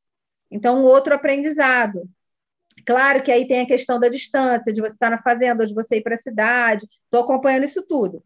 [0.49, 2.09] Então, outro aprendizado.
[2.87, 5.97] Claro que aí tem a questão da distância, de você estar na fazenda, de você
[5.97, 8.23] ir para a cidade, estou acompanhando isso tudo.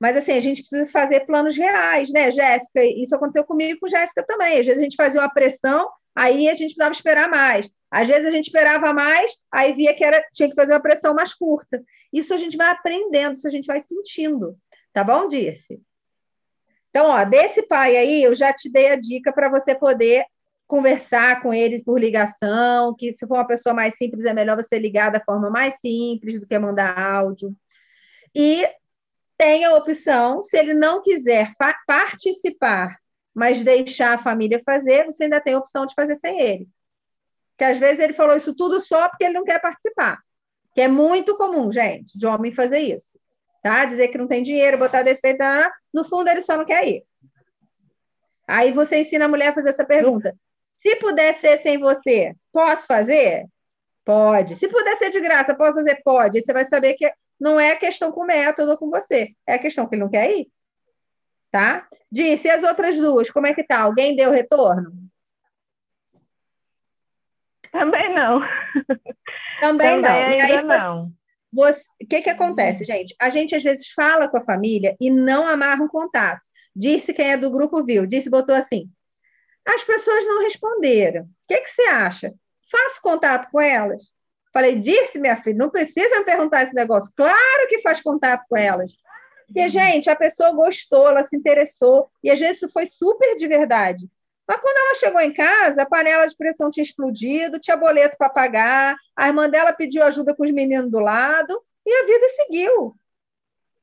[0.00, 2.82] Mas, assim, a gente precisa fazer planos reais, né, Jéssica?
[2.82, 4.58] Isso aconteceu comigo e com Jéssica também.
[4.58, 7.70] Às vezes a gente fazia uma pressão, aí a gente precisava esperar mais.
[7.90, 11.12] Às vezes a gente esperava mais, aí via que era, tinha que fazer uma pressão
[11.12, 11.82] mais curta.
[12.12, 14.56] Isso a gente vai aprendendo, isso a gente vai sentindo.
[14.92, 15.80] Tá bom, Dirce?
[16.90, 20.24] Então, ó, desse pai aí, eu já te dei a dica para você poder
[20.66, 24.78] conversar com eles por ligação, que se for uma pessoa mais simples, é melhor você
[24.78, 27.54] ligar da forma mais simples do que mandar áudio.
[28.34, 28.68] E
[29.36, 31.52] tem a opção, se ele não quiser
[31.86, 32.96] participar,
[33.34, 36.68] mas deixar a família fazer, você ainda tem a opção de fazer sem ele.
[37.60, 40.18] Que às vezes ele falou isso tudo só porque ele não quer participar.
[40.74, 43.20] Que é muito comum, gente, de homem fazer isso
[43.62, 43.84] tá?
[43.84, 47.04] Dizer que não tem dinheiro, botar defeito, ah, no fundo ele só não quer ir.
[48.46, 50.34] Aí você ensina a mulher a fazer essa pergunta.
[50.82, 53.46] Se puder ser sem você, posso fazer?
[54.04, 54.56] Pode.
[54.56, 56.00] Se puder ser de graça, posso fazer?
[56.02, 56.38] Pode.
[56.38, 59.54] E você vai saber que não é questão com o método ou com você, é
[59.54, 60.48] a questão que ele não quer ir.
[61.50, 61.86] Tá?
[62.10, 63.80] Disse, e as outras duas, como é que tá?
[63.80, 64.92] Alguém deu retorno?
[67.72, 68.40] Também não.
[69.60, 70.10] Também, Também não.
[70.10, 71.12] Ainda não.
[71.52, 73.14] O que, que acontece, gente?
[73.20, 76.42] A gente às vezes fala com a família e não amarra um contato.
[76.74, 78.88] Disse quem é do grupo viu, disse, botou assim.
[79.66, 81.22] As pessoas não responderam.
[81.22, 82.34] O que, que você acha?
[82.70, 84.04] Faço contato com elas?
[84.52, 87.12] Falei, disse, minha filha, não precisa me perguntar esse negócio.
[87.16, 88.92] Claro que faz contato com elas.
[89.46, 93.48] Porque, gente, a pessoa gostou, ela se interessou, e às vezes isso foi super de
[93.48, 94.08] verdade.
[94.50, 98.28] Mas quando ela chegou em casa, a panela de pressão tinha explodido, tinha boleto para
[98.28, 102.96] pagar, a irmã dela pediu ajuda com os meninos do lado e a vida seguiu.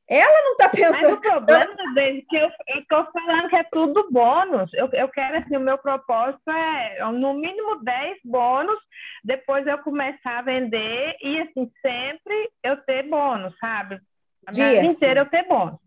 [0.09, 0.91] Ela não está pensando.
[0.91, 4.69] Mas o problema é que eu estou falando que é tudo bônus.
[4.73, 8.77] Eu, eu quero, assim, o meu propósito é, no mínimo 10 bônus,
[9.23, 14.01] depois eu começar a vender e, assim, sempre eu ter bônus, sabe?
[14.45, 15.79] A vida inteira eu ter bônus.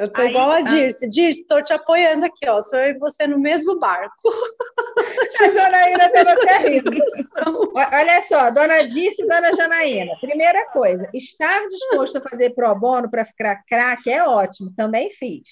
[0.00, 1.04] Eu tô Aí, igual a Dirce.
[1.04, 1.08] Ah.
[1.10, 2.62] Dirce, estou te apoiando aqui, ó.
[2.62, 4.14] Sou eu e você no mesmo barco.
[5.42, 6.90] a Janaína tem você rindo.
[7.76, 10.16] Olha só, dona Dirce e dona Janaína.
[10.18, 15.46] Primeira coisa, estar disposto a fazer pro bono para ficar craque é ótimo, também fiz.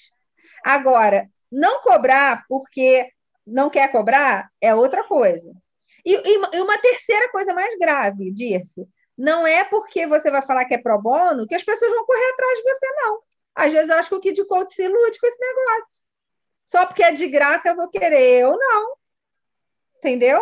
[0.63, 3.07] Agora, não cobrar porque
[3.45, 5.53] não quer cobrar é outra coisa.
[6.03, 10.73] E, e uma terceira coisa mais grave, Dirce, não é porque você vai falar que
[10.73, 13.28] é pro bono que as pessoas vão correr atrás de você, não.
[13.59, 16.01] Às vezes eu acho que o Kid Coach se ilude com esse negócio.
[16.65, 18.41] Só porque é de graça eu vou querer.
[18.41, 18.95] Eu não.
[19.97, 20.41] Entendeu?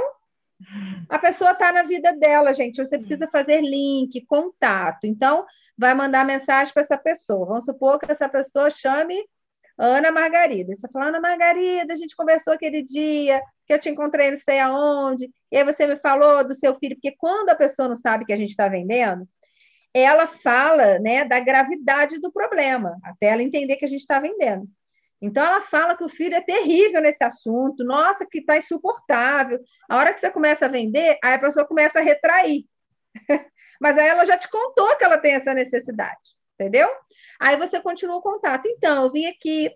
[1.10, 2.84] A pessoa está na vida dela, gente.
[2.84, 5.06] Você precisa fazer link, contato.
[5.06, 5.46] Então,
[5.78, 7.46] vai mandar mensagem para essa pessoa.
[7.46, 9.24] Vamos supor que essa pessoa chame
[9.78, 10.74] Ana Margarida.
[10.74, 14.60] Você fala, Ana Margarida, a gente conversou aquele dia que eu te encontrei não sei
[14.60, 18.26] aonde, e aí você me falou do seu filho, porque quando a pessoa não sabe
[18.26, 19.28] que a gente está vendendo,
[19.94, 24.68] ela fala né, da gravidade do problema, até ela entender que a gente está vendendo.
[25.22, 29.60] Então, ela fala que o filho é terrível nesse assunto, nossa, que está insuportável.
[29.90, 32.66] A hora que você começa a vender, aí a pessoa começa a retrair.
[33.82, 36.22] Mas aí ela já te contou que ela tem essa necessidade,
[36.54, 36.88] entendeu?
[37.40, 38.68] Aí você continua o contato.
[38.68, 39.72] Então, eu vim aqui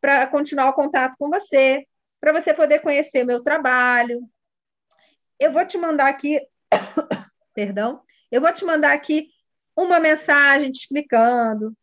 [0.00, 1.84] para continuar o contato com você,
[2.20, 4.20] para você poder conhecer meu trabalho.
[5.38, 6.40] Eu vou te mandar aqui,
[7.52, 8.00] perdão,
[8.30, 9.28] eu vou te mandar aqui
[9.76, 11.76] uma mensagem te explicando.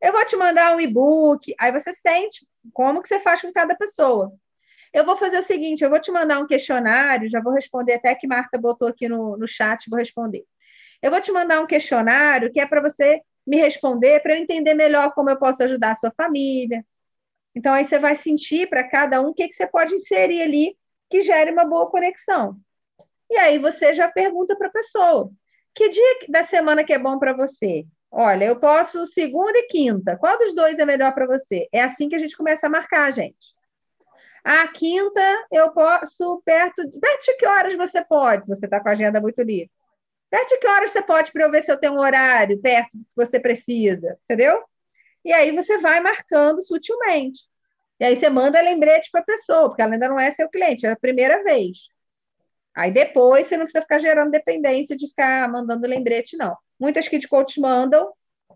[0.00, 3.74] Eu vou te mandar um e-book, aí você sente como que você faz com cada
[3.76, 4.32] pessoa.
[4.92, 8.14] Eu vou fazer o seguinte, eu vou te mandar um questionário, já vou responder até
[8.14, 10.44] que Marta botou aqui no, no chat, vou responder.
[11.02, 14.74] Eu vou te mandar um questionário que é para você me responder, para eu entender
[14.74, 16.84] melhor como eu posso ajudar a sua família.
[17.54, 20.76] Então, aí você vai sentir para cada um o que, que você pode inserir ali
[21.10, 22.56] que gere uma boa conexão.
[23.30, 25.30] E aí você já pergunta para a pessoa:
[25.78, 27.86] que dia da semana que é bom para você?
[28.10, 30.16] Olha, eu posso segunda e quinta.
[30.16, 31.68] Qual dos dois é melhor para você?
[31.70, 33.54] É assim que a gente começa a marcar, gente.
[34.42, 36.98] A quinta eu posso perto de.
[36.98, 39.70] Perto de que horas você pode, se você está com a agenda muito livre?
[40.28, 42.98] Perto de que horas você pode para eu ver se eu tenho um horário perto
[42.98, 44.60] do que você precisa, entendeu?
[45.24, 47.46] E aí você vai marcando sutilmente.
[48.00, 50.86] E aí você manda lembrete para a pessoa, porque ela ainda não é seu cliente,
[50.86, 51.88] é a primeira vez.
[52.78, 56.56] Aí depois você não precisa ficar gerando dependência de ficar mandando lembrete, não.
[56.78, 58.12] Muitas kit coaches mandam,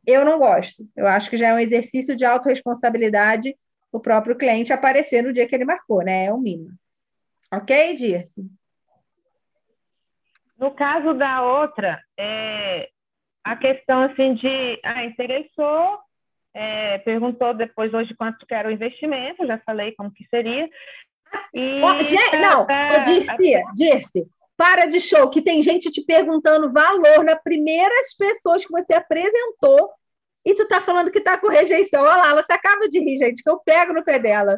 [0.06, 0.86] eu não gosto.
[0.96, 3.56] Eu acho que já é um exercício de autorresponsabilidade
[3.90, 6.26] o próprio cliente aparecer no dia que ele marcou, né?
[6.26, 6.70] É o mínimo.
[7.52, 8.42] Ok, Dirce?
[10.56, 12.88] No caso da outra, é,
[13.42, 15.98] a questão assim de ah, interessou,
[16.54, 20.70] é, perguntou depois hoje quanto que era o investimento, já falei como que seria.
[21.54, 26.04] E oh, gente, tá, não, tá, Dirce, Dirce, para de show, que tem gente te
[26.04, 29.90] perguntando valor nas primeiras pessoas que você apresentou
[30.44, 32.02] e tu tá falando que tá com rejeição.
[32.02, 34.56] Olha lá, ela se acaba de rir, gente, que eu pego no pé dela.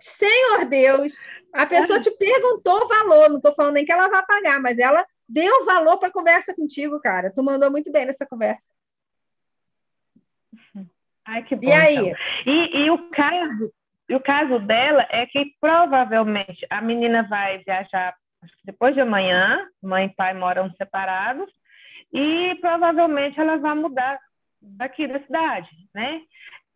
[0.00, 1.12] Senhor Deus,
[1.52, 5.04] a pessoa te perguntou valor, não tô falando nem que ela vai pagar, mas ela
[5.28, 7.32] deu valor para conversa contigo, cara.
[7.34, 8.68] Tu mandou muito bem nessa conversa.
[11.24, 11.68] Ai, que bom.
[11.68, 11.96] E aí?
[11.96, 12.16] Então.
[12.46, 13.72] E, e, o caso,
[14.08, 18.14] e o caso dela é que provavelmente a menina vai viajar
[18.64, 21.48] depois de amanhã, mãe e pai moram separados,
[22.12, 24.18] e provavelmente ela vai mudar
[24.60, 26.22] daqui da cidade, né?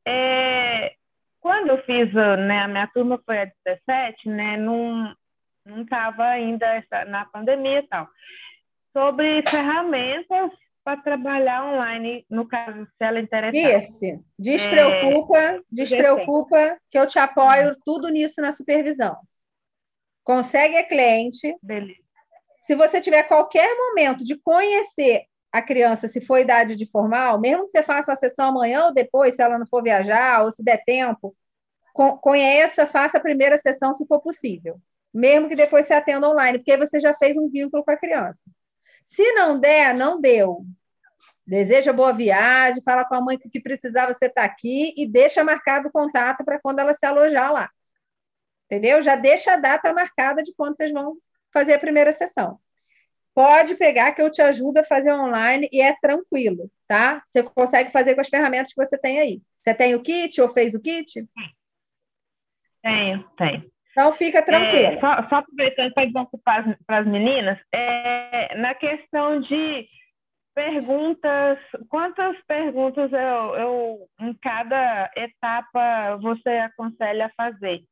[0.07, 0.95] É,
[1.41, 5.15] quando eu fiz, né, a minha turma foi a 17, né, não
[5.83, 6.67] estava ainda
[7.07, 8.09] na pandemia e tal.
[8.93, 10.51] Sobre ferramentas
[10.89, 13.83] para trabalhar online, no caso, se ela interessar.
[13.83, 19.15] Isso, despreocupa, é, despreocupa que eu te apoio tudo nisso na supervisão.
[20.25, 21.55] Consegue a cliente.
[21.63, 22.01] Beleza.
[22.67, 27.67] Se você tiver qualquer momento de conhecer a criança, se for idade de formal, mesmo
[27.67, 30.65] que você faça a sessão amanhã ou depois, se ela não for viajar, ou se
[30.65, 31.37] der tempo,
[32.23, 34.81] conheça, faça a primeira sessão se for possível.
[35.13, 37.97] Mesmo que depois você atenda online, porque aí você já fez um vínculo com a
[37.97, 38.43] criança.
[39.05, 40.67] Se não der, não deu.
[41.49, 45.43] Deseja boa viagem, fala com a mãe que precisar você estar tá aqui e deixa
[45.43, 47.71] marcado o contato para quando ela se alojar lá.
[48.67, 49.01] Entendeu?
[49.01, 51.17] Já deixa a data marcada de quando vocês vão
[51.51, 52.59] fazer a primeira sessão.
[53.35, 57.23] Pode pegar que eu te ajudo a fazer online e é tranquilo, tá?
[57.27, 59.41] Você consegue fazer com as ferramentas que você tem aí.
[59.63, 61.27] Você tem o kit ou fez o kit?
[62.83, 63.71] Tenho, tenho.
[63.93, 64.99] Então fica tranquilo.
[64.99, 69.89] É, só, só, aproveitando para desocupar para as meninas, é, na questão de
[70.59, 71.59] perguntas,
[71.89, 77.85] quantas perguntas eu, eu em cada etapa você aconselha a fazer?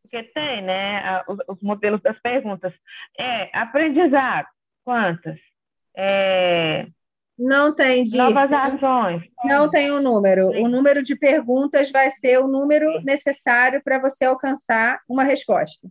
[0.00, 2.72] Porque tem, né, os, os modelos das perguntas.
[3.18, 4.46] É, aprendizado,
[4.82, 5.38] Quantas?
[5.94, 6.86] É...
[7.38, 8.16] Não tem disso.
[8.16, 9.22] Novas ações.
[9.44, 10.48] Não tem o um número.
[10.48, 15.86] O número de perguntas vai ser o número necessário para você alcançar uma resposta.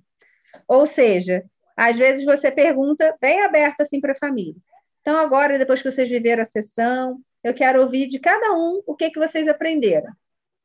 [0.67, 1.43] Ou seja,
[1.77, 4.55] às vezes você pergunta bem aberto assim para a família.
[5.09, 8.95] Então, agora, depois que vocês viveram a sessão, eu quero ouvir de cada um o
[8.95, 10.13] que, que vocês aprenderam.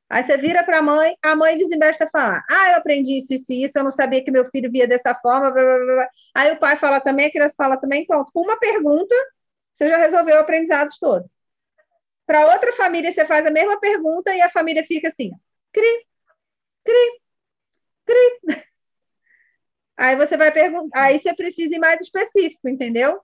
[0.07, 3.33] Aí você vira para a mãe, a mãe desembesta a falar: Ah, eu aprendi isso,
[3.33, 5.51] isso e isso, eu não sabia que meu filho via dessa forma.
[5.51, 6.09] Blá, blá, blá.
[6.35, 8.31] Aí o pai fala também, a criança fala também, pronto.
[8.35, 9.15] Com uma pergunta,
[9.73, 11.25] você já resolveu o aprendizado todo.
[12.27, 15.31] Para outra família, você faz a mesma pergunta e a família fica assim:
[15.73, 16.07] cri,
[16.85, 17.21] cri,
[18.05, 18.62] cri.
[19.97, 23.23] Aí você vai perguntar, aí você precisa ir mais específico, entendeu?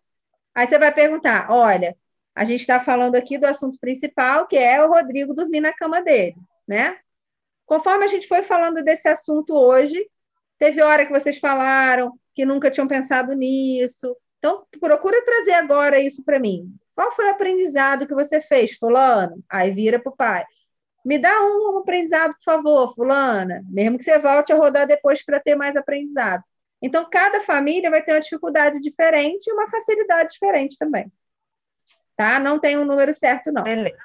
[0.54, 1.96] Aí você vai perguntar: olha,
[2.34, 6.02] a gente está falando aqui do assunto principal, que é o Rodrigo dormir na cama
[6.02, 6.36] dele
[6.70, 6.96] né?
[7.66, 10.08] Conforme a gente foi falando desse assunto hoje,
[10.56, 14.16] teve hora que vocês falaram que nunca tinham pensado nisso.
[14.38, 16.72] Então, procura trazer agora isso para mim.
[16.94, 19.42] Qual foi o aprendizado que você fez, fulano?
[19.48, 20.44] Aí vira para o pai.
[21.04, 23.62] Me dá um, aprendizado, por favor, fulana.
[23.68, 26.44] Mesmo que você volte a rodar depois para ter mais aprendizado.
[26.82, 31.10] Então, cada família vai ter uma dificuldade diferente e uma facilidade diferente também.
[32.16, 32.38] Tá?
[32.38, 33.62] Não tem um número certo, não.
[33.62, 33.98] Beleza.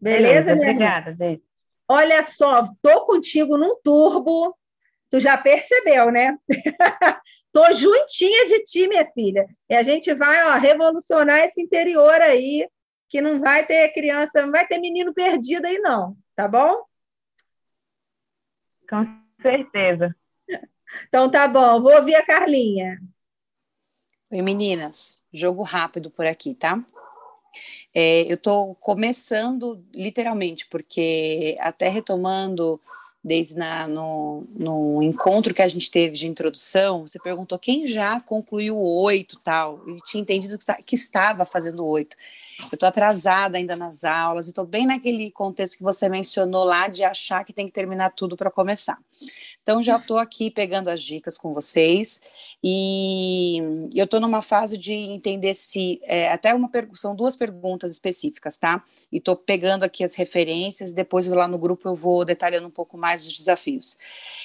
[0.00, 1.42] Beleza, Beleza obrigada, beijo.
[1.88, 4.56] Olha só, tô contigo num turbo.
[5.10, 6.36] Tu já percebeu, né?
[7.50, 9.48] tô juntinha de ti, minha filha.
[9.68, 12.68] E a gente vai, ó, revolucionar esse interior aí,
[13.08, 16.14] que não vai ter criança, não vai ter menino perdido aí, não.
[16.36, 16.84] Tá bom?
[18.88, 20.14] Com certeza.
[21.08, 22.98] Então tá bom, vou ouvir a Carlinha.
[24.30, 25.26] Oi, meninas.
[25.32, 26.84] Jogo rápido por aqui, tá?
[27.94, 32.80] É, eu estou começando literalmente, porque até retomando
[33.22, 38.20] desde na, no, no encontro que a gente teve de introdução, você perguntou quem já
[38.20, 42.16] concluiu o oito tal, e tinha entendido que, que estava fazendo oito.
[42.62, 47.04] Eu estou atrasada ainda nas aulas, estou bem naquele contexto que você mencionou lá de
[47.04, 48.98] achar que tem que terminar tudo para começar.
[49.62, 52.20] Então, já estou aqui pegando as dicas com vocês
[52.62, 53.58] e
[53.94, 58.82] eu estou numa fase de entender se, é, até uma são duas perguntas específicas, tá?
[59.12, 62.96] E estou pegando aqui as referências, depois lá no grupo eu vou detalhando um pouco
[62.96, 63.96] mais os desafios.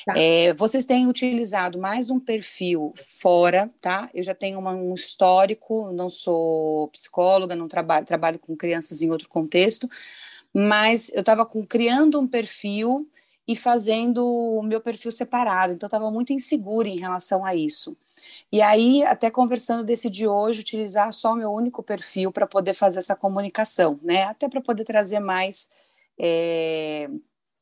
[0.05, 0.13] Tá.
[0.17, 4.09] É, vocês têm utilizado mais um perfil fora, tá?
[4.13, 9.11] Eu já tenho uma, um histórico, não sou psicóloga, não trabalho, trabalho com crianças em
[9.11, 9.89] outro contexto,
[10.53, 13.09] mas eu estava criando um perfil
[13.47, 17.97] e fazendo o meu perfil separado, então estava muito insegura em relação a isso.
[18.51, 22.99] E aí, até conversando, decidi hoje utilizar só o meu único perfil para poder fazer
[22.99, 24.23] essa comunicação, né?
[24.23, 25.69] Até para poder trazer mais
[26.17, 27.09] é,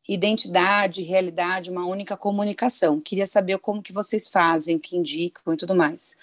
[0.08, 3.00] identidade, realidade, uma única comunicação.
[3.00, 6.16] Queria saber como que vocês fazem, o que indicam e tudo mais.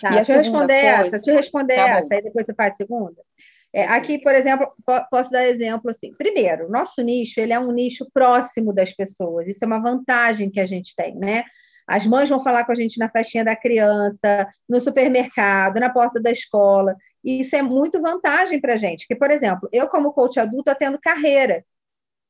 [0.00, 0.88] Tá, e deixa eu responder coisa...
[0.88, 3.27] essa, deixa eu responder tá essa, aí depois você faz a segunda.
[3.72, 4.72] É, aqui, por exemplo,
[5.10, 6.12] posso dar exemplo assim.
[6.14, 9.46] Primeiro, o nosso nicho ele é um nicho próximo das pessoas.
[9.48, 11.44] Isso é uma vantagem que a gente tem, né?
[11.86, 16.20] As mães vão falar com a gente na festinha da criança, no supermercado, na porta
[16.20, 16.94] da escola.
[17.24, 19.06] E isso é muito vantagem para a gente.
[19.06, 21.64] Porque, por exemplo, eu, como coach adulto, atendo carreira.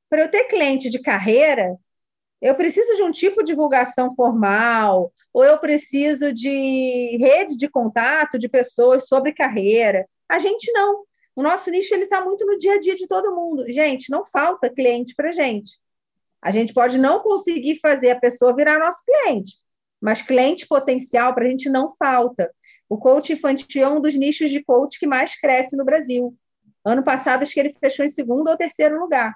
[0.09, 1.77] Para eu ter cliente de carreira,
[2.41, 8.39] eu preciso de um tipo de divulgação formal, ou eu preciso de rede de contato
[8.39, 10.07] de pessoas sobre carreira.
[10.29, 11.05] A gente não.
[11.39, 13.65] O nosso nicho ele está muito no dia a dia de todo mundo.
[13.71, 15.79] Gente, não falta cliente para gente.
[16.43, 19.53] A gente pode não conseguir fazer a pessoa virar nosso cliente,
[20.01, 22.53] mas cliente potencial para a gente não falta.
[22.89, 26.37] O coach infantil é um dos nichos de coach que mais cresce no Brasil.
[26.85, 29.33] Ano passado, acho que ele fechou em segundo ou terceiro lugar.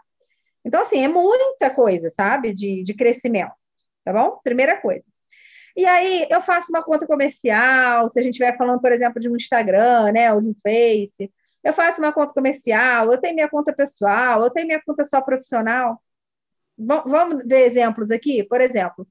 [0.64, 3.52] Então, assim, é muita coisa, sabe, de, de crescimento.
[4.04, 4.40] Tá bom?
[4.42, 5.06] Primeira coisa.
[5.76, 9.28] E aí, eu faço uma conta comercial, se a gente estiver falando, por exemplo, de
[9.28, 11.30] um Instagram, né, ou de um Face,
[11.64, 15.20] eu faço uma conta comercial, eu tenho minha conta pessoal, eu tenho minha conta só
[15.20, 16.02] profissional.
[16.76, 18.42] vamos ver exemplos aqui?
[18.42, 19.06] Por exemplo,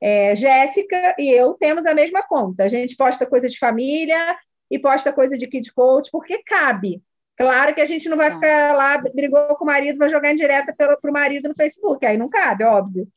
[0.00, 2.64] é, Jéssica e eu temos a mesma conta.
[2.64, 4.36] A gente posta coisa de família
[4.70, 7.02] e posta coisa de kid coach, porque cabe.
[7.36, 8.34] Claro que a gente não vai tá.
[8.34, 12.04] ficar lá, brigou com o marido, vai jogar em direta para o marido no Facebook,
[12.04, 13.08] aí não cabe, óbvio.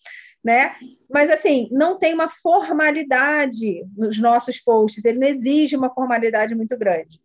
[0.44, 0.76] Né?
[1.10, 6.78] Mas assim, não tem uma formalidade nos nossos posts, ele não exige uma formalidade muito
[6.78, 7.20] grande.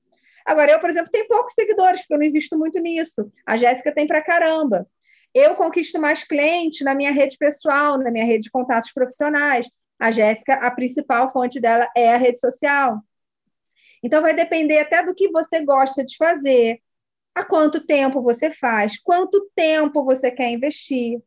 [0.50, 3.32] Agora, eu, por exemplo, tenho poucos seguidores, porque eu não invisto muito nisso.
[3.46, 4.84] A Jéssica tem para caramba.
[5.32, 9.70] Eu conquisto mais clientes na minha rede pessoal, na minha rede de contatos profissionais.
[9.96, 12.98] A Jéssica, a principal fonte dela é a rede social.
[14.02, 16.80] Então, vai depender até do que você gosta de fazer,
[17.32, 21.22] há quanto tempo você faz, quanto tempo você quer investir.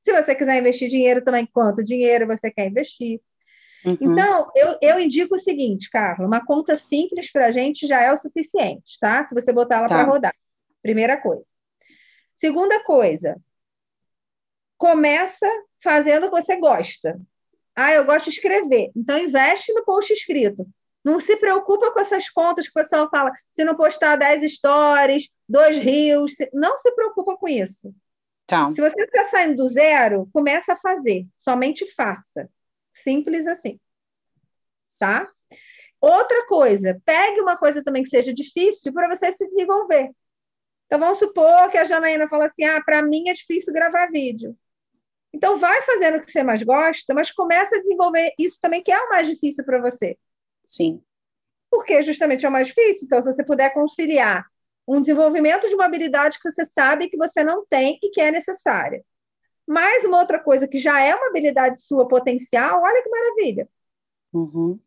[0.00, 3.20] Se você quiser investir dinheiro também, quanto dinheiro você quer investir.
[3.84, 3.98] Uhum.
[4.00, 8.12] Então, eu, eu indico o seguinte, Carla, uma conta simples para a gente já é
[8.12, 9.26] o suficiente, tá?
[9.26, 9.96] Se você botar ela tá.
[9.96, 10.34] para rodar.
[10.82, 11.50] Primeira coisa.
[12.34, 13.40] Segunda coisa,
[14.76, 15.46] começa
[15.82, 17.20] fazendo o que você gosta.
[17.76, 18.90] Ah, eu gosto de escrever.
[18.96, 20.66] Então, investe no post escrito.
[21.04, 25.28] Não se preocupa com essas contas que o pessoal fala, se não postar 10 stories,
[25.46, 26.48] dois rios, se...
[26.52, 27.94] não se preocupa com isso.
[28.46, 28.72] Tá.
[28.72, 32.48] Se você está saindo do zero, começa a fazer, somente faça.
[32.94, 33.78] Simples assim.
[34.98, 35.26] Tá?
[36.00, 40.10] Outra coisa, pegue uma coisa também que seja difícil para você se desenvolver.
[40.86, 44.56] Então, vamos supor que a Janaína fala assim: ah, para mim é difícil gravar vídeo.
[45.32, 48.92] Então, vai fazendo o que você mais gosta, mas começa a desenvolver isso também, que
[48.92, 50.16] é o mais difícil para você.
[50.66, 51.02] Sim.
[51.70, 53.06] Porque justamente é o mais difícil.
[53.06, 54.46] Então, se você puder conciliar
[54.86, 58.30] um desenvolvimento de uma habilidade que você sabe que você não tem e que é
[58.30, 59.02] necessária,
[59.66, 63.68] mais uma outra coisa que já é uma habilidade sua potencial, olha que maravilha.
[64.32, 64.78] Uhum.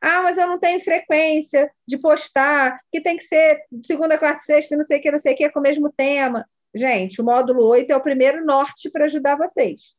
[0.00, 4.76] Ah, mas eu não tenho frequência de postar, que tem que ser segunda, quarta, sexta,
[4.76, 6.48] não sei o que, não sei o que, com o mesmo tema.
[6.74, 9.96] Gente, o módulo 8 é o primeiro norte para ajudar vocês.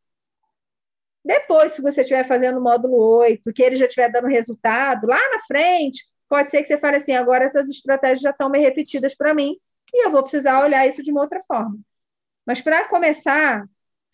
[1.23, 5.19] Depois, se você estiver fazendo o módulo 8, que ele já estiver dando resultado, lá
[5.31, 9.13] na frente, pode ser que você fale assim: agora essas estratégias já estão meio repetidas
[9.15, 9.57] para mim,
[9.93, 11.77] e eu vou precisar olhar isso de uma outra forma.
[12.45, 13.65] Mas para começar,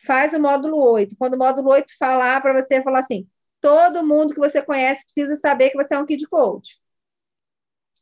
[0.06, 1.15] faz o módulo 8.
[1.18, 3.27] Quando o módulo 8 falar para você, falar assim:
[3.61, 6.80] todo mundo que você conhece precisa saber que você é um kid coach.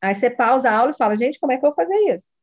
[0.01, 2.35] Aí você pausa a aula e fala: gente, como é que eu vou fazer isso?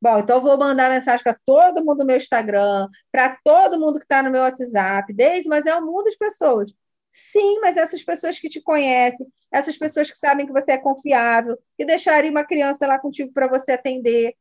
[0.00, 3.98] Bom, então eu vou mandar mensagem para todo mundo no meu Instagram, para todo mundo
[3.98, 6.70] que está no meu WhatsApp, desde, mas é um mundo de pessoas.
[7.10, 11.58] Sim, mas essas pessoas que te conhecem, essas pessoas que sabem que você é confiável,
[11.78, 14.34] que deixaria uma criança lá contigo para você atender,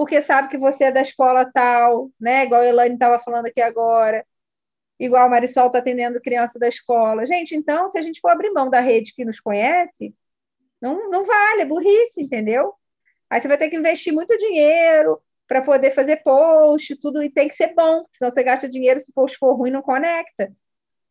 [0.00, 2.44] porque sabe que você é da escola tal, né?
[2.44, 4.24] Igual a Elaine estava falando aqui agora,
[4.98, 7.26] igual a Marisol está atendendo criança da escola.
[7.26, 10.14] Gente, então, se a gente for abrir mão da rede que nos conhece,
[10.80, 12.72] não, não vale, é burrice, entendeu?
[13.28, 17.46] Aí você vai ter que investir muito dinheiro para poder fazer post, tudo, e tem
[17.46, 20.50] que ser bom, senão você gasta dinheiro, se o post for ruim, não conecta.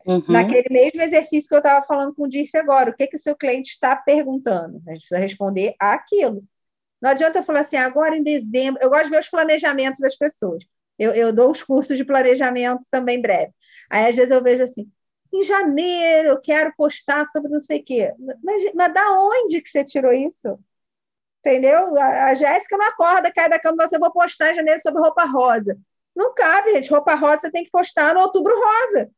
[0.03, 0.24] Uhum.
[0.30, 3.20] Naquele mesmo exercício que eu estava falando com o Dirce agora, o que, que o
[3.20, 4.82] seu cliente está perguntando?
[4.88, 6.44] A gente precisa responder aquilo.
[7.02, 10.16] Não adianta eu falar assim, agora em dezembro, eu gosto de ver os planejamentos das
[10.18, 10.64] pessoas.
[10.98, 13.54] Eu, eu dou os cursos de planejamento também breve.
[13.90, 14.92] Aí, às vezes, eu vejo assim,
[15.34, 18.14] em janeiro eu quero postar sobre não sei o quê.
[18.44, 20.60] Mas, mas da onde que você tirou isso?
[21.40, 21.98] Entendeu?
[21.98, 25.26] A, a Jéssica não acorda, cai da cama, você vou postar em janeiro sobre roupa
[25.26, 25.78] rosa.
[26.16, 26.90] Não cabe, gente.
[26.92, 29.10] Roupa rosa você tem que postar no outubro rosa.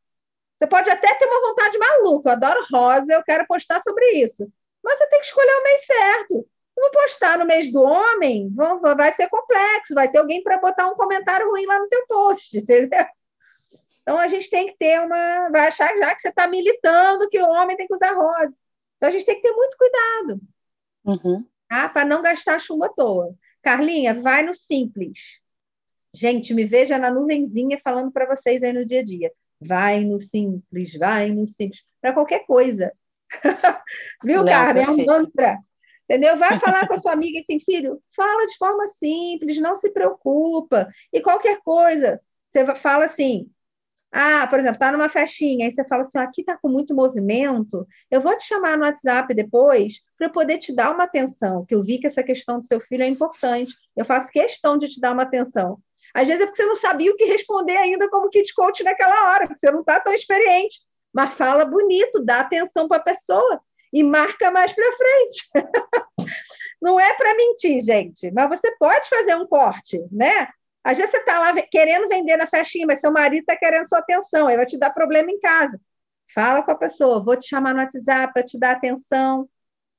[0.56, 4.48] Você pode até ter uma vontade maluca, eu adoro rosa, eu quero postar sobre isso.
[4.82, 6.48] Mas você tem que escolher o mês certo.
[6.76, 8.50] Vou postar no mês do homem,
[8.96, 12.56] vai ser complexo, vai ter alguém para botar um comentário ruim lá no teu post,
[12.58, 13.06] entendeu?
[14.02, 15.48] Então a gente tem que ter uma.
[15.50, 18.52] Vai achar já que você está militando que o homem tem que usar rosa.
[18.96, 20.40] Então a gente tem que ter muito cuidado.
[21.04, 21.46] Uhum.
[21.68, 21.88] Tá?
[21.88, 23.34] Para não gastar chumbo à toa.
[23.62, 25.40] Carlinha, vai no simples.
[26.14, 29.32] Gente, me veja na nuvenzinha falando para vocês aí no dia a dia.
[29.60, 31.84] Vai no simples, vai no simples.
[32.00, 32.92] Para qualquer coisa.
[34.22, 34.84] Viu, Carmen?
[34.84, 35.58] É um mantra.
[36.12, 36.36] Entendeu?
[36.36, 39.90] Vai falar com a sua amiga que tem filho, fala de forma simples, não se
[39.90, 40.86] preocupa.
[41.10, 42.20] E qualquer coisa,
[42.50, 43.50] você fala assim:
[44.12, 47.86] ah, por exemplo, tá numa festinha, aí você fala assim: aqui tá com muito movimento,
[48.10, 51.74] eu vou te chamar no WhatsApp depois para eu poder te dar uma atenção, que
[51.74, 53.74] eu vi que essa questão do seu filho é importante.
[53.96, 55.78] Eu faço questão de te dar uma atenção.
[56.12, 59.30] Às vezes é porque você não sabia o que responder ainda como kit coach naquela
[59.30, 60.80] hora, porque você não está tão experiente.
[61.10, 65.50] Mas fala bonito, dá atenção para a pessoa e marca mais para frente.
[66.80, 70.48] Não é para mentir, gente, mas você pode fazer um corte, né?
[70.82, 74.00] Às vezes você está lá querendo vender na festinha, mas seu marido está querendo sua
[74.00, 75.80] atenção, aí vai te dar problema em casa.
[76.34, 79.48] Fala com a pessoa, vou te chamar no WhatsApp para te dar atenção,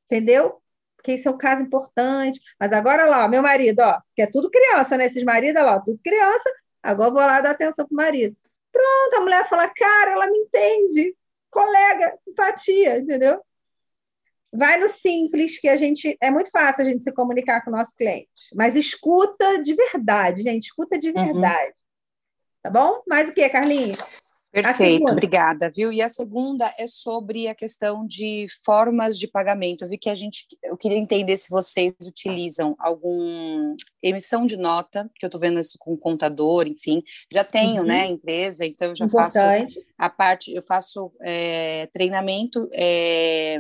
[0.06, 0.62] entendeu?
[0.98, 2.40] Porque isso é um caso importante.
[2.60, 5.06] Mas agora lá, meu marido, ó, que é tudo criança, né?
[5.06, 6.50] Esses maridos, ó, tudo criança,
[6.82, 8.36] agora eu vou lá dar atenção pro marido.
[8.72, 11.16] Pronto, a mulher fala, cara, ela me entende.
[11.50, 13.42] Colega, empatia, entendeu?
[14.54, 17.76] Vai no simples, que a gente é muito fácil a gente se comunicar com o
[17.76, 21.26] nosso cliente, mas escuta de verdade, gente, escuta de uhum.
[21.26, 21.70] verdade.
[21.70, 21.74] Uhum.
[22.62, 23.02] Tá bom?
[23.08, 23.98] Mais o que, Carlinhos?
[24.54, 25.92] Perfeito, obrigada, viu?
[25.92, 29.84] E a segunda é sobre a questão de formas de pagamento.
[29.84, 35.10] Eu vi que a gente, eu queria entender se vocês utilizam algum emissão de nota,
[35.16, 37.02] que eu estou vendo isso com contador, enfim,
[37.34, 37.88] já tenho, uhum.
[37.88, 39.74] né, empresa, então eu já Importante.
[39.74, 43.60] faço a parte, eu faço é, treinamento é,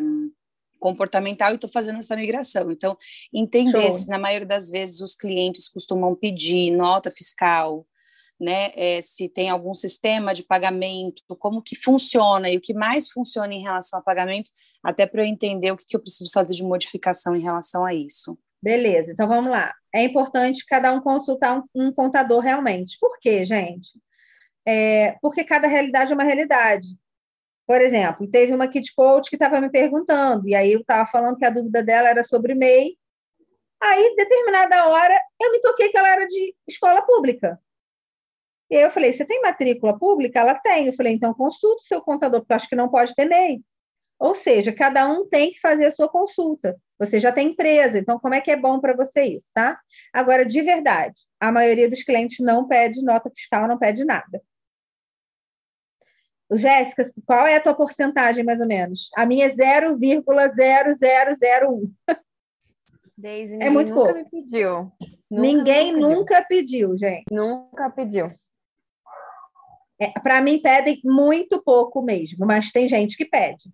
[0.83, 2.69] comportamental e estou fazendo essa migração.
[2.69, 2.97] Então,
[3.33, 7.87] entender se na maioria das vezes os clientes costumam pedir nota fiscal,
[8.37, 13.09] né, é, se tem algum sistema de pagamento, como que funciona e o que mais
[13.09, 14.51] funciona em relação ao pagamento,
[14.83, 17.93] até para eu entender o que, que eu preciso fazer de modificação em relação a
[17.93, 18.37] isso.
[18.61, 19.73] Beleza, então vamos lá.
[19.93, 22.97] É importante cada um consultar um, um contador realmente.
[22.99, 23.91] Por quê, gente?
[24.67, 26.87] É, porque cada realidade é uma realidade.
[27.73, 31.37] Por exemplo, teve uma kit coach que estava me perguntando, e aí eu estava falando
[31.37, 32.95] que a dúvida dela era sobre MEI.
[33.81, 37.59] Aí, determinada hora, eu me toquei que ela era de escola pública.
[38.69, 40.39] E aí eu falei: Você tem matrícula pública?
[40.39, 40.85] Ela tem.
[40.85, 43.59] Eu falei: Então consulte o seu contador, porque eu acho que não pode ter MEI.
[44.19, 46.79] Ou seja, cada um tem que fazer a sua consulta.
[46.99, 49.79] Você já tem empresa, então como é que é bom para você isso, tá?
[50.13, 54.43] Agora, de verdade, a maioria dos clientes não pede nota fiscal, não pede nada.
[56.57, 59.09] Jéssica, qual é a tua porcentagem, mais ou menos?
[59.15, 61.91] A minha é 0,0001.
[63.17, 64.19] Deise, é muito nunca pouco.
[64.19, 64.91] me pediu.
[65.29, 66.17] Nunca ninguém nunca pediu.
[66.17, 67.25] nunca pediu, gente.
[67.31, 68.27] Nunca pediu.
[69.99, 73.71] É, Para mim, pedem muito pouco mesmo, mas tem gente que pede.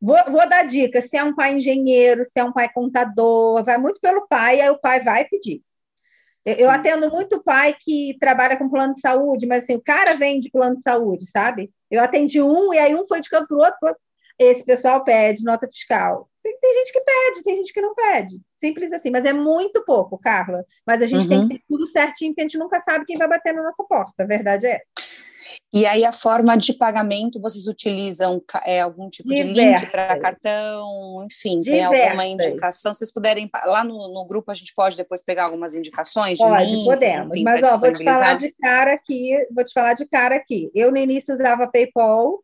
[0.00, 3.78] Vou, vou, dar dica: se é um pai engenheiro, se é um pai contador, vai
[3.78, 5.62] muito pelo pai, aí o pai vai pedir.
[6.44, 10.16] Eu, eu atendo muito pai que trabalha com plano de saúde, mas assim, o cara
[10.16, 11.70] vem de plano de saúde, sabe?
[11.92, 13.96] Eu atendi um e aí um foi de canto para o outro.
[14.38, 16.28] Esse pessoal pede nota fiscal.
[16.42, 18.40] Tem, tem, gente que pede, tem gente que não pede.
[18.56, 20.64] Simples assim, mas é muito pouco, Carla.
[20.86, 21.28] Mas a gente uhum.
[21.28, 23.84] tem que ter tudo certinho, porque a gente nunca sabe quem vai bater na nossa
[23.84, 24.22] porta.
[24.22, 25.22] A verdade é essa.
[25.72, 29.54] E aí a forma de pagamento, vocês utilizam é, algum tipo Diversas.
[29.54, 31.90] de link para cartão, enfim, Diversas.
[31.90, 32.92] tem alguma indicação?
[32.92, 36.44] Se vocês puderem, lá no, no, grupo a gente pode depois pegar algumas indicações de
[36.44, 37.32] pode, links, podemos.
[37.32, 40.70] Enfim, Mas ó, vou te falar de cara aqui, vou te falar de cara aqui.
[40.74, 42.42] Eu no início usava PayPal,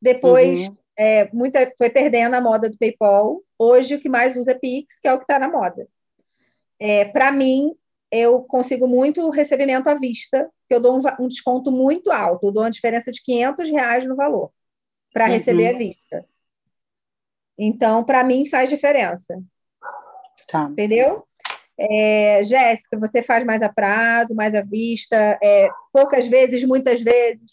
[0.00, 0.76] depois uhum.
[0.96, 3.40] é, muita, foi perdendo a moda do PayPal.
[3.58, 5.88] Hoje o que mais usa é Pix, que é o que está na moda.
[6.78, 7.74] É, para mim,
[8.10, 12.52] eu consigo muito recebimento à vista, que eu dou um, um, desconto muito alto, eu
[12.52, 14.50] dou uma diferença de 500 reais no valor
[15.12, 15.32] para uhum.
[15.32, 16.24] receber à vista.
[17.58, 19.40] Então, para mim, faz diferença.
[20.46, 20.64] Tá.
[20.64, 21.24] Entendeu?
[21.78, 27.50] É, Jéssica, você faz mais a prazo, mais à vista, é, poucas vezes, muitas vezes?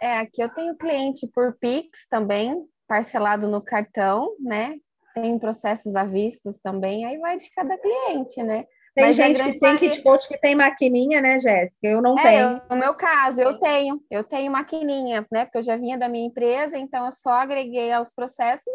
[0.00, 4.74] É, aqui eu tenho cliente por Pix também, parcelado no cartão, né?
[5.14, 8.66] Tem processos à vista também, aí vai de cada cliente, né?
[8.94, 11.88] Tem Mas gente que tem kit coach que tem maquininha, né, Jéssica?
[11.88, 12.40] Eu não é, tenho.
[12.40, 14.00] Eu, no meu caso, eu tenho.
[14.08, 15.44] Eu tenho maquininha, né?
[15.44, 18.72] Porque eu já vinha da minha empresa, então eu só agreguei aos processos,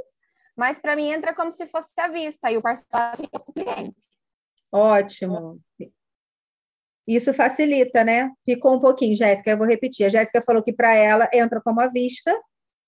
[0.57, 3.53] mas para mim entra como se fosse à vista, e o parcelado fica para o
[3.53, 3.95] cliente.
[4.69, 5.59] Ótimo.
[7.07, 8.29] Isso facilita, né?
[8.45, 10.05] Ficou um pouquinho, Jéssica, eu vou repetir.
[10.05, 12.37] A Jéssica falou que para ela entra como à vista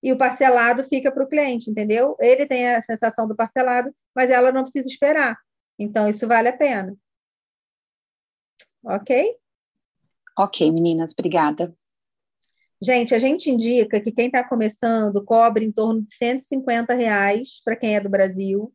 [0.03, 2.16] e o parcelado fica para o cliente, entendeu?
[2.20, 5.38] Ele tem a sensação do parcelado, mas ela não precisa esperar.
[5.80, 6.95] Então, isso vale a pena.
[8.84, 9.36] Ok?
[10.38, 11.74] Ok, meninas, obrigada.
[12.82, 17.76] Gente, a gente indica que quem está começando cobre em torno de 150 reais para
[17.76, 18.74] quem é do Brasil.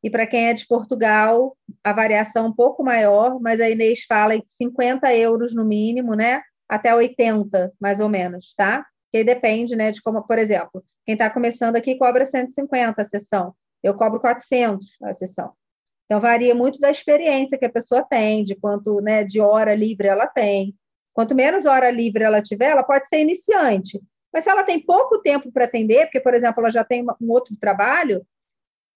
[0.00, 4.04] E para quem é de Portugal, a variação é um pouco maior, mas a Inês
[4.04, 6.40] fala em 50 euros no mínimo, né?
[6.68, 8.86] Até 80, mais ou menos, tá?
[9.12, 13.54] Que depende, né, de como, por exemplo, quem está começando aqui cobra 150 a sessão.
[13.82, 15.52] Eu cobro 400 a sessão.
[16.06, 20.08] Então, varia muito da experiência que a pessoa tem, de quanto né, de hora livre
[20.08, 20.74] ela tem.
[21.12, 24.00] Quanto menos hora livre ela tiver, ela pode ser iniciante.
[24.32, 27.30] Mas se ela tem pouco tempo para atender, porque, por exemplo, ela já tem um
[27.30, 28.24] outro trabalho,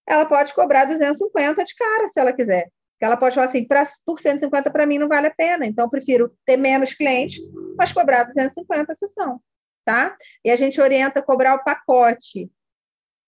[0.07, 2.71] ela pode cobrar 250 de cara, se ela quiser.
[2.93, 5.87] Porque ela pode falar assim, pra, por 150 para mim não vale a pena, então
[5.87, 7.41] eu prefiro ter menos clientes,
[7.77, 9.41] mas cobrar 250 a sessão,
[9.85, 10.15] tá?
[10.45, 12.51] E a gente orienta a cobrar o pacote.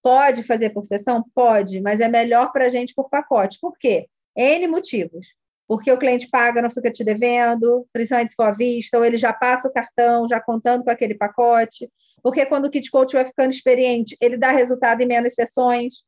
[0.03, 1.25] Pode fazer por sessão?
[1.35, 3.59] Pode, mas é melhor para a gente por pacote.
[3.61, 4.09] Por quê?
[4.37, 5.29] N motivos.
[5.69, 9.17] Porque o cliente paga, não fica te devendo, principalmente se for à vista, ou ele
[9.17, 11.89] já passa o cartão, já contando com aquele pacote.
[12.23, 16.03] Porque quando o kit coach vai ficando experiente, ele dá resultado em menos sessões.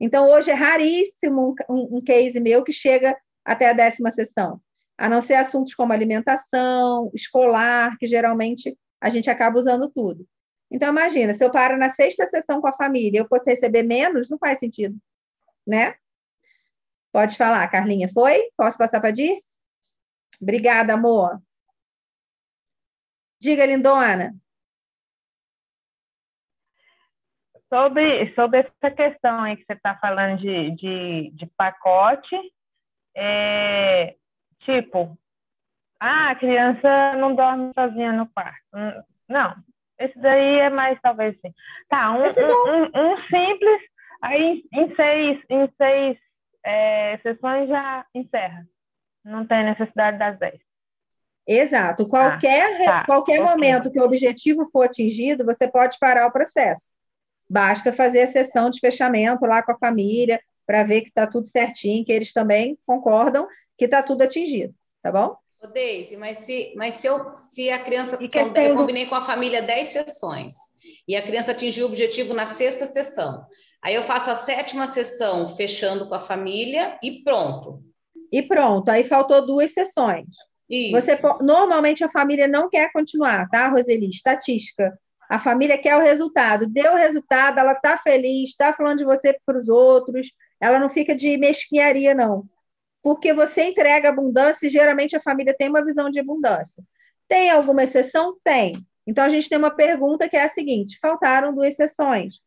[0.00, 4.60] Então, hoje é raríssimo um, um case meu que chega até a décima sessão,
[4.96, 10.26] a não ser assuntos como alimentação, escolar, que geralmente a gente acaba usando tudo.
[10.72, 14.30] Então, imagina, se eu paro na sexta sessão com a família eu fosse receber menos,
[14.30, 14.96] não faz sentido,
[15.66, 15.94] né?
[17.12, 18.08] Pode falar, Carlinha.
[18.08, 18.50] Foi?
[18.56, 19.60] Posso passar para Dirce?
[20.40, 21.42] Obrigada, amor.
[23.38, 24.34] Diga, lindona.
[27.68, 32.36] Sobre, sobre essa questão aí que você está falando de, de, de pacote,
[33.14, 34.16] é,
[34.60, 35.18] tipo,
[36.00, 38.64] ah, a criança não dorme sozinha no quarto.
[39.28, 39.54] Não,
[40.04, 41.52] esse daí é mais, talvez, sim.
[41.88, 43.82] Tá, um, um, um, um, simples,
[44.20, 46.18] aí em seis, em seis
[46.64, 48.66] é, sessões já encerra.
[49.24, 50.60] Não tem necessidade das dez.
[51.46, 52.08] Exato.
[52.08, 53.52] Qualquer, tá, qualquer okay.
[53.52, 56.92] momento que o objetivo for atingido, você pode parar o processo.
[57.48, 61.46] Basta fazer a sessão de fechamento lá com a família para ver que está tudo
[61.46, 63.46] certinho, que eles também concordam
[63.76, 65.36] que está tudo atingido, tá bom?
[65.62, 68.18] Ô, Deise, mas se, mas se, eu, se a criança.
[68.18, 70.54] São, eu combinei com a família 10 sessões
[71.06, 73.46] e a criança atingiu o objetivo na sexta sessão.
[73.80, 77.80] Aí eu faço a sétima sessão fechando com a família e pronto.
[78.32, 80.26] E pronto, aí faltou duas sessões.
[80.68, 80.92] Isso.
[80.92, 84.08] Você normalmente a família não quer continuar, tá, Roseli?
[84.08, 84.98] Estatística.
[85.28, 86.66] A família quer o resultado.
[86.66, 90.32] Deu o resultado, ela está feliz, está falando de você para os outros.
[90.60, 92.48] Ela não fica de mesquinharia, não
[93.02, 96.82] porque você entrega abundância e geralmente a família tem uma visão de abundância.
[97.28, 98.36] Tem alguma exceção?
[98.44, 98.76] Tem.
[99.06, 102.40] Então a gente tem uma pergunta que é a seguinte: faltaram duas sessões.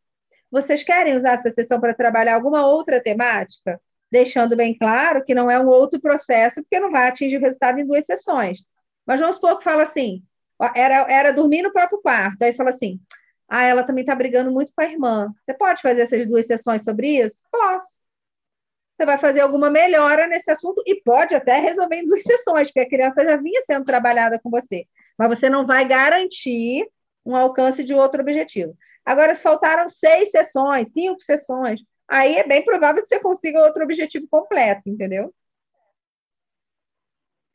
[0.50, 3.80] Vocês querem usar essa sessão para trabalhar alguma outra temática?
[4.10, 7.78] Deixando bem claro que não é um outro processo, porque não vai atingir o resultado
[7.78, 8.60] em duas sessões.
[9.04, 10.22] Mas vamos supor que fala assim:
[10.74, 12.40] era, era dormir no próprio quarto.
[12.42, 12.98] Aí fala assim:
[13.48, 15.28] ah, ela também está brigando muito com a irmã.
[15.44, 17.44] Você pode fazer essas duas sessões sobre isso?
[17.50, 18.05] Posso
[18.96, 22.80] você vai fazer alguma melhora nesse assunto e pode até resolver em duas sessões, porque
[22.80, 24.86] a criança já vinha sendo trabalhada com você.
[25.18, 26.88] Mas você não vai garantir
[27.24, 28.74] um alcance de outro objetivo.
[29.04, 33.84] Agora, se faltaram seis sessões, cinco sessões, aí é bem provável que você consiga outro
[33.84, 35.32] objetivo completo, entendeu?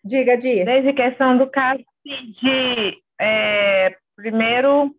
[0.03, 0.63] Diga, Di.
[0.63, 4.95] Desde questão do caso de é, primeiro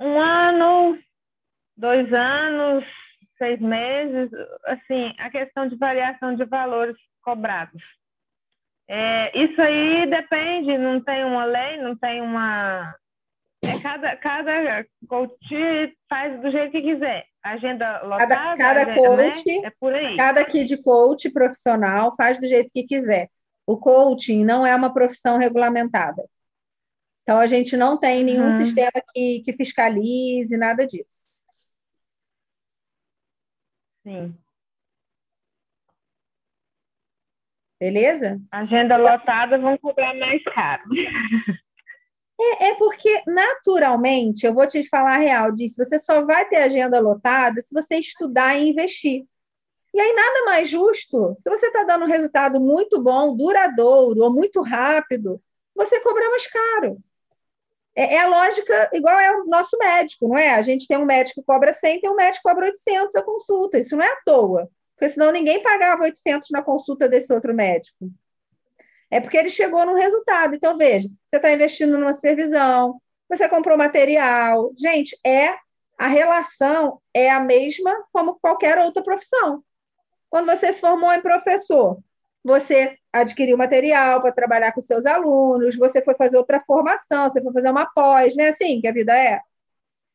[0.00, 0.98] um ano,
[1.76, 2.84] dois anos,
[3.38, 4.30] seis meses,
[4.64, 7.82] assim, a questão de variação de valores cobrados.
[8.88, 12.94] É, isso aí depende, não tem uma lei, não tem uma.
[13.62, 17.24] É cada, cada coach faz do jeito que quiser.
[17.42, 19.68] Agenda lotada, cada, cada agenda, coach, né?
[19.68, 20.16] é por aí.
[20.16, 23.28] Cada kid coach profissional faz do jeito que quiser.
[23.66, 26.22] O coaching não é uma profissão regulamentada.
[27.22, 28.52] Então, a gente não tem nenhum uhum.
[28.52, 31.25] sistema que, que fiscalize, nada disso.
[34.06, 34.38] Sim.
[37.80, 38.40] beleza?
[38.52, 40.84] Agenda lotada vão cobrar mais caro.
[42.38, 46.56] É, é, porque, naturalmente, eu vou te falar a real disso, você só vai ter
[46.56, 49.24] agenda lotada se você estudar e investir.
[49.94, 54.32] E aí, nada mais justo, se você está dando um resultado muito bom, duradouro ou
[54.32, 55.40] muito rápido,
[55.74, 56.98] você cobrar mais caro.
[57.96, 60.50] É, é, a lógica igual é o nosso médico, não é?
[60.50, 63.22] A gente tem um médico que cobra 100, tem um médico que cobra 800 a
[63.22, 63.78] consulta.
[63.78, 68.10] Isso não é à toa, porque senão ninguém pagava 800 na consulta desse outro médico.
[69.10, 70.54] É porque ele chegou num resultado.
[70.54, 74.72] Então, veja, você está investindo numa supervisão, você comprou material.
[74.76, 75.56] Gente, é
[75.98, 79.62] a relação é a mesma como qualquer outra profissão.
[80.28, 81.98] Quando você se formou em professor,
[82.44, 87.52] você adquiriu material para trabalhar com seus alunos, você foi fazer outra formação, você foi
[87.52, 89.40] fazer uma pós, não é assim que a vida é?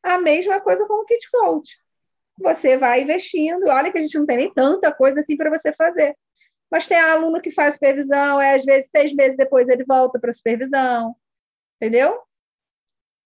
[0.02, 1.76] A mesma coisa com o Kit Coach.
[2.38, 5.72] Você vai investindo, olha que a gente não tem nem tanta coisa assim para você
[5.72, 6.16] fazer.
[6.70, 10.32] Mas tem aluno que faz supervisão, é às vezes seis meses depois ele volta para
[10.32, 11.14] supervisão,
[11.76, 12.18] entendeu?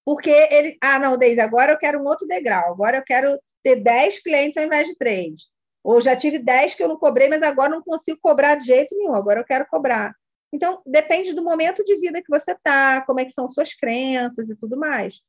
[0.05, 3.77] Porque ele, ah, não, Deise, agora eu quero um outro degrau, agora eu quero ter
[3.77, 5.56] 10 clientes ao invés de 3.
[5.87, 8.93] Ou já tive 10 que eu não cobrei, mas agora não consigo cobrar de jeito
[8.97, 10.13] nenhum, agora eu quero cobrar.
[10.53, 14.51] Então, depende do momento de vida que você está, como é que são suas crenças
[14.51, 15.21] e tudo mais.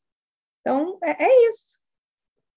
[0.62, 1.78] Então, é, é, isso.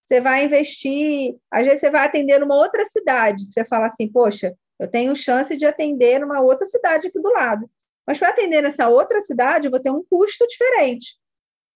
[0.02, 4.56] Você vai investir, às vezes você vai atender numa outra cidade, você fala assim, poxa,
[4.78, 7.70] eu tenho chance de atender numa outra cidade aqui do lado.
[8.06, 11.18] Mas para atender nessa outra cidade, eu vou ter um custo diferente.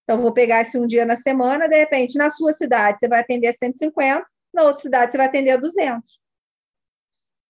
[0.03, 3.19] Então, vou pegar esse um dia na semana, de repente, na sua cidade, você vai
[3.19, 4.25] atender a 150,
[4.55, 6.19] na outra cidade você vai atender a 200.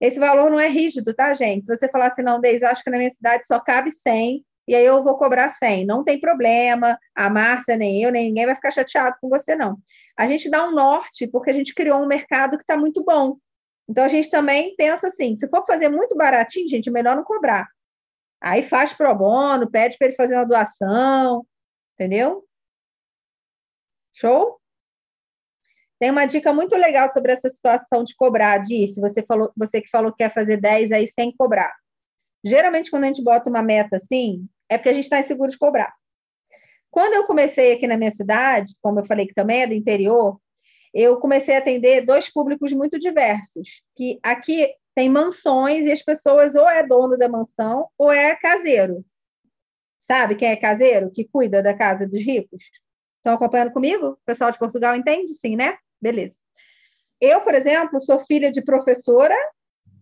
[0.02, 1.66] Esse valor não é rígido, tá, gente?
[1.66, 4.46] Se você falar assim, não, Deise, eu acho que na minha cidade só cabe 100,
[4.68, 5.86] e aí eu vou cobrar 100.
[5.86, 9.78] Não tem problema, a Márcia, nem eu, nem ninguém vai ficar chateado com você, não.
[10.18, 13.38] A gente dá um norte, porque a gente criou um mercado que está muito bom.
[13.88, 17.24] Então, a gente também pensa assim, se for fazer muito baratinho, gente, é melhor não
[17.24, 17.68] cobrar.
[18.42, 21.46] Aí faz pro bono, pede para ele fazer uma doação,
[21.94, 22.44] entendeu?
[24.14, 24.60] Show?
[26.00, 29.90] Tem uma dica muito legal sobre essa situação de cobrar, disse, você falou, você que
[29.90, 31.74] falou que quer fazer 10 aí sem cobrar.
[32.44, 35.58] Geralmente, quando a gente bota uma meta assim, é porque a gente está inseguro de
[35.58, 35.94] cobrar.
[36.92, 40.40] Quando eu comecei aqui na minha cidade, como eu falei que também é do interior,
[40.94, 46.56] eu comecei a atender dois públicos muito diversos, que aqui tem mansões e as pessoas
[46.56, 49.06] ou é dono da mansão ou é caseiro.
[49.98, 51.12] Sabe quem é caseiro?
[51.12, 52.64] Que cuida da casa dos ricos?
[53.18, 54.12] Estão acompanhando comigo?
[54.12, 55.34] O pessoal de Portugal entende?
[55.34, 55.78] Sim, né?
[56.06, 56.38] Beleza.
[57.20, 59.36] Eu, por exemplo, sou filha de professora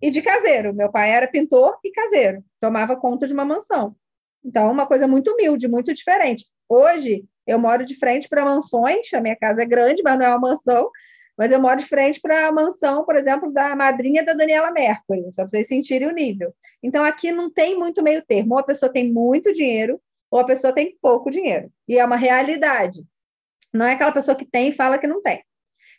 [0.01, 0.73] e de caseiro.
[0.73, 3.95] Meu pai era pintor e caseiro, tomava conta de uma mansão.
[4.43, 6.45] Então, uma coisa muito humilde, muito diferente.
[6.67, 10.29] Hoje, eu moro de frente para mansões, a minha casa é grande, mas não é
[10.29, 10.89] uma mansão,
[11.37, 15.31] mas eu moro de frente para a mansão, por exemplo, da madrinha da Daniela Mercury,
[15.31, 16.53] só para vocês sentirem o nível.
[16.83, 18.55] Então, aqui não tem muito meio termo.
[18.55, 21.71] Ou a pessoa tem muito dinheiro, ou a pessoa tem pouco dinheiro.
[21.87, 23.05] E é uma realidade.
[23.73, 25.41] Não é aquela pessoa que tem e fala que não tem.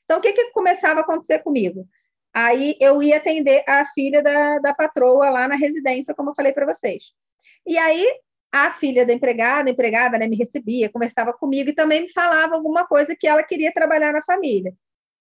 [0.05, 1.89] Então, o que, que começava a acontecer comigo?
[2.33, 6.53] Aí eu ia atender a filha da, da patroa lá na residência, como eu falei
[6.53, 7.13] para vocês.
[7.67, 8.07] E aí
[8.53, 12.55] a filha da empregada, a empregada né, me recebia, conversava comigo e também me falava
[12.55, 14.75] alguma coisa que ela queria trabalhar na família.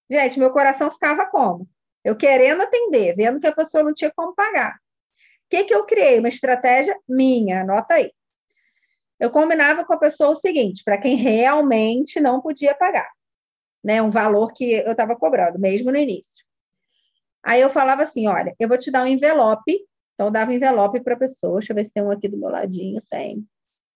[0.10, 1.68] Gente, meu coração ficava como?
[2.04, 4.76] Eu querendo atender, vendo que a pessoa não tinha como pagar.
[4.76, 6.20] O que, que eu criei?
[6.20, 8.12] Uma estratégia minha, anota aí.
[9.20, 13.10] Eu combinava com a pessoa o seguinte, para quem realmente não podia pagar
[13.84, 16.46] né, um valor que eu estava cobrando, mesmo no início.
[17.44, 19.80] Aí eu falava assim: olha, eu vou te dar um envelope.
[20.14, 21.60] Então, eu dava um envelope para a pessoa.
[21.60, 23.02] Deixa eu ver se tem um aqui do meu ladinho.
[23.10, 23.46] Tem.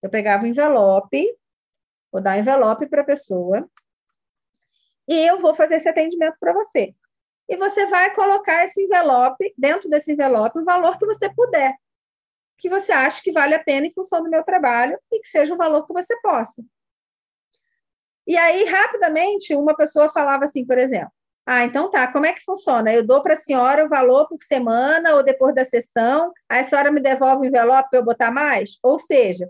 [0.02, 1.26] Eu pegava o um envelope,
[2.12, 3.68] vou dar um envelope para a pessoa,
[5.08, 6.94] e eu vou fazer esse atendimento para você.
[7.48, 11.74] E você vai colocar esse envelope, dentro desse envelope, o valor que você puder,
[12.58, 15.54] que você acha que vale a pena em função do meu trabalho e que seja
[15.54, 16.62] um valor que você possa.
[18.28, 21.10] E aí, rapidamente, uma pessoa falava assim, por exemplo,
[21.46, 22.92] ah, então tá, como é que funciona?
[22.92, 26.64] Eu dou para a senhora o valor por semana ou depois da sessão, aí a
[26.64, 28.76] senhora me devolve o envelope para eu botar mais?
[28.82, 29.48] Ou seja,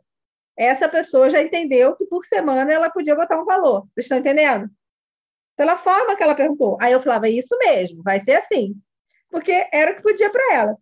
[0.56, 3.80] essa pessoa já entendeu que por semana ela podia botar um valor.
[3.94, 4.70] Vocês estão entendendo?
[5.56, 6.78] Pela forma que ela perguntou.
[6.80, 8.76] Aí eu falava, isso mesmo, vai ser assim.
[9.28, 10.76] Porque era o que podia para ela.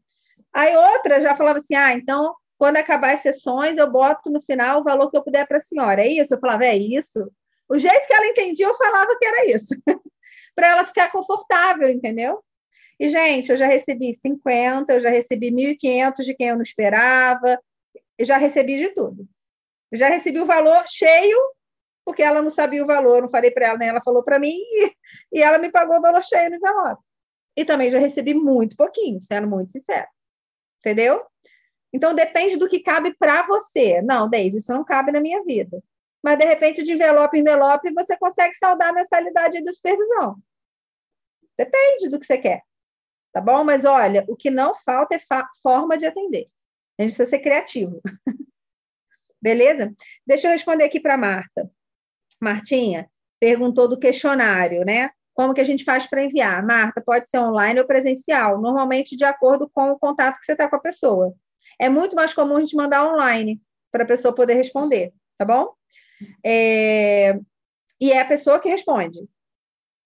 [0.52, 4.80] Aí outra já falava assim, ah, então quando acabar as sessões, eu boto no final
[4.80, 6.02] o valor que eu puder para a senhora.
[6.02, 6.34] É isso?
[6.34, 7.30] Eu falava, é isso.
[7.68, 9.74] O jeito que ela entendia, eu falava que era isso,
[10.54, 12.42] para ela ficar confortável, entendeu?
[12.98, 17.60] E, gente, eu já recebi 50, eu já recebi 1.500 de quem eu não esperava,
[18.18, 19.28] eu já recebi de tudo.
[19.90, 21.36] Eu já recebi o valor cheio,
[22.04, 24.56] porque ela não sabia o valor, não falei para ela, nem ela falou para mim,
[24.56, 24.92] e,
[25.32, 27.02] e ela me pagou o valor cheio no envelope.
[27.56, 30.06] E também já recebi muito pouquinho, sendo muito sincero.
[30.80, 31.22] Entendeu?
[31.92, 34.02] Então, depende do que cabe para você.
[34.02, 35.82] Não, Deise, isso não cabe na minha vida.
[36.22, 40.36] Mas, de repente, de envelope em envelope, você consegue saldar a mensalidade da supervisão.
[41.56, 42.62] Depende do que você quer.
[43.32, 43.64] Tá bom?
[43.64, 45.20] Mas, olha, o que não falta é
[45.62, 46.48] forma de atender.
[46.98, 48.00] A gente precisa ser criativo.
[49.40, 49.94] Beleza?
[50.26, 51.70] Deixa eu responder aqui para Marta.
[52.40, 55.10] Martinha perguntou do questionário, né?
[55.34, 56.64] Como que a gente faz para enviar?
[56.64, 60.68] Marta, pode ser online ou presencial, normalmente de acordo com o contato que você está
[60.68, 61.34] com a pessoa.
[61.78, 63.60] É muito mais comum a gente mandar online
[63.92, 65.74] para a pessoa poder responder, tá bom?
[66.44, 67.38] É...
[68.00, 69.18] E é a pessoa que responde.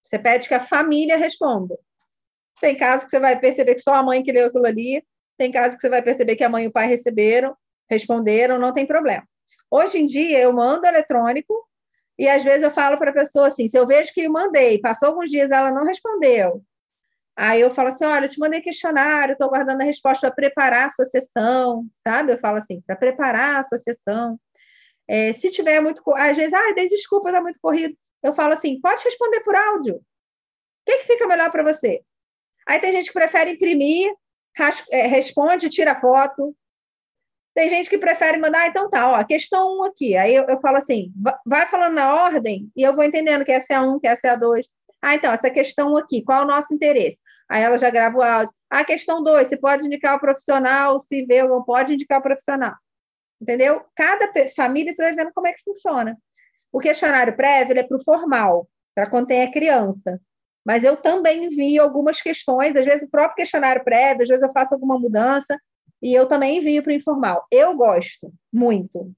[0.03, 1.79] Você pede que a família responda.
[2.61, 5.03] Tem casos que você vai perceber que só a mãe que leu aquilo ali,
[5.39, 7.57] tem casos que você vai perceber que a mãe e o pai receberam,
[7.89, 9.25] responderam, não tem problema.
[9.71, 11.67] Hoje em dia, eu mando eletrônico
[12.19, 14.79] e às vezes eu falo para a pessoa assim: se eu vejo que eu mandei,
[14.81, 16.63] passou alguns dias ela não respondeu,
[17.35, 20.87] aí eu falo assim: olha, eu te mandei questionário, estou guardando a resposta para preparar
[20.87, 22.33] a sua sessão, sabe?
[22.33, 24.39] Eu falo assim: para preparar a sua sessão.
[25.11, 26.01] É, se tiver muito.
[26.15, 27.97] Às vezes, ah, desculpa, está muito corrido.
[28.23, 29.97] Eu falo assim: pode responder por áudio.
[29.97, 30.03] O
[30.87, 32.01] que, que fica melhor para você?
[32.65, 34.15] Aí tem gente que prefere imprimir,
[34.93, 36.55] é, responde, tira foto.
[37.53, 40.17] Tem gente que prefere mandar, ah, então tá, ó, questão 1 um aqui.
[40.17, 41.13] Aí eu, eu, falo assim,
[41.45, 44.29] vai falando na ordem e eu vou entendendo que essa é a 1, que essa
[44.29, 44.65] é a 2.
[45.03, 47.21] Ah, então, essa questão aqui, qual é o nosso interesse?
[47.49, 48.55] Aí ela já grava o áudio.
[48.71, 52.77] Ah, questão 2, você pode indicar o profissional, se vê não pode indicar o profissional.
[53.41, 53.83] Entendeu?
[53.95, 56.17] Cada família você vai vendo como é que funciona.
[56.73, 60.21] O questionário prévio é para o formal, para quando tem a criança.
[60.65, 64.53] Mas eu também envio algumas questões, às vezes o próprio questionário prévio, às vezes eu
[64.53, 65.59] faço alguma mudança,
[66.03, 67.47] e eu também envio para o informal.
[67.51, 69.13] Eu gosto muito.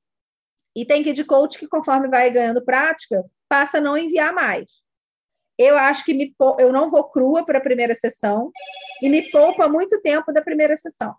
[0.74, 4.82] E tem que de coach que, conforme vai ganhando prática, passa a não enviar mais.
[5.59, 8.51] Eu acho que me, eu não vou crua para a primeira sessão
[9.03, 11.15] e me poupa muito tempo da primeira sessão.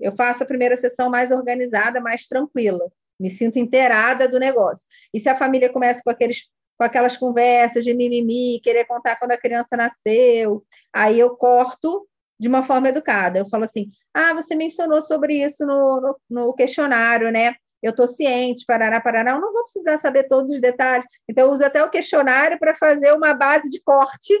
[0.00, 2.90] Eu faço a primeira sessão mais organizada, mais tranquila.
[3.18, 4.86] Me sinto inteirada do negócio.
[5.12, 6.44] E se a família começa com, aqueles,
[6.78, 12.06] com aquelas conversas de mimimi, querer contar quando a criança nasceu, aí eu corto
[12.38, 13.38] de uma forma educada.
[13.38, 17.54] Eu falo assim: ah, você mencionou sobre isso no, no, no questionário, né?
[17.82, 21.06] Eu estou ciente, parará, parará, eu não vou precisar saber todos os detalhes.
[21.28, 24.34] Então, eu uso até o questionário para fazer uma base de corte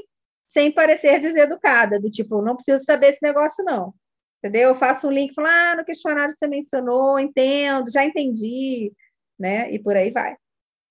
[0.46, 3.94] sem parecer deseducada, do tipo, não preciso saber esse negócio, não.
[4.42, 4.70] Entendeu?
[4.70, 8.90] Eu faço um link, falo, ah, no questionário você mencionou, entendo, já entendi,
[9.38, 9.70] né?
[9.70, 10.34] E por aí vai.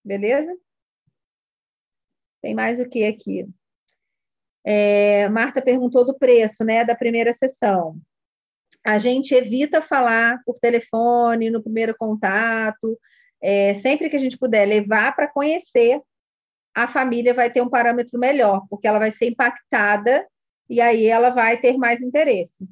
[0.06, 0.56] Beleza?
[2.42, 3.48] Tem mais o que aqui?
[4.64, 7.98] É, Marta perguntou do preço, né, da primeira sessão.
[8.86, 13.00] A gente evita falar por telefone no primeiro contato.
[13.42, 16.00] É, sempre que a gente puder levar para conhecer,
[16.76, 20.26] a família vai ter um parâmetro melhor, porque ela vai ser impactada
[20.70, 22.68] e aí ela vai ter mais interesse.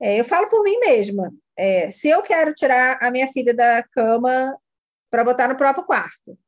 [0.00, 1.32] É, eu falo por mim mesma.
[1.56, 4.56] É, se eu quero tirar a minha filha da cama
[5.10, 6.38] para botar no próprio quarto,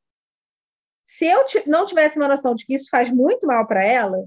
[1.04, 4.24] se eu não tivesse uma noção de que isso faz muito mal para ela,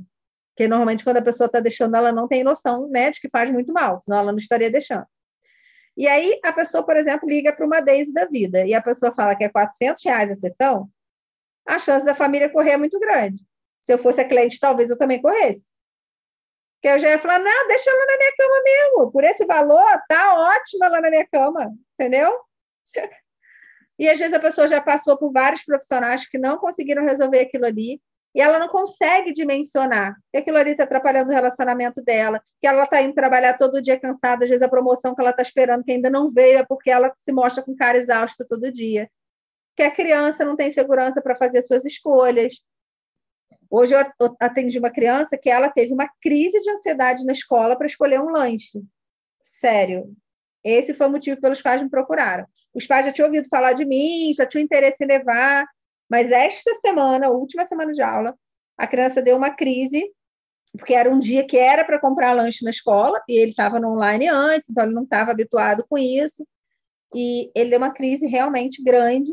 [0.54, 3.50] porque normalmente quando a pessoa está deixando, ela não tem noção né, de que faz
[3.50, 5.06] muito mal, senão ela não estaria deixando.
[5.98, 9.14] E aí a pessoa, por exemplo, liga para uma Daisy da vida e a pessoa
[9.14, 10.90] fala que é 400 reais a sessão,
[11.66, 13.44] a chance da família correr é muito grande.
[13.82, 15.72] Se eu fosse a cliente, talvez eu também corresse.
[16.86, 19.12] Porque eu já ia falar, não, deixa ela na minha cama mesmo.
[19.12, 22.32] Por esse valor, tá ótima lá na minha cama, entendeu?
[23.98, 27.66] E às vezes a pessoa já passou por vários profissionais que não conseguiram resolver aquilo
[27.66, 28.02] ali,
[28.36, 32.84] e ela não consegue dimensionar que aquilo ali está atrapalhando o relacionamento dela, que ela
[32.84, 35.94] está indo trabalhar todo dia cansada, às vezes a promoção que ela está esperando, que
[35.94, 39.10] ainda não veio, é porque ela se mostra com cara exausta todo dia.
[39.78, 42.56] Que a criança não tem segurança para fazer suas escolhas.
[43.70, 44.00] Hoje eu
[44.40, 48.30] atendi uma criança que ela teve uma crise de ansiedade na escola para escolher um
[48.30, 48.82] lanche.
[49.42, 50.16] Sério.
[50.64, 52.46] Esse foi o motivo pelos quais me procuraram.
[52.74, 55.66] Os pais já tinham ouvido falar de mim, já tinham interesse em levar,
[56.10, 58.36] mas esta semana, última semana de aula,
[58.78, 60.04] a criança deu uma crise,
[60.78, 63.94] porque era um dia que era para comprar lanche na escola, e ele estava no
[63.94, 66.46] online antes, então ele não estava habituado com isso.
[67.14, 69.32] E ele deu uma crise realmente grande,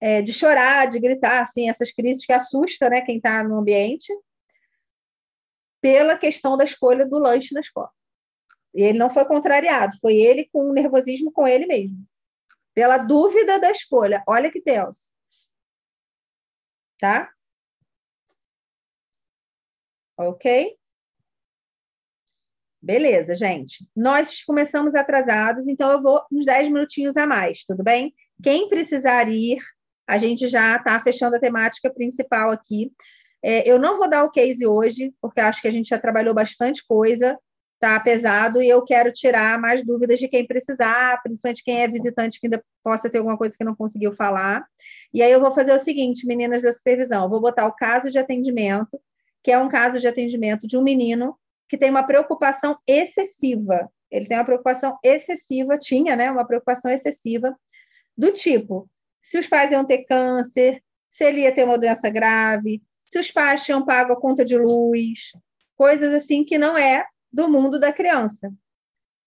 [0.00, 4.12] é, de chorar, de gritar, assim, essas crises que assustam né, quem está no ambiente,
[5.80, 7.90] pela questão da escolha do lanche na escola.
[8.74, 11.96] E ele não foi contrariado, foi ele com nervosismo com ele mesmo.
[12.74, 14.22] Pela dúvida da escolha.
[14.26, 15.08] Olha que tenso
[16.98, 17.30] tá?
[20.16, 20.76] Ok?
[22.80, 23.86] Beleza, gente.
[23.94, 28.14] Nós começamos atrasados, então eu vou uns 10 minutinhos a mais, tudo bem?
[28.42, 29.58] Quem precisar ir,
[30.08, 32.90] a gente já está fechando a temática principal aqui.
[33.42, 36.34] É, eu não vou dar o case hoje, porque acho que a gente já trabalhou
[36.34, 37.38] bastante coisa.
[37.78, 42.40] tá pesado e eu quero tirar mais dúvidas de quem precisar, principalmente quem é visitante
[42.40, 44.64] que ainda possa ter alguma coisa que não conseguiu falar.
[45.14, 48.18] E aí eu vou fazer o seguinte, meninas da supervisão, vou botar o caso de
[48.18, 49.00] atendimento,
[49.44, 51.36] que é um caso de atendimento de um menino
[51.68, 53.88] que tem uma preocupação excessiva.
[54.10, 57.54] Ele tem uma preocupação excessiva, tinha, né, uma preocupação excessiva
[58.16, 58.88] do tipo,
[59.22, 63.30] se os pais iam ter câncer, se ele ia ter uma doença grave, se os
[63.30, 65.32] pais tinham pago a conta de luz,
[65.76, 68.52] coisas assim que não é do mundo da criança.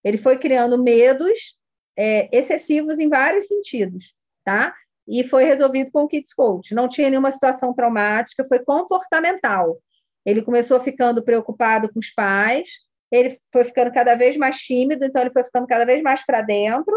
[0.04, 1.56] Ele foi criando medos
[1.96, 4.14] é, excessivos em vários sentidos,
[4.44, 4.74] tá?
[5.06, 6.74] E foi resolvido com o Kids Coach.
[6.74, 9.80] Não tinha nenhuma situação traumática, foi comportamental.
[10.24, 12.68] Ele começou ficando preocupado com os pais,
[13.10, 16.40] ele foi ficando cada vez mais tímido, então ele foi ficando cada vez mais para
[16.40, 16.94] dentro,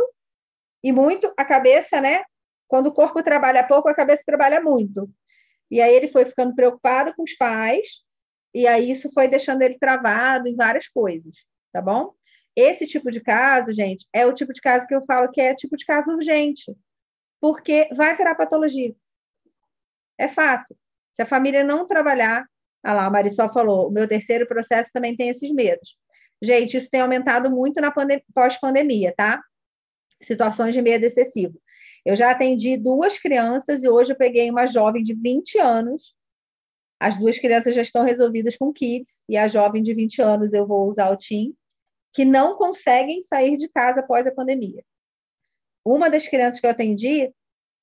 [0.84, 2.22] e muito a cabeça, né?
[2.68, 5.10] Quando o corpo trabalha pouco, a cabeça trabalha muito.
[5.70, 7.88] E aí ele foi ficando preocupado com os pais,
[8.54, 11.36] e aí isso foi deixando ele travado em várias coisas,
[11.72, 12.14] tá bom?
[12.56, 15.54] Esse tipo de caso, gente, é o tipo de caso que eu falo que é
[15.54, 16.74] tipo de caso urgente,
[17.42, 18.96] porque vai virar patologia.
[20.18, 20.76] É fato.
[21.12, 22.46] Se a família não trabalhar,
[22.84, 25.98] ah lá, a Marisol falou, o meu terceiro processo também tem esses medos.
[26.42, 27.94] Gente, isso tem aumentado muito na
[28.34, 29.42] pós-pandemia, tá?
[30.22, 31.60] Situações de medo excessivo.
[32.06, 36.16] Eu já atendi duas crianças e hoje eu peguei uma jovem de 20 anos
[37.00, 40.66] as duas crianças já estão resolvidas com kids e a jovem de 20 anos eu
[40.66, 41.56] vou usar o TIM,
[42.14, 44.84] que não conseguem sair de casa após a pandemia.
[45.84, 47.32] Uma das crianças que eu atendi,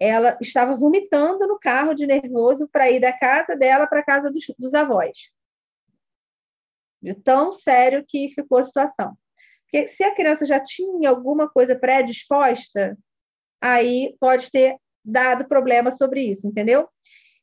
[0.00, 4.30] ela estava vomitando no carro de nervoso para ir da casa dela para a casa
[4.30, 5.30] dos, dos avós.
[7.00, 9.16] De tão sério que ficou a situação.
[9.64, 12.96] Porque se a criança já tinha alguma coisa predisposta,
[13.62, 16.88] aí pode ter dado problema sobre isso, entendeu?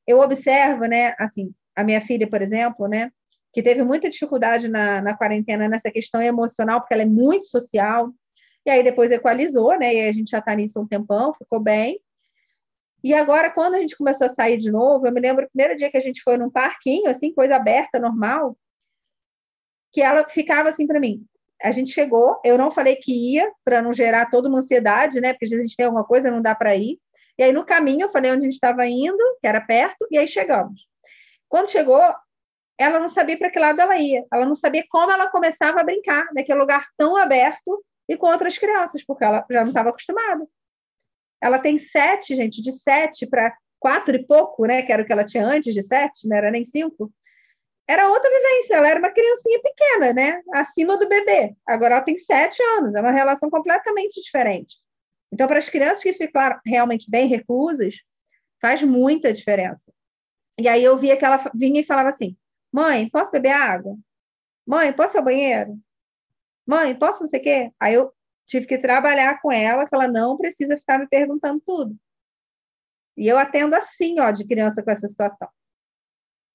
[0.06, 3.12] Eu observo, né, assim, a minha filha, por exemplo, né,
[3.54, 8.14] que teve muita dificuldade na, na quarentena nessa questão emocional, porque ela é muito social,
[8.66, 12.00] e aí depois equalizou, né, e a gente já está nisso um tempão, ficou bem.
[13.02, 15.78] E agora, quando a gente começou a sair de novo, eu me lembro o primeiro
[15.78, 18.58] dia que a gente foi num parquinho, assim, coisa aberta, normal,
[19.92, 21.26] que ela ficava assim para mim.
[21.62, 25.34] A gente chegou, eu não falei que ia, para não gerar toda uma ansiedade, né?
[25.34, 27.00] Porque às vezes a gente tem alguma coisa, não dá para ir.
[27.38, 30.18] E aí, no caminho, eu falei onde a gente estava indo, que era perto, e
[30.18, 30.88] aí chegamos.
[31.48, 32.02] Quando chegou,
[32.78, 35.84] ela não sabia para que lado ela ia, ela não sabia como ela começava a
[35.84, 40.48] brincar naquele lugar tão aberto e com outras crianças, porque ela já não estava acostumada.
[41.42, 44.82] Ela tem sete, gente, de sete para quatro e pouco, né?
[44.82, 47.12] Que era o que ela tinha antes de sete, não era nem cinco.
[47.90, 50.44] Era outra vivência, ela era uma criancinha pequena, né?
[50.54, 51.56] Acima do bebê.
[51.66, 54.76] Agora ela tem sete anos, é uma relação completamente diferente.
[55.34, 57.96] Então, para as crianças que ficaram realmente bem reclusas,
[58.62, 59.92] faz muita diferença.
[60.60, 62.38] E aí eu via que ela vinha e falava assim:
[62.72, 63.98] Mãe, posso beber água?
[64.68, 65.76] Mãe, posso ir ao banheiro?
[66.68, 67.72] Mãe, posso não sei o quê?
[67.80, 68.14] Aí eu
[68.46, 71.98] tive que trabalhar com ela, que ela não precisa ficar me perguntando tudo.
[73.18, 75.50] E eu atendo assim, ó, de criança com essa situação.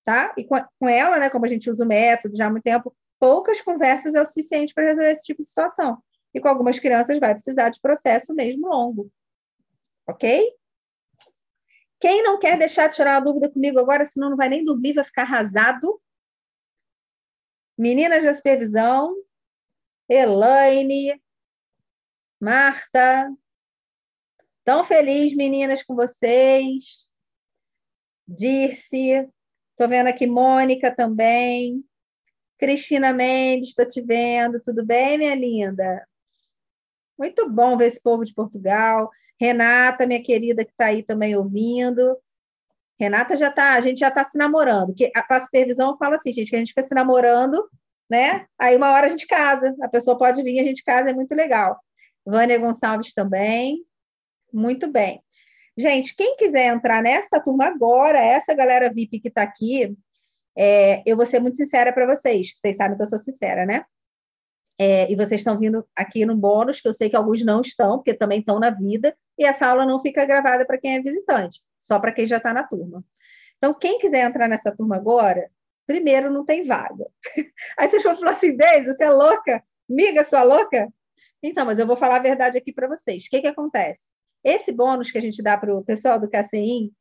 [0.05, 0.35] Tá?
[0.36, 2.94] E com, com ela, né, como a gente usa o método já há muito tempo,
[3.18, 6.02] poucas conversas é o suficiente para resolver esse tipo de situação.
[6.35, 9.10] E com algumas crianças vai precisar de processo mesmo longo.
[10.06, 10.52] Ok?
[12.01, 14.93] Quem não quer deixar de tirar a dúvida comigo agora, senão não vai nem dormir,
[14.93, 15.98] vai ficar arrasado?
[17.78, 19.16] Meninas da supervisão,
[20.09, 21.20] Elaine,
[22.39, 23.32] Marta.
[24.64, 27.09] Tão feliz, meninas, com vocês.
[28.28, 29.28] Dirce.
[29.75, 31.85] Estou vendo aqui Mônica também.
[32.57, 34.61] Cristina Mendes, estou te vendo.
[34.61, 36.07] Tudo bem, minha linda?
[37.19, 39.11] Muito bom ver esse povo de Portugal.
[39.39, 42.17] Renata, minha querida, que está aí também ouvindo.
[42.97, 44.95] Renata já está, a gente já está se namorando.
[44.95, 47.69] Que a, a supervisão fala assim, gente, que a gente fica se namorando,
[48.09, 48.47] né?
[48.57, 51.35] Aí uma hora a gente casa, a pessoa pode vir, a gente casa, é muito
[51.35, 51.77] legal.
[52.25, 53.85] Vânia Gonçalves também.
[54.53, 55.21] Muito bem.
[55.77, 59.97] Gente, quem quiser entrar nessa turma agora, essa galera VIP que está aqui,
[60.57, 62.53] é, eu vou ser muito sincera para vocês.
[62.55, 63.85] Vocês sabem que eu sou sincera, né?
[64.79, 67.99] É, e vocês estão vindo aqui no bônus, que eu sei que alguns não estão,
[67.99, 71.61] porque também estão na vida, e essa aula não fica gravada para quem é visitante,
[71.79, 73.05] só para quem já está na turma.
[73.57, 75.49] Então, quem quiser entrar nessa turma agora,
[75.87, 77.07] primeiro não tem vaga.
[77.79, 79.63] Aí vocês vão falar assim, Deise, você é louca?
[79.89, 80.89] Miga, sua louca?
[81.43, 83.25] Então, mas eu vou falar a verdade aqui para vocês.
[83.27, 84.14] O que, que acontece?
[84.45, 86.93] Esse bônus que a gente dá para o pessoal do KCI,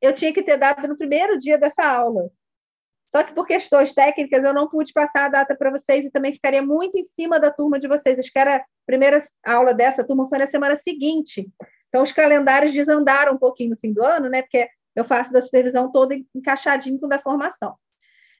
[0.00, 2.30] eu tinha que ter dado no primeiro dia dessa aula.
[3.08, 6.32] Só que por questões técnicas eu não pude passar a data para vocês e também
[6.32, 8.18] ficaria muito em cima da turma de vocês.
[8.18, 11.50] Acho que era a primeira aula dessa turma foi na semana seguinte.
[11.88, 14.42] Então os calendários desandaram um pouquinho no fim do ano, né?
[14.42, 17.74] Porque eu faço da supervisão toda encaixadinho com da formação.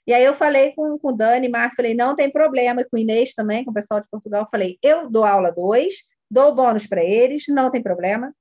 [0.06, 2.96] E E aí eu falei com, com o Dani, Márcio, falei, não tem problema, com
[2.96, 5.94] o Inês também, com o pessoal de Portugal, falei, eu dou aula 2,
[6.30, 8.32] dou bônus para eles, não tem problema.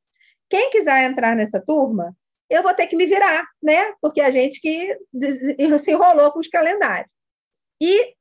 [0.50, 2.16] Quem quiser entrar nessa turma,
[2.50, 3.94] eu vou ter que me virar, né?
[4.02, 4.98] Porque a gente que
[5.80, 7.10] se enrolou com os calendários.
[7.80, 8.14] E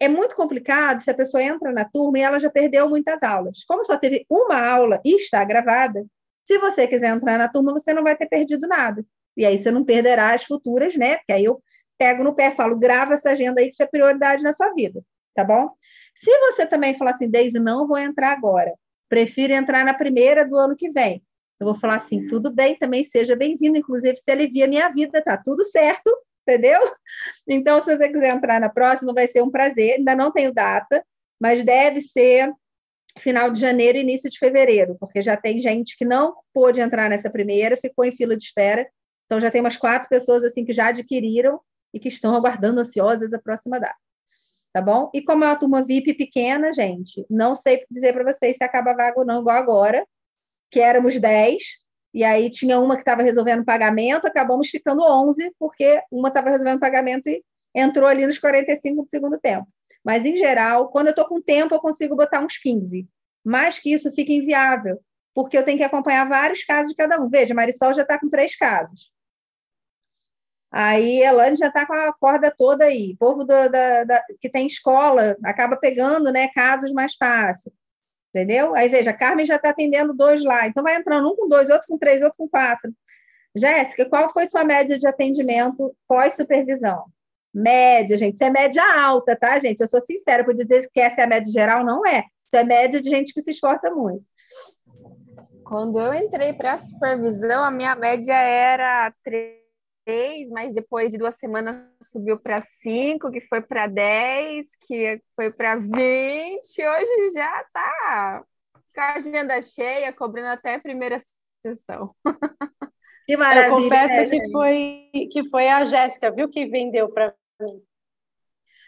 [0.00, 3.64] é muito complicado se a pessoa entra na turma e ela já perdeu muitas aulas.
[3.64, 6.04] Como só teve uma aula e está gravada,
[6.44, 9.04] se você quiser entrar na turma, você não vai ter perdido nada.
[9.36, 11.18] E aí você não perderá as futuras, né?
[11.18, 11.62] Porque aí eu
[11.96, 14.72] pego no pé e falo, grava essa agenda aí que isso é prioridade na sua
[14.72, 15.02] vida,
[15.34, 15.70] tá bom?
[16.14, 18.74] Se você também falar assim, Deise, não vou entrar agora,
[19.08, 21.22] prefiro entrar na primeira do ano que vem.
[21.60, 25.22] Eu vou falar assim, tudo bem, também seja bem-vindo, inclusive se alivia a minha vida,
[25.22, 26.10] tá tudo certo,
[26.42, 26.80] entendeu?
[27.46, 29.96] Então, se você quiser entrar na próxima, vai ser um prazer.
[29.98, 31.04] Ainda não tenho data,
[31.38, 32.50] mas deve ser
[33.18, 37.28] final de janeiro, início de fevereiro, porque já tem gente que não pôde entrar nessa
[37.28, 38.88] primeira, ficou em fila de espera.
[39.26, 41.60] Então, já tem umas quatro pessoas assim que já adquiriram
[41.92, 43.98] e que estão aguardando ansiosas a próxima data.
[44.72, 45.10] Tá bom?
[45.12, 48.94] E como é uma turma VIP pequena, gente, não sei dizer para vocês se acaba
[48.94, 50.06] vaga ou não, igual agora
[50.70, 51.62] que éramos 10,
[52.12, 56.80] e aí tinha uma que estava resolvendo pagamento, acabamos ficando 11, porque uma estava resolvendo
[56.80, 57.42] pagamento e
[57.74, 59.66] entrou ali nos 45 do segundo tempo.
[60.04, 63.06] Mas, em geral, quando eu estou com tempo, eu consigo botar uns 15.
[63.44, 64.98] Mais que isso fica inviável,
[65.34, 67.28] porque eu tenho que acompanhar vários casos de cada um.
[67.28, 69.12] Veja, Marisol já está com três casos.
[70.72, 73.12] Aí Elane já está com a corda toda aí.
[73.12, 77.72] O povo do, da, da, que tem escola acaba pegando né, casos mais fácil.
[78.32, 78.74] Entendeu?
[78.74, 81.68] Aí veja, a Carmen já está atendendo dois lá, então vai entrando um com dois,
[81.68, 82.92] outro com três, outro com quatro.
[83.56, 87.04] Jéssica, qual foi sua média de atendimento pós-supervisão?
[87.52, 89.80] Média, gente, isso é média alta, tá, gente?
[89.80, 92.24] Eu sou sincera, por dizer que essa é a média geral, não é.
[92.46, 94.24] Isso é média de gente que se esforça muito.
[95.64, 99.59] Quando eu entrei para a supervisão, a minha média era 3
[100.04, 105.50] três, mas depois de duas semanas subiu para cinco, que foi para dez, que foi
[105.52, 106.86] para vinte.
[106.86, 108.44] Hoje já está
[108.94, 111.22] com a agenda cheia, cobrando até a primeira
[111.64, 112.14] sessão.
[113.26, 113.68] Que maravilha.
[113.68, 117.82] Eu confesso né, que foi, que foi a Jéssica, viu, que vendeu para mim.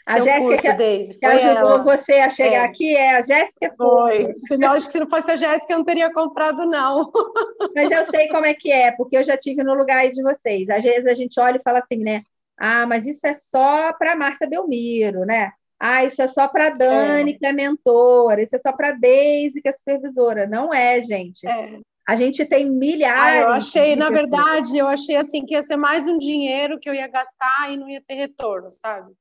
[0.06, 1.82] A Jéssica que, que ajudou ela.
[1.84, 2.66] você a chegar é.
[2.66, 3.72] aqui é a Jéssica?
[3.76, 4.34] Foi.
[4.48, 7.10] Senão, acho que se não fosse a Jéssica, eu não teria comprado, não.
[7.74, 10.68] Mas eu sei como é que é, porque eu já tive no lugar de vocês.
[10.68, 12.22] Às vezes a gente olha e fala assim, né?
[12.58, 15.50] Ah, mas isso é só para Marta Belmiro, né?
[15.80, 17.38] Ah, isso é só para Dani, é.
[17.38, 20.46] que é mentora, isso é só para Deise, que é supervisora.
[20.46, 21.44] Não é, gente.
[21.44, 21.80] É.
[22.06, 23.20] A gente tem milhares.
[23.20, 24.30] Ah, eu achei, na pessoas.
[24.30, 27.76] verdade, eu achei assim que ia ser mais um dinheiro que eu ia gastar e
[27.76, 29.12] não ia ter retorno, sabe?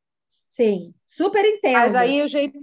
[0.51, 1.73] Sim, super entendo.
[1.73, 2.59] Mas aí o jeito,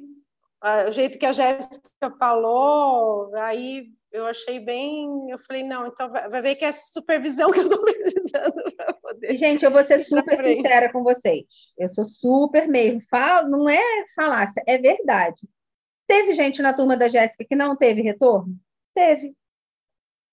[0.88, 5.30] o jeito que a Jéssica falou, aí eu achei bem.
[5.30, 9.36] Eu falei, não, então vai ver que é supervisão que eu estou precisando para poder.
[9.38, 11.46] Gente, eu vou ser super sincera com vocês.
[11.78, 13.00] Eu sou super mesmo.
[13.10, 13.82] Falo, não é
[14.14, 15.48] falácia, é verdade.
[16.06, 18.54] Teve gente na turma da Jéssica que não teve retorno?
[18.94, 19.34] Teve.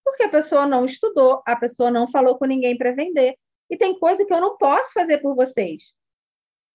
[0.03, 3.35] Porque a pessoa não estudou, a pessoa não falou com ninguém para vender.
[3.69, 5.93] E tem coisa que eu não posso fazer por vocês.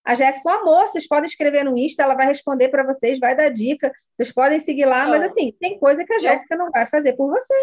[0.05, 3.51] A Jéssica, amor, vocês podem escrever no Insta, ela vai responder para vocês, vai dar
[3.51, 7.13] dica, vocês podem seguir lá, mas assim, tem coisa que a Jéssica não vai fazer
[7.13, 7.55] por você.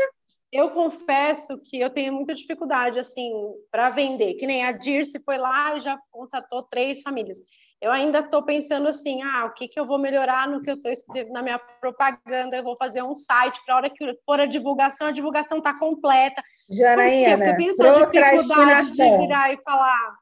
[0.52, 3.34] Eu confesso que eu tenho muita dificuldade, assim,
[3.70, 7.38] para vender, que nem a Dirce foi lá e já contatou três famílias.
[7.82, 10.76] Eu ainda estou pensando assim, ah, o que, que eu vou melhorar no que eu
[10.76, 12.58] estou na minha propaganda?
[12.58, 15.78] Eu vou fazer um site para a hora que for a divulgação, a divulgação está
[15.78, 16.42] completa.
[16.72, 20.16] Janaína, Porque eu tenho essa dificuldade de virar e falar,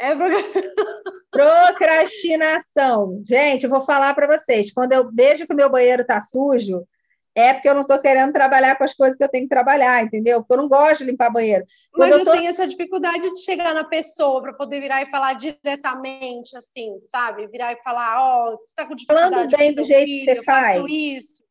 [0.00, 0.14] é
[1.30, 3.22] procrastinação.
[3.24, 4.72] Gente, eu vou falar para vocês.
[4.72, 6.86] Quando eu vejo que o meu banheiro está sujo,
[7.34, 10.02] é porque eu não estou querendo trabalhar com as coisas que eu tenho que trabalhar,
[10.02, 10.40] entendeu?
[10.40, 11.64] Porque eu não gosto de limpar banheiro.
[11.92, 12.32] Quando Mas eu, tô...
[12.32, 17.46] tenho essa dificuldade de chegar na pessoa para poder virar e falar diretamente, assim, sabe?
[17.46, 20.34] Virar e falar, ó, oh, você está com dificuldade Falando bem do jeito filho, que
[20.34, 20.84] você faz.
[20.88, 21.44] isso.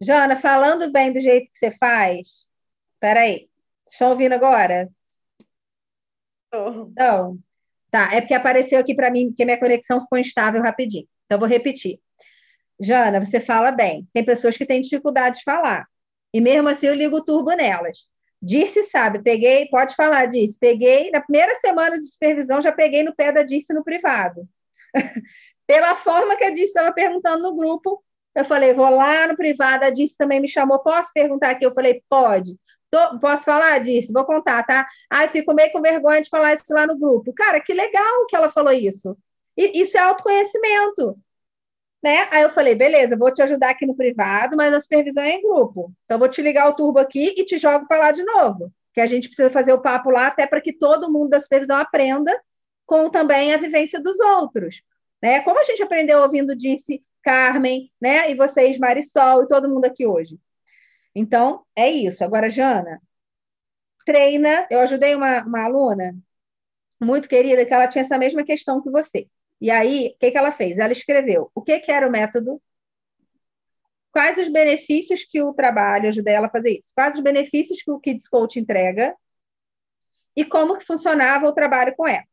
[0.00, 2.46] Jana, falando bem do jeito que você faz.
[2.98, 3.48] Peraí,
[3.86, 4.88] estão ouvindo agora?
[6.52, 6.90] Oh.
[6.96, 7.38] Não.
[7.90, 11.06] Tá, é porque apareceu aqui para mim que minha conexão ficou instável rapidinho.
[11.26, 11.98] Então, vou repetir.
[12.80, 14.06] Jana, você fala bem.
[14.12, 15.86] Tem pessoas que têm dificuldade de falar.
[16.32, 18.06] E mesmo assim eu ligo o turbo nelas.
[18.40, 23.14] Dirce sabe, peguei, pode falar, Dirce, peguei, na primeira semana de supervisão, já peguei no
[23.14, 24.48] pé da Dirce no privado.
[25.66, 28.02] Pela forma que a Dirce estava perguntando no grupo,
[28.34, 31.66] eu falei, vou lá no privado, a Dirce também me chamou, posso perguntar aqui?
[31.66, 32.56] Eu falei, pode.
[32.90, 34.12] Tô, posso falar disso?
[34.12, 34.86] Vou contar, tá?
[35.10, 37.32] Ai, fico meio com vergonha de falar isso lá no grupo.
[37.34, 39.16] Cara, que legal que ela falou isso.
[39.56, 41.18] E isso é autoconhecimento.
[42.02, 42.28] Né?
[42.30, 45.42] Aí eu falei, beleza, vou te ajudar aqui no privado, mas a supervisão é em
[45.42, 45.92] grupo.
[46.04, 48.72] Então, vou te ligar o turbo aqui e te jogo para lá de novo.
[48.94, 51.76] Que a gente precisa fazer o papo lá, até para que todo mundo da supervisão
[51.76, 52.40] aprenda
[52.86, 54.82] com também a vivência dos outros.
[55.22, 55.40] Né?
[55.40, 58.30] Como a gente aprendeu ouvindo disse Carmen, né?
[58.30, 60.38] E vocês, Marisol, e todo mundo aqui hoje.
[61.14, 62.24] Então, é isso.
[62.24, 63.00] Agora, Jana,
[64.04, 64.66] treina.
[64.70, 66.16] Eu ajudei uma, uma aluna
[67.00, 69.28] muito querida que ela tinha essa mesma questão que você.
[69.60, 70.78] E aí, o que, que ela fez?
[70.78, 72.60] Ela escreveu o que, que era o método,
[74.12, 77.82] quais os benefícios que o trabalho, eu ajudei ela a fazer isso, quais os benefícios
[77.82, 79.14] que o Kids Coach entrega
[80.34, 82.24] e como que funcionava o trabalho com ela.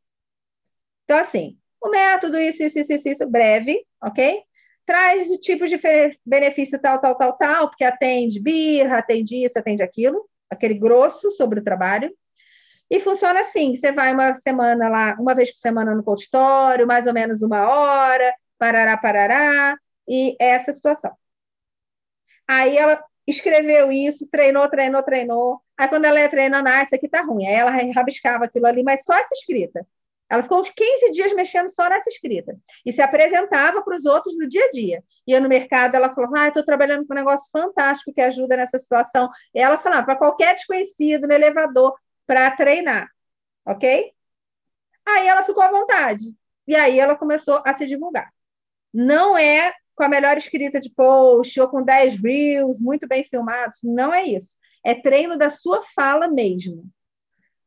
[1.04, 4.42] Então, assim, o método, isso, isso, isso, isso, breve, ok?
[4.86, 5.80] Traz tipos de
[6.26, 11.60] benefício tal, tal, tal, tal, porque atende birra, atende isso, atende aquilo, aquele grosso sobre
[11.60, 12.16] o trabalho.
[12.90, 17.08] E funciona assim: você vai uma semana lá, uma vez por semana no consultório, mais
[17.08, 21.12] ou menos uma hora, parará, parará, e é essa situação.
[22.48, 25.62] Aí ela escreveu isso, treinou, treinou, treinou.
[25.78, 27.48] Aí quando ela ia treinando, ah, isso aqui tá ruim.
[27.48, 29.86] Aí ela rabiscava aquilo ali, mas só essa escrita.
[30.30, 32.58] Ela ficou uns 15 dias mexendo só nessa escrita.
[32.86, 35.04] E se apresentava para os outros no dia a dia.
[35.28, 38.80] Ia no mercado, ela falou: Ah, estou trabalhando com um negócio fantástico que ajuda nessa
[38.80, 39.30] situação.
[39.54, 41.94] E ela falava para qualquer desconhecido no elevador
[42.26, 43.08] para treinar.
[43.66, 44.12] Ok?
[45.06, 46.36] Aí ela ficou à vontade.
[46.68, 48.32] E aí ela começou a se divulgar.
[48.94, 53.80] Não é com a melhor escrita de post ou com 10 reels muito bem filmados.
[53.84, 54.56] Não é isso.
[54.84, 56.84] É treino da sua fala mesmo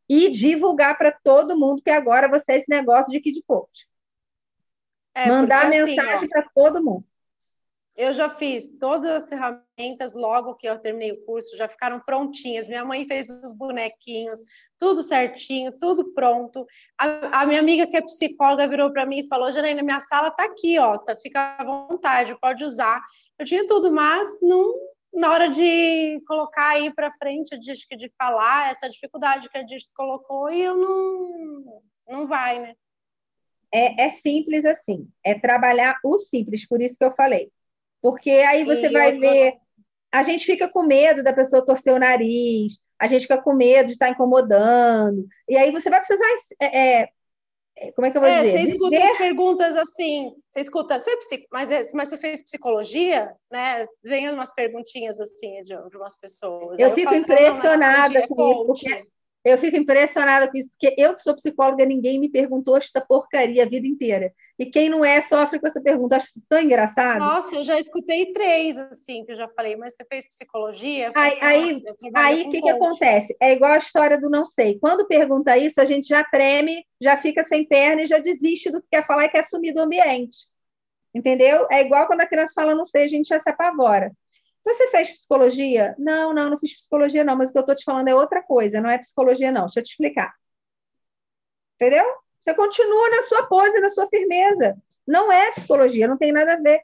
[0.08, 3.86] e divulgar para todo mundo que agora você é esse negócio de Kid Coach.
[5.14, 7.04] É, Mandar porque, assim, mensagem assim, para todo mundo.
[7.96, 12.68] Eu já fiz todas as ferramentas logo que eu terminei o curso, já ficaram prontinhas.
[12.68, 14.38] Minha mãe fez os bonequinhos,
[14.78, 16.64] tudo certinho, tudo pronto.
[16.96, 20.28] A, a minha amiga que é psicóloga virou para mim e falou: Janaína, minha sala
[20.28, 23.02] está aqui, ó, tá, fica à vontade, pode usar.
[23.36, 24.74] Eu tinha tudo, mas não
[25.12, 29.92] na hora de colocar aí para frente, de, de falar, essa dificuldade que a Dirce
[29.94, 32.74] colocou, e eu não, não vai, né?
[33.72, 37.50] É, é, simples assim, é trabalhar o simples, por isso que eu falei.
[38.00, 39.54] Porque aí você e vai ver,
[40.10, 43.86] a gente fica com medo da pessoa torcer o nariz, a gente fica com medo
[43.86, 46.24] de estar incomodando, e aí você vai precisar
[46.60, 47.08] é, é
[47.92, 48.58] como é que eu vou é, dizer?
[48.58, 49.10] Você escuta Viver...
[49.10, 53.86] as perguntas assim, você escuta, você é psico, mas, é, mas você fez psicologia, né?
[54.04, 56.78] Vem umas perguntinhas assim de, de umas pessoas.
[56.78, 59.06] Eu, eu fico falo, impressionada não, com isso, porque
[59.44, 63.62] eu fico impressionada com isso, porque eu que sou psicóloga, ninguém me perguntou esta porcaria
[63.62, 64.32] a vida inteira.
[64.58, 66.16] E quem não é sofre com essa pergunta.
[66.16, 67.20] Acho isso tão engraçado.
[67.20, 71.12] Nossa, eu já escutei três, assim, que eu já falei, mas você fez psicologia?
[71.14, 71.82] Aí, aí,
[72.14, 73.36] aí o que, que acontece?
[73.40, 74.78] É igual a história do não sei.
[74.80, 78.82] Quando pergunta isso, a gente já treme, já fica sem perna e já desiste do
[78.82, 80.48] que quer falar e quer sumir do ambiente.
[81.14, 81.66] Entendeu?
[81.70, 84.12] É igual quando a criança fala não sei, a gente já se apavora.
[84.68, 85.94] Você fez psicologia?
[85.98, 88.42] Não, não, não fiz psicologia, não, mas o que eu estou te falando é outra
[88.42, 89.62] coisa, não é psicologia, não.
[89.62, 90.34] Deixa eu te explicar.
[91.76, 92.04] Entendeu?
[92.38, 94.76] Você continua na sua pose, na sua firmeza.
[95.06, 96.82] Não é psicologia, não tem nada a ver.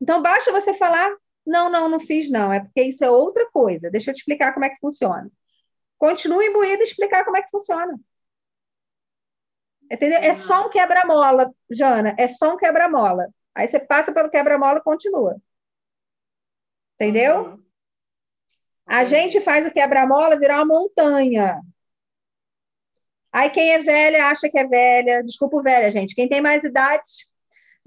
[0.00, 1.10] Então, basta você falar:
[1.44, 3.90] não, não, não fiz, não, é porque isso é outra coisa.
[3.90, 5.28] Deixa eu te explicar como é que funciona.
[5.98, 7.98] Continua imbuído e explicar como é que funciona.
[9.90, 10.18] Entendeu?
[10.18, 13.28] É só um quebra-mola, Jana, é só um quebra-mola.
[13.54, 15.36] Aí você passa pelo quebra-mola e continua.
[16.94, 17.44] Entendeu?
[17.44, 17.64] Uhum.
[18.86, 21.60] A gente faz o quebra-mola virar uma montanha.
[23.32, 25.22] Aí quem é velha acha que é velha.
[25.22, 26.14] Desculpa, velha, gente.
[26.14, 27.02] Quem tem mais idade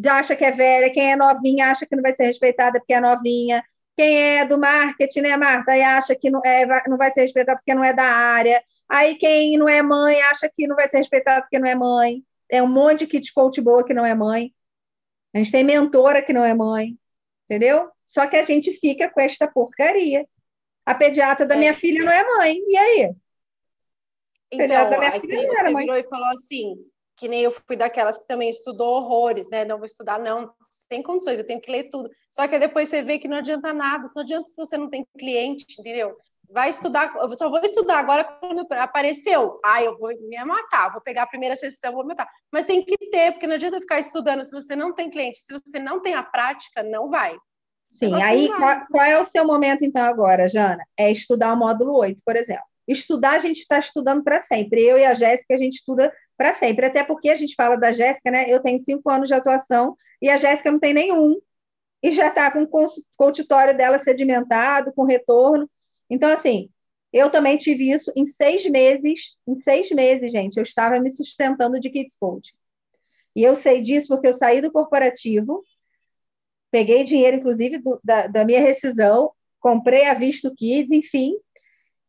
[0.08, 0.92] acha que é velha.
[0.92, 3.64] Quem é novinha acha que não vai ser respeitada porque é novinha.
[3.96, 5.72] Quem é do marketing, né, Marta?
[5.72, 8.62] Aí acha que não, é, não vai ser respeitada porque não é da área.
[8.90, 12.24] Aí quem não é mãe acha que não vai ser respeitado porque não é mãe.
[12.50, 14.54] É um monte de kit coach boa que não é mãe.
[15.34, 16.98] A gente tem mentora que não é mãe
[17.49, 17.90] entendeu?
[18.06, 20.28] Só que a gente fica com esta porcaria.
[20.86, 21.74] A pediatra da minha é.
[21.74, 23.11] filha não é mãe, e aí?
[24.52, 26.76] Então, da minha filha virou e falou assim,
[27.18, 29.65] que nem eu fui daquelas que também estudou horrores, né?
[29.65, 30.53] Não vou estudar, não,
[30.90, 32.10] sem condições, eu tenho que ler tudo.
[32.32, 35.06] Só que depois você vê que não adianta nada, não adianta se você não tem
[35.18, 36.15] cliente, entendeu?
[36.49, 39.57] Vai estudar, eu só vou estudar agora quando apareceu.
[39.65, 42.30] Ah, eu vou me matar, vou pegar a primeira sessão, vou me matar.
[42.52, 45.52] Mas tem que ter, porque não adianta ficar estudando se você não tem cliente, se
[45.52, 47.38] você não tem a prática, não vai.
[47.90, 50.84] Sim, aí qual, qual, é o seu momento então agora, Jana?
[50.95, 52.64] É estudar o módulo 8, por exemplo.
[52.88, 54.82] Estudar, a gente está estudando para sempre.
[54.82, 56.86] Eu e a Jéssica, a gente estuda para sempre.
[56.86, 58.45] Até porque a gente fala da Jéssica, né?
[58.48, 61.36] Eu tenho cinco anos de atuação e a Jéssica não tem nenhum.
[62.02, 62.88] E já está com o
[63.18, 65.69] consultório dela sedimentado, com retorno.
[66.10, 66.70] Então, assim,
[67.12, 69.36] eu também tive isso em seis meses.
[69.48, 72.56] Em seis meses, gente, eu estava me sustentando de Kids Coach.
[73.36, 75.64] E eu sei disso porque eu saí do corporativo,
[76.72, 81.36] peguei dinheiro, inclusive, do, da, da minha rescisão, comprei a Visto Kids, enfim,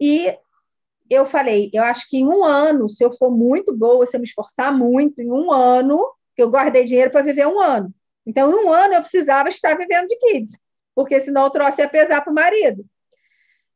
[0.00, 0.34] e
[1.10, 4.20] eu falei, eu acho que em um ano, se eu for muito boa, se eu
[4.20, 5.98] me esforçar muito, em um ano,
[6.36, 7.92] que eu guardei dinheiro para viver um ano.
[8.26, 10.58] Então, em um ano, eu precisava estar vivendo de kids,
[10.94, 12.84] porque senão o troço ia pesar para o marido.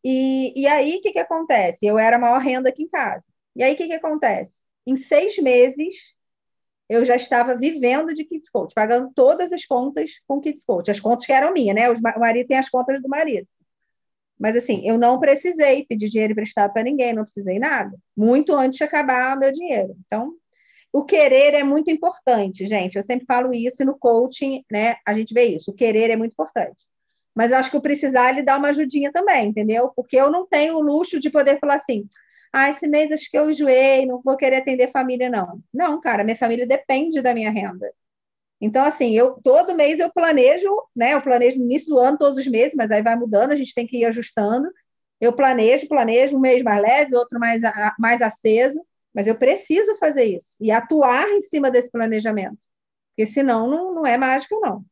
[0.04, 1.86] E, e aí, o que, que acontece?
[1.86, 3.24] Eu era a maior renda aqui em casa.
[3.54, 4.62] E aí, o que, que acontece?
[4.86, 6.14] Em seis meses,
[6.88, 10.90] eu já estava vivendo de Kids Coach, pagando todas as contas com Kids Coach.
[10.90, 11.90] As contas que eram minhas, né?
[11.90, 13.46] O marido tem as contas do marido.
[14.38, 17.96] Mas, assim, eu não precisei pedir dinheiro emprestado para ninguém, não precisei nada.
[18.16, 19.96] Muito antes de acabar o meu dinheiro.
[20.06, 20.34] Então,
[20.92, 22.96] o querer é muito importante, gente.
[22.96, 24.96] Eu sempre falo isso e no coaching, né?
[25.06, 25.70] A gente vê isso.
[25.70, 26.84] O querer é muito importante.
[27.34, 29.90] Mas eu acho que o precisar ele dá uma ajudinha também, entendeu?
[29.94, 32.08] Porque eu não tenho o luxo de poder falar assim:
[32.52, 35.60] ah, esse mês acho que eu enjoei, não vou querer atender família, não.
[35.72, 37.90] Não, cara, minha família depende da minha renda.
[38.60, 41.14] Então, assim, eu todo mês eu planejo, né?
[41.14, 43.74] Eu planejo no início do ano, todos os meses, mas aí vai mudando, a gente
[43.74, 44.68] tem que ir ajustando.
[45.20, 47.62] Eu planejo, planejo um mês mais leve, outro mais,
[47.98, 48.84] mais aceso,
[49.14, 52.58] mas eu preciso fazer isso e atuar em cima desse planejamento,
[53.10, 54.84] porque senão não, não é mágica, não.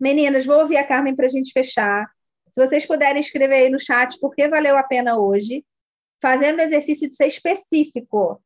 [0.00, 2.08] Meninas, vou ouvir a Carmen para a gente fechar.
[2.52, 5.64] Se vocês puderem escrever aí no chat por que valeu a pena hoje,
[6.20, 8.40] fazendo exercício de ser específico.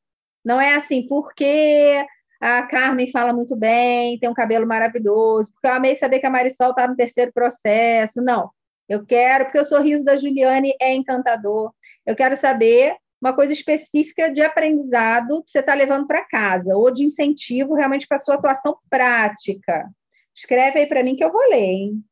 [0.45, 2.05] Não é assim, porque
[2.41, 6.31] a Carmen fala muito bem, tem um cabelo maravilhoso, porque eu amei saber que a
[6.31, 8.21] Marisol está no terceiro processo.
[8.21, 8.51] Não.
[8.89, 11.73] Eu quero, porque o sorriso da Juliane é encantador.
[12.05, 16.91] Eu quero saber uma coisa específica de aprendizado que você está levando para casa, ou
[16.91, 19.89] de incentivo realmente para a sua atuação prática.
[20.35, 22.05] Escreve aí para mim que eu vou ler, hein?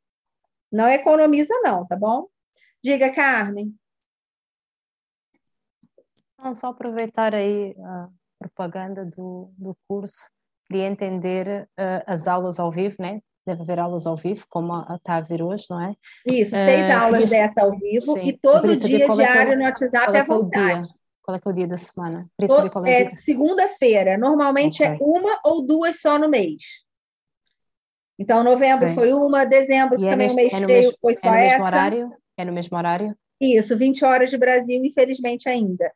[0.71, 2.29] Não economiza, não, tá bom?
[2.83, 3.75] Diga, Carmen.
[6.39, 10.31] Não, só aproveitar aí a propaganda do, do curso,
[10.69, 13.21] queria entender uh, as aulas ao vivo, né?
[13.47, 15.95] Deve haver aulas ao vivo, como está a vir hoje, não é?
[16.27, 17.47] Isso, seis uh, aulas queria...
[17.47, 20.91] dessa ao vivo Sim, e todo dia é diário é, no WhatsApp é, à vontade.
[21.23, 22.27] Qual é que é o dia da semana?
[22.87, 24.17] é, é segunda-feira.
[24.17, 25.07] Normalmente é okay.
[25.07, 26.63] é uma ou duas só no mês.
[28.21, 31.31] Então, novembro foi uma, dezembro e também é o mês é mesmo, foi só é
[31.31, 31.49] no essa.
[31.49, 32.17] Mesmo horário?
[32.37, 33.17] É no mesmo horário?
[33.41, 35.91] Isso, 20 horas de Brasil, infelizmente ainda.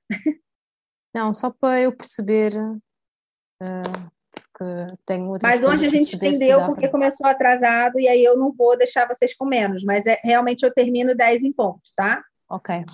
[1.14, 4.10] Não, só para eu perceber uh,
[4.56, 8.74] que tenho Mas hoje a gente entendeu porque começou atrasado e aí eu não vou
[8.78, 12.24] deixar vocês com menos, mas é, realmente eu termino 10 em ponto, tá?
[12.48, 12.84] Ok.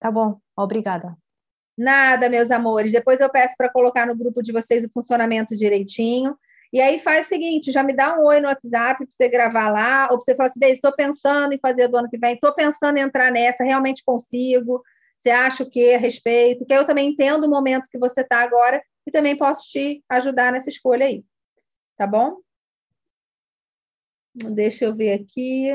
[0.00, 1.14] Tá bom, obrigada.
[1.76, 2.92] Nada, meus amores.
[2.92, 6.34] Depois eu peço para colocar no grupo de vocês o funcionamento direitinho.
[6.72, 9.68] E aí faz o seguinte, já me dá um oi no WhatsApp para você gravar
[9.70, 12.54] lá, ou você fala assim, Deise, estou pensando em fazer do ano que vem, estou
[12.54, 14.80] pensando em entrar nessa, realmente consigo,
[15.16, 18.38] você acha o que a respeito, que eu também entendo o momento que você está
[18.38, 21.24] agora e também posso te ajudar nessa escolha aí.
[21.96, 22.36] Tá bom?
[24.34, 25.70] Deixa eu ver aqui.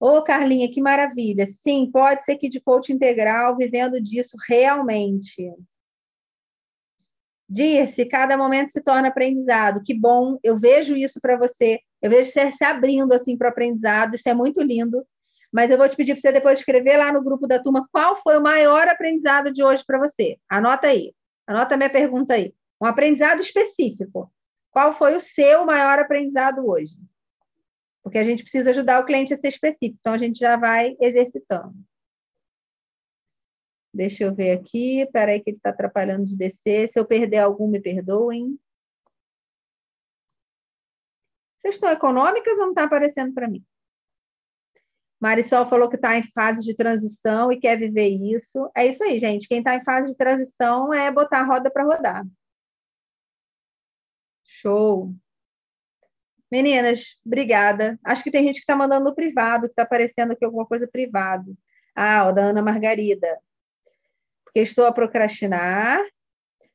[0.00, 1.44] Ô, Carlinha, que maravilha.
[1.46, 5.52] Sim, pode ser que de coach integral, vivendo disso realmente.
[7.48, 9.82] Dirce, cada momento se torna aprendizado.
[9.82, 11.80] Que bom, eu vejo isso para você.
[12.02, 15.04] Eu vejo você se abrindo assim para o aprendizado, isso é muito lindo.
[15.52, 18.16] Mas eu vou te pedir para você depois escrever lá no grupo da turma qual
[18.16, 20.36] foi o maior aprendizado de hoje para você.
[20.48, 21.14] Anota aí.
[21.46, 22.54] Anota minha pergunta aí.
[22.80, 24.30] Um aprendizado específico.
[24.70, 26.96] Qual foi o seu maior aprendizado hoje?
[28.02, 30.96] Porque a gente precisa ajudar o cliente a ser específico, então a gente já vai
[31.00, 31.74] exercitando.
[33.98, 35.00] Deixa eu ver aqui.
[35.00, 36.86] Espera aí que ele está atrapalhando de descer.
[36.86, 38.56] Se eu perder algum, me perdoem.
[41.58, 43.66] Vocês estão econômicas ou não está aparecendo para mim?
[45.20, 48.70] Marisol falou que está em fase de transição e quer viver isso.
[48.72, 49.48] É isso aí, gente.
[49.48, 52.24] Quem está em fase de transição é botar a roda para rodar.
[54.44, 55.12] Show.
[56.52, 57.98] Meninas, obrigada.
[58.04, 60.86] Acho que tem gente que está mandando no privado, que está aparecendo aqui alguma coisa
[60.86, 61.58] privado.
[61.96, 63.40] Ah, o da Ana Margarida
[64.58, 66.00] porque estou a procrastinar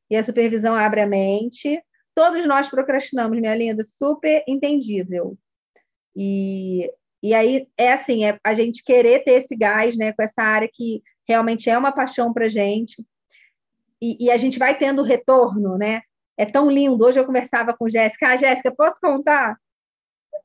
[0.09, 1.81] e a supervisão abre a mente.
[2.15, 5.37] Todos nós procrastinamos, minha linda, super entendível.
[6.15, 6.89] E,
[7.21, 10.69] e aí é assim, é a gente querer ter esse gás, né, com essa área
[10.71, 13.03] que realmente é uma paixão para gente.
[14.01, 16.01] E, e, a gente vai tendo retorno, né?
[16.37, 17.05] É tão lindo.
[17.05, 18.27] Hoje eu conversava com Jéssica.
[18.27, 19.57] Ah, Jéssica, posso contar?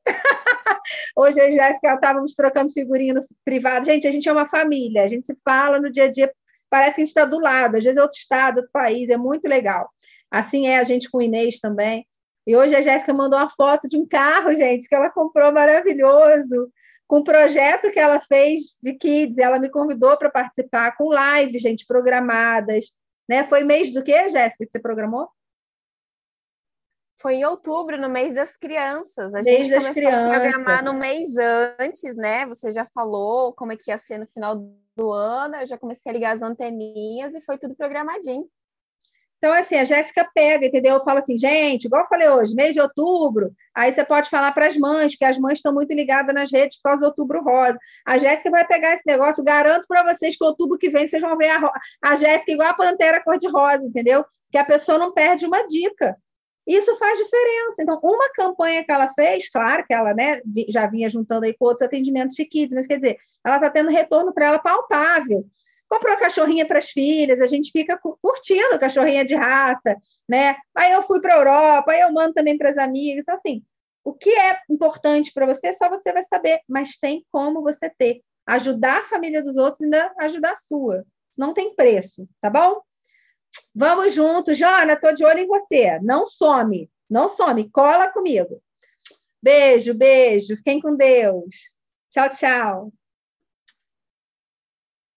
[1.17, 3.85] Hoje a Jéssica estávamos trocando figurinha no privado.
[3.85, 6.33] Gente, a gente é uma família, a gente se fala no dia a dia
[6.71, 9.17] parece que a gente está do lado, às vezes é outro estado, outro país, é
[9.17, 9.89] muito legal.
[10.31, 12.07] Assim é a gente com o Inês também.
[12.47, 16.73] E hoje a Jéssica mandou uma foto de um carro, gente, que ela comprou maravilhoso,
[17.07, 19.39] com um projeto que ela fez de kids.
[19.39, 22.87] Ela me convidou para participar com lives, gente, programadas.
[23.29, 23.45] Né?
[23.45, 25.29] Foi mês do que, Jéssica, que você programou?
[27.21, 29.35] Foi em outubro, no mês das crianças.
[29.35, 30.37] A mês gente começou crianças.
[30.37, 31.37] a programar no mês
[31.79, 32.47] antes, né?
[32.47, 34.57] Você já falou como é que ia ser no final
[34.99, 38.45] do ano, eu já comecei a ligar as anteninhas e foi tudo programadinho.
[39.39, 40.97] Então, assim, a Jéssica pega, entendeu?
[40.97, 44.51] Eu falo assim, gente, igual eu falei hoje, mês de outubro, aí você pode falar
[44.51, 47.41] para as mães, porque as mães estão muito ligadas nas redes por causa do outubro
[47.41, 47.79] rosa.
[48.05, 51.37] A Jéssica vai pegar esse negócio, garanto para vocês que outubro que vem vocês vão
[51.37, 51.73] ver a,
[52.03, 54.25] a Jéssica igual a pantera cor-de-rosa, entendeu?
[54.51, 56.17] Que a pessoa não perde uma dica.
[56.69, 57.83] Isso faz diferença.
[57.83, 61.65] Então, uma campanha que ela fez, claro que ela né, já vinha juntando aí com
[61.65, 65.45] outros atendimentos de kids, mas quer dizer, ela está tendo retorno para ela palpável
[65.89, 69.97] comprou a cachorrinha para as filhas, a gente fica curtindo cachorrinha de raça,
[70.29, 70.57] né?
[70.75, 73.23] Aí eu fui para a Europa, aí eu mando também para as amigas.
[73.23, 73.65] Então, assim,
[74.05, 78.21] o que é importante para você, só você vai saber, mas tem como você ter.
[78.47, 81.05] Ajudar a família dos outros e ainda ajudar a sua.
[81.37, 82.81] Não tem preço, tá bom?
[83.75, 85.99] Vamos juntos, Jana, estou de olho em você.
[86.01, 88.63] Não some, não some, cola comigo.
[89.43, 90.57] Beijo, beijo.
[90.57, 91.55] Fiquem com Deus.
[92.11, 92.93] Tchau, tchau.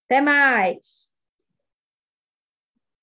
[0.06, 1.11] Até mais!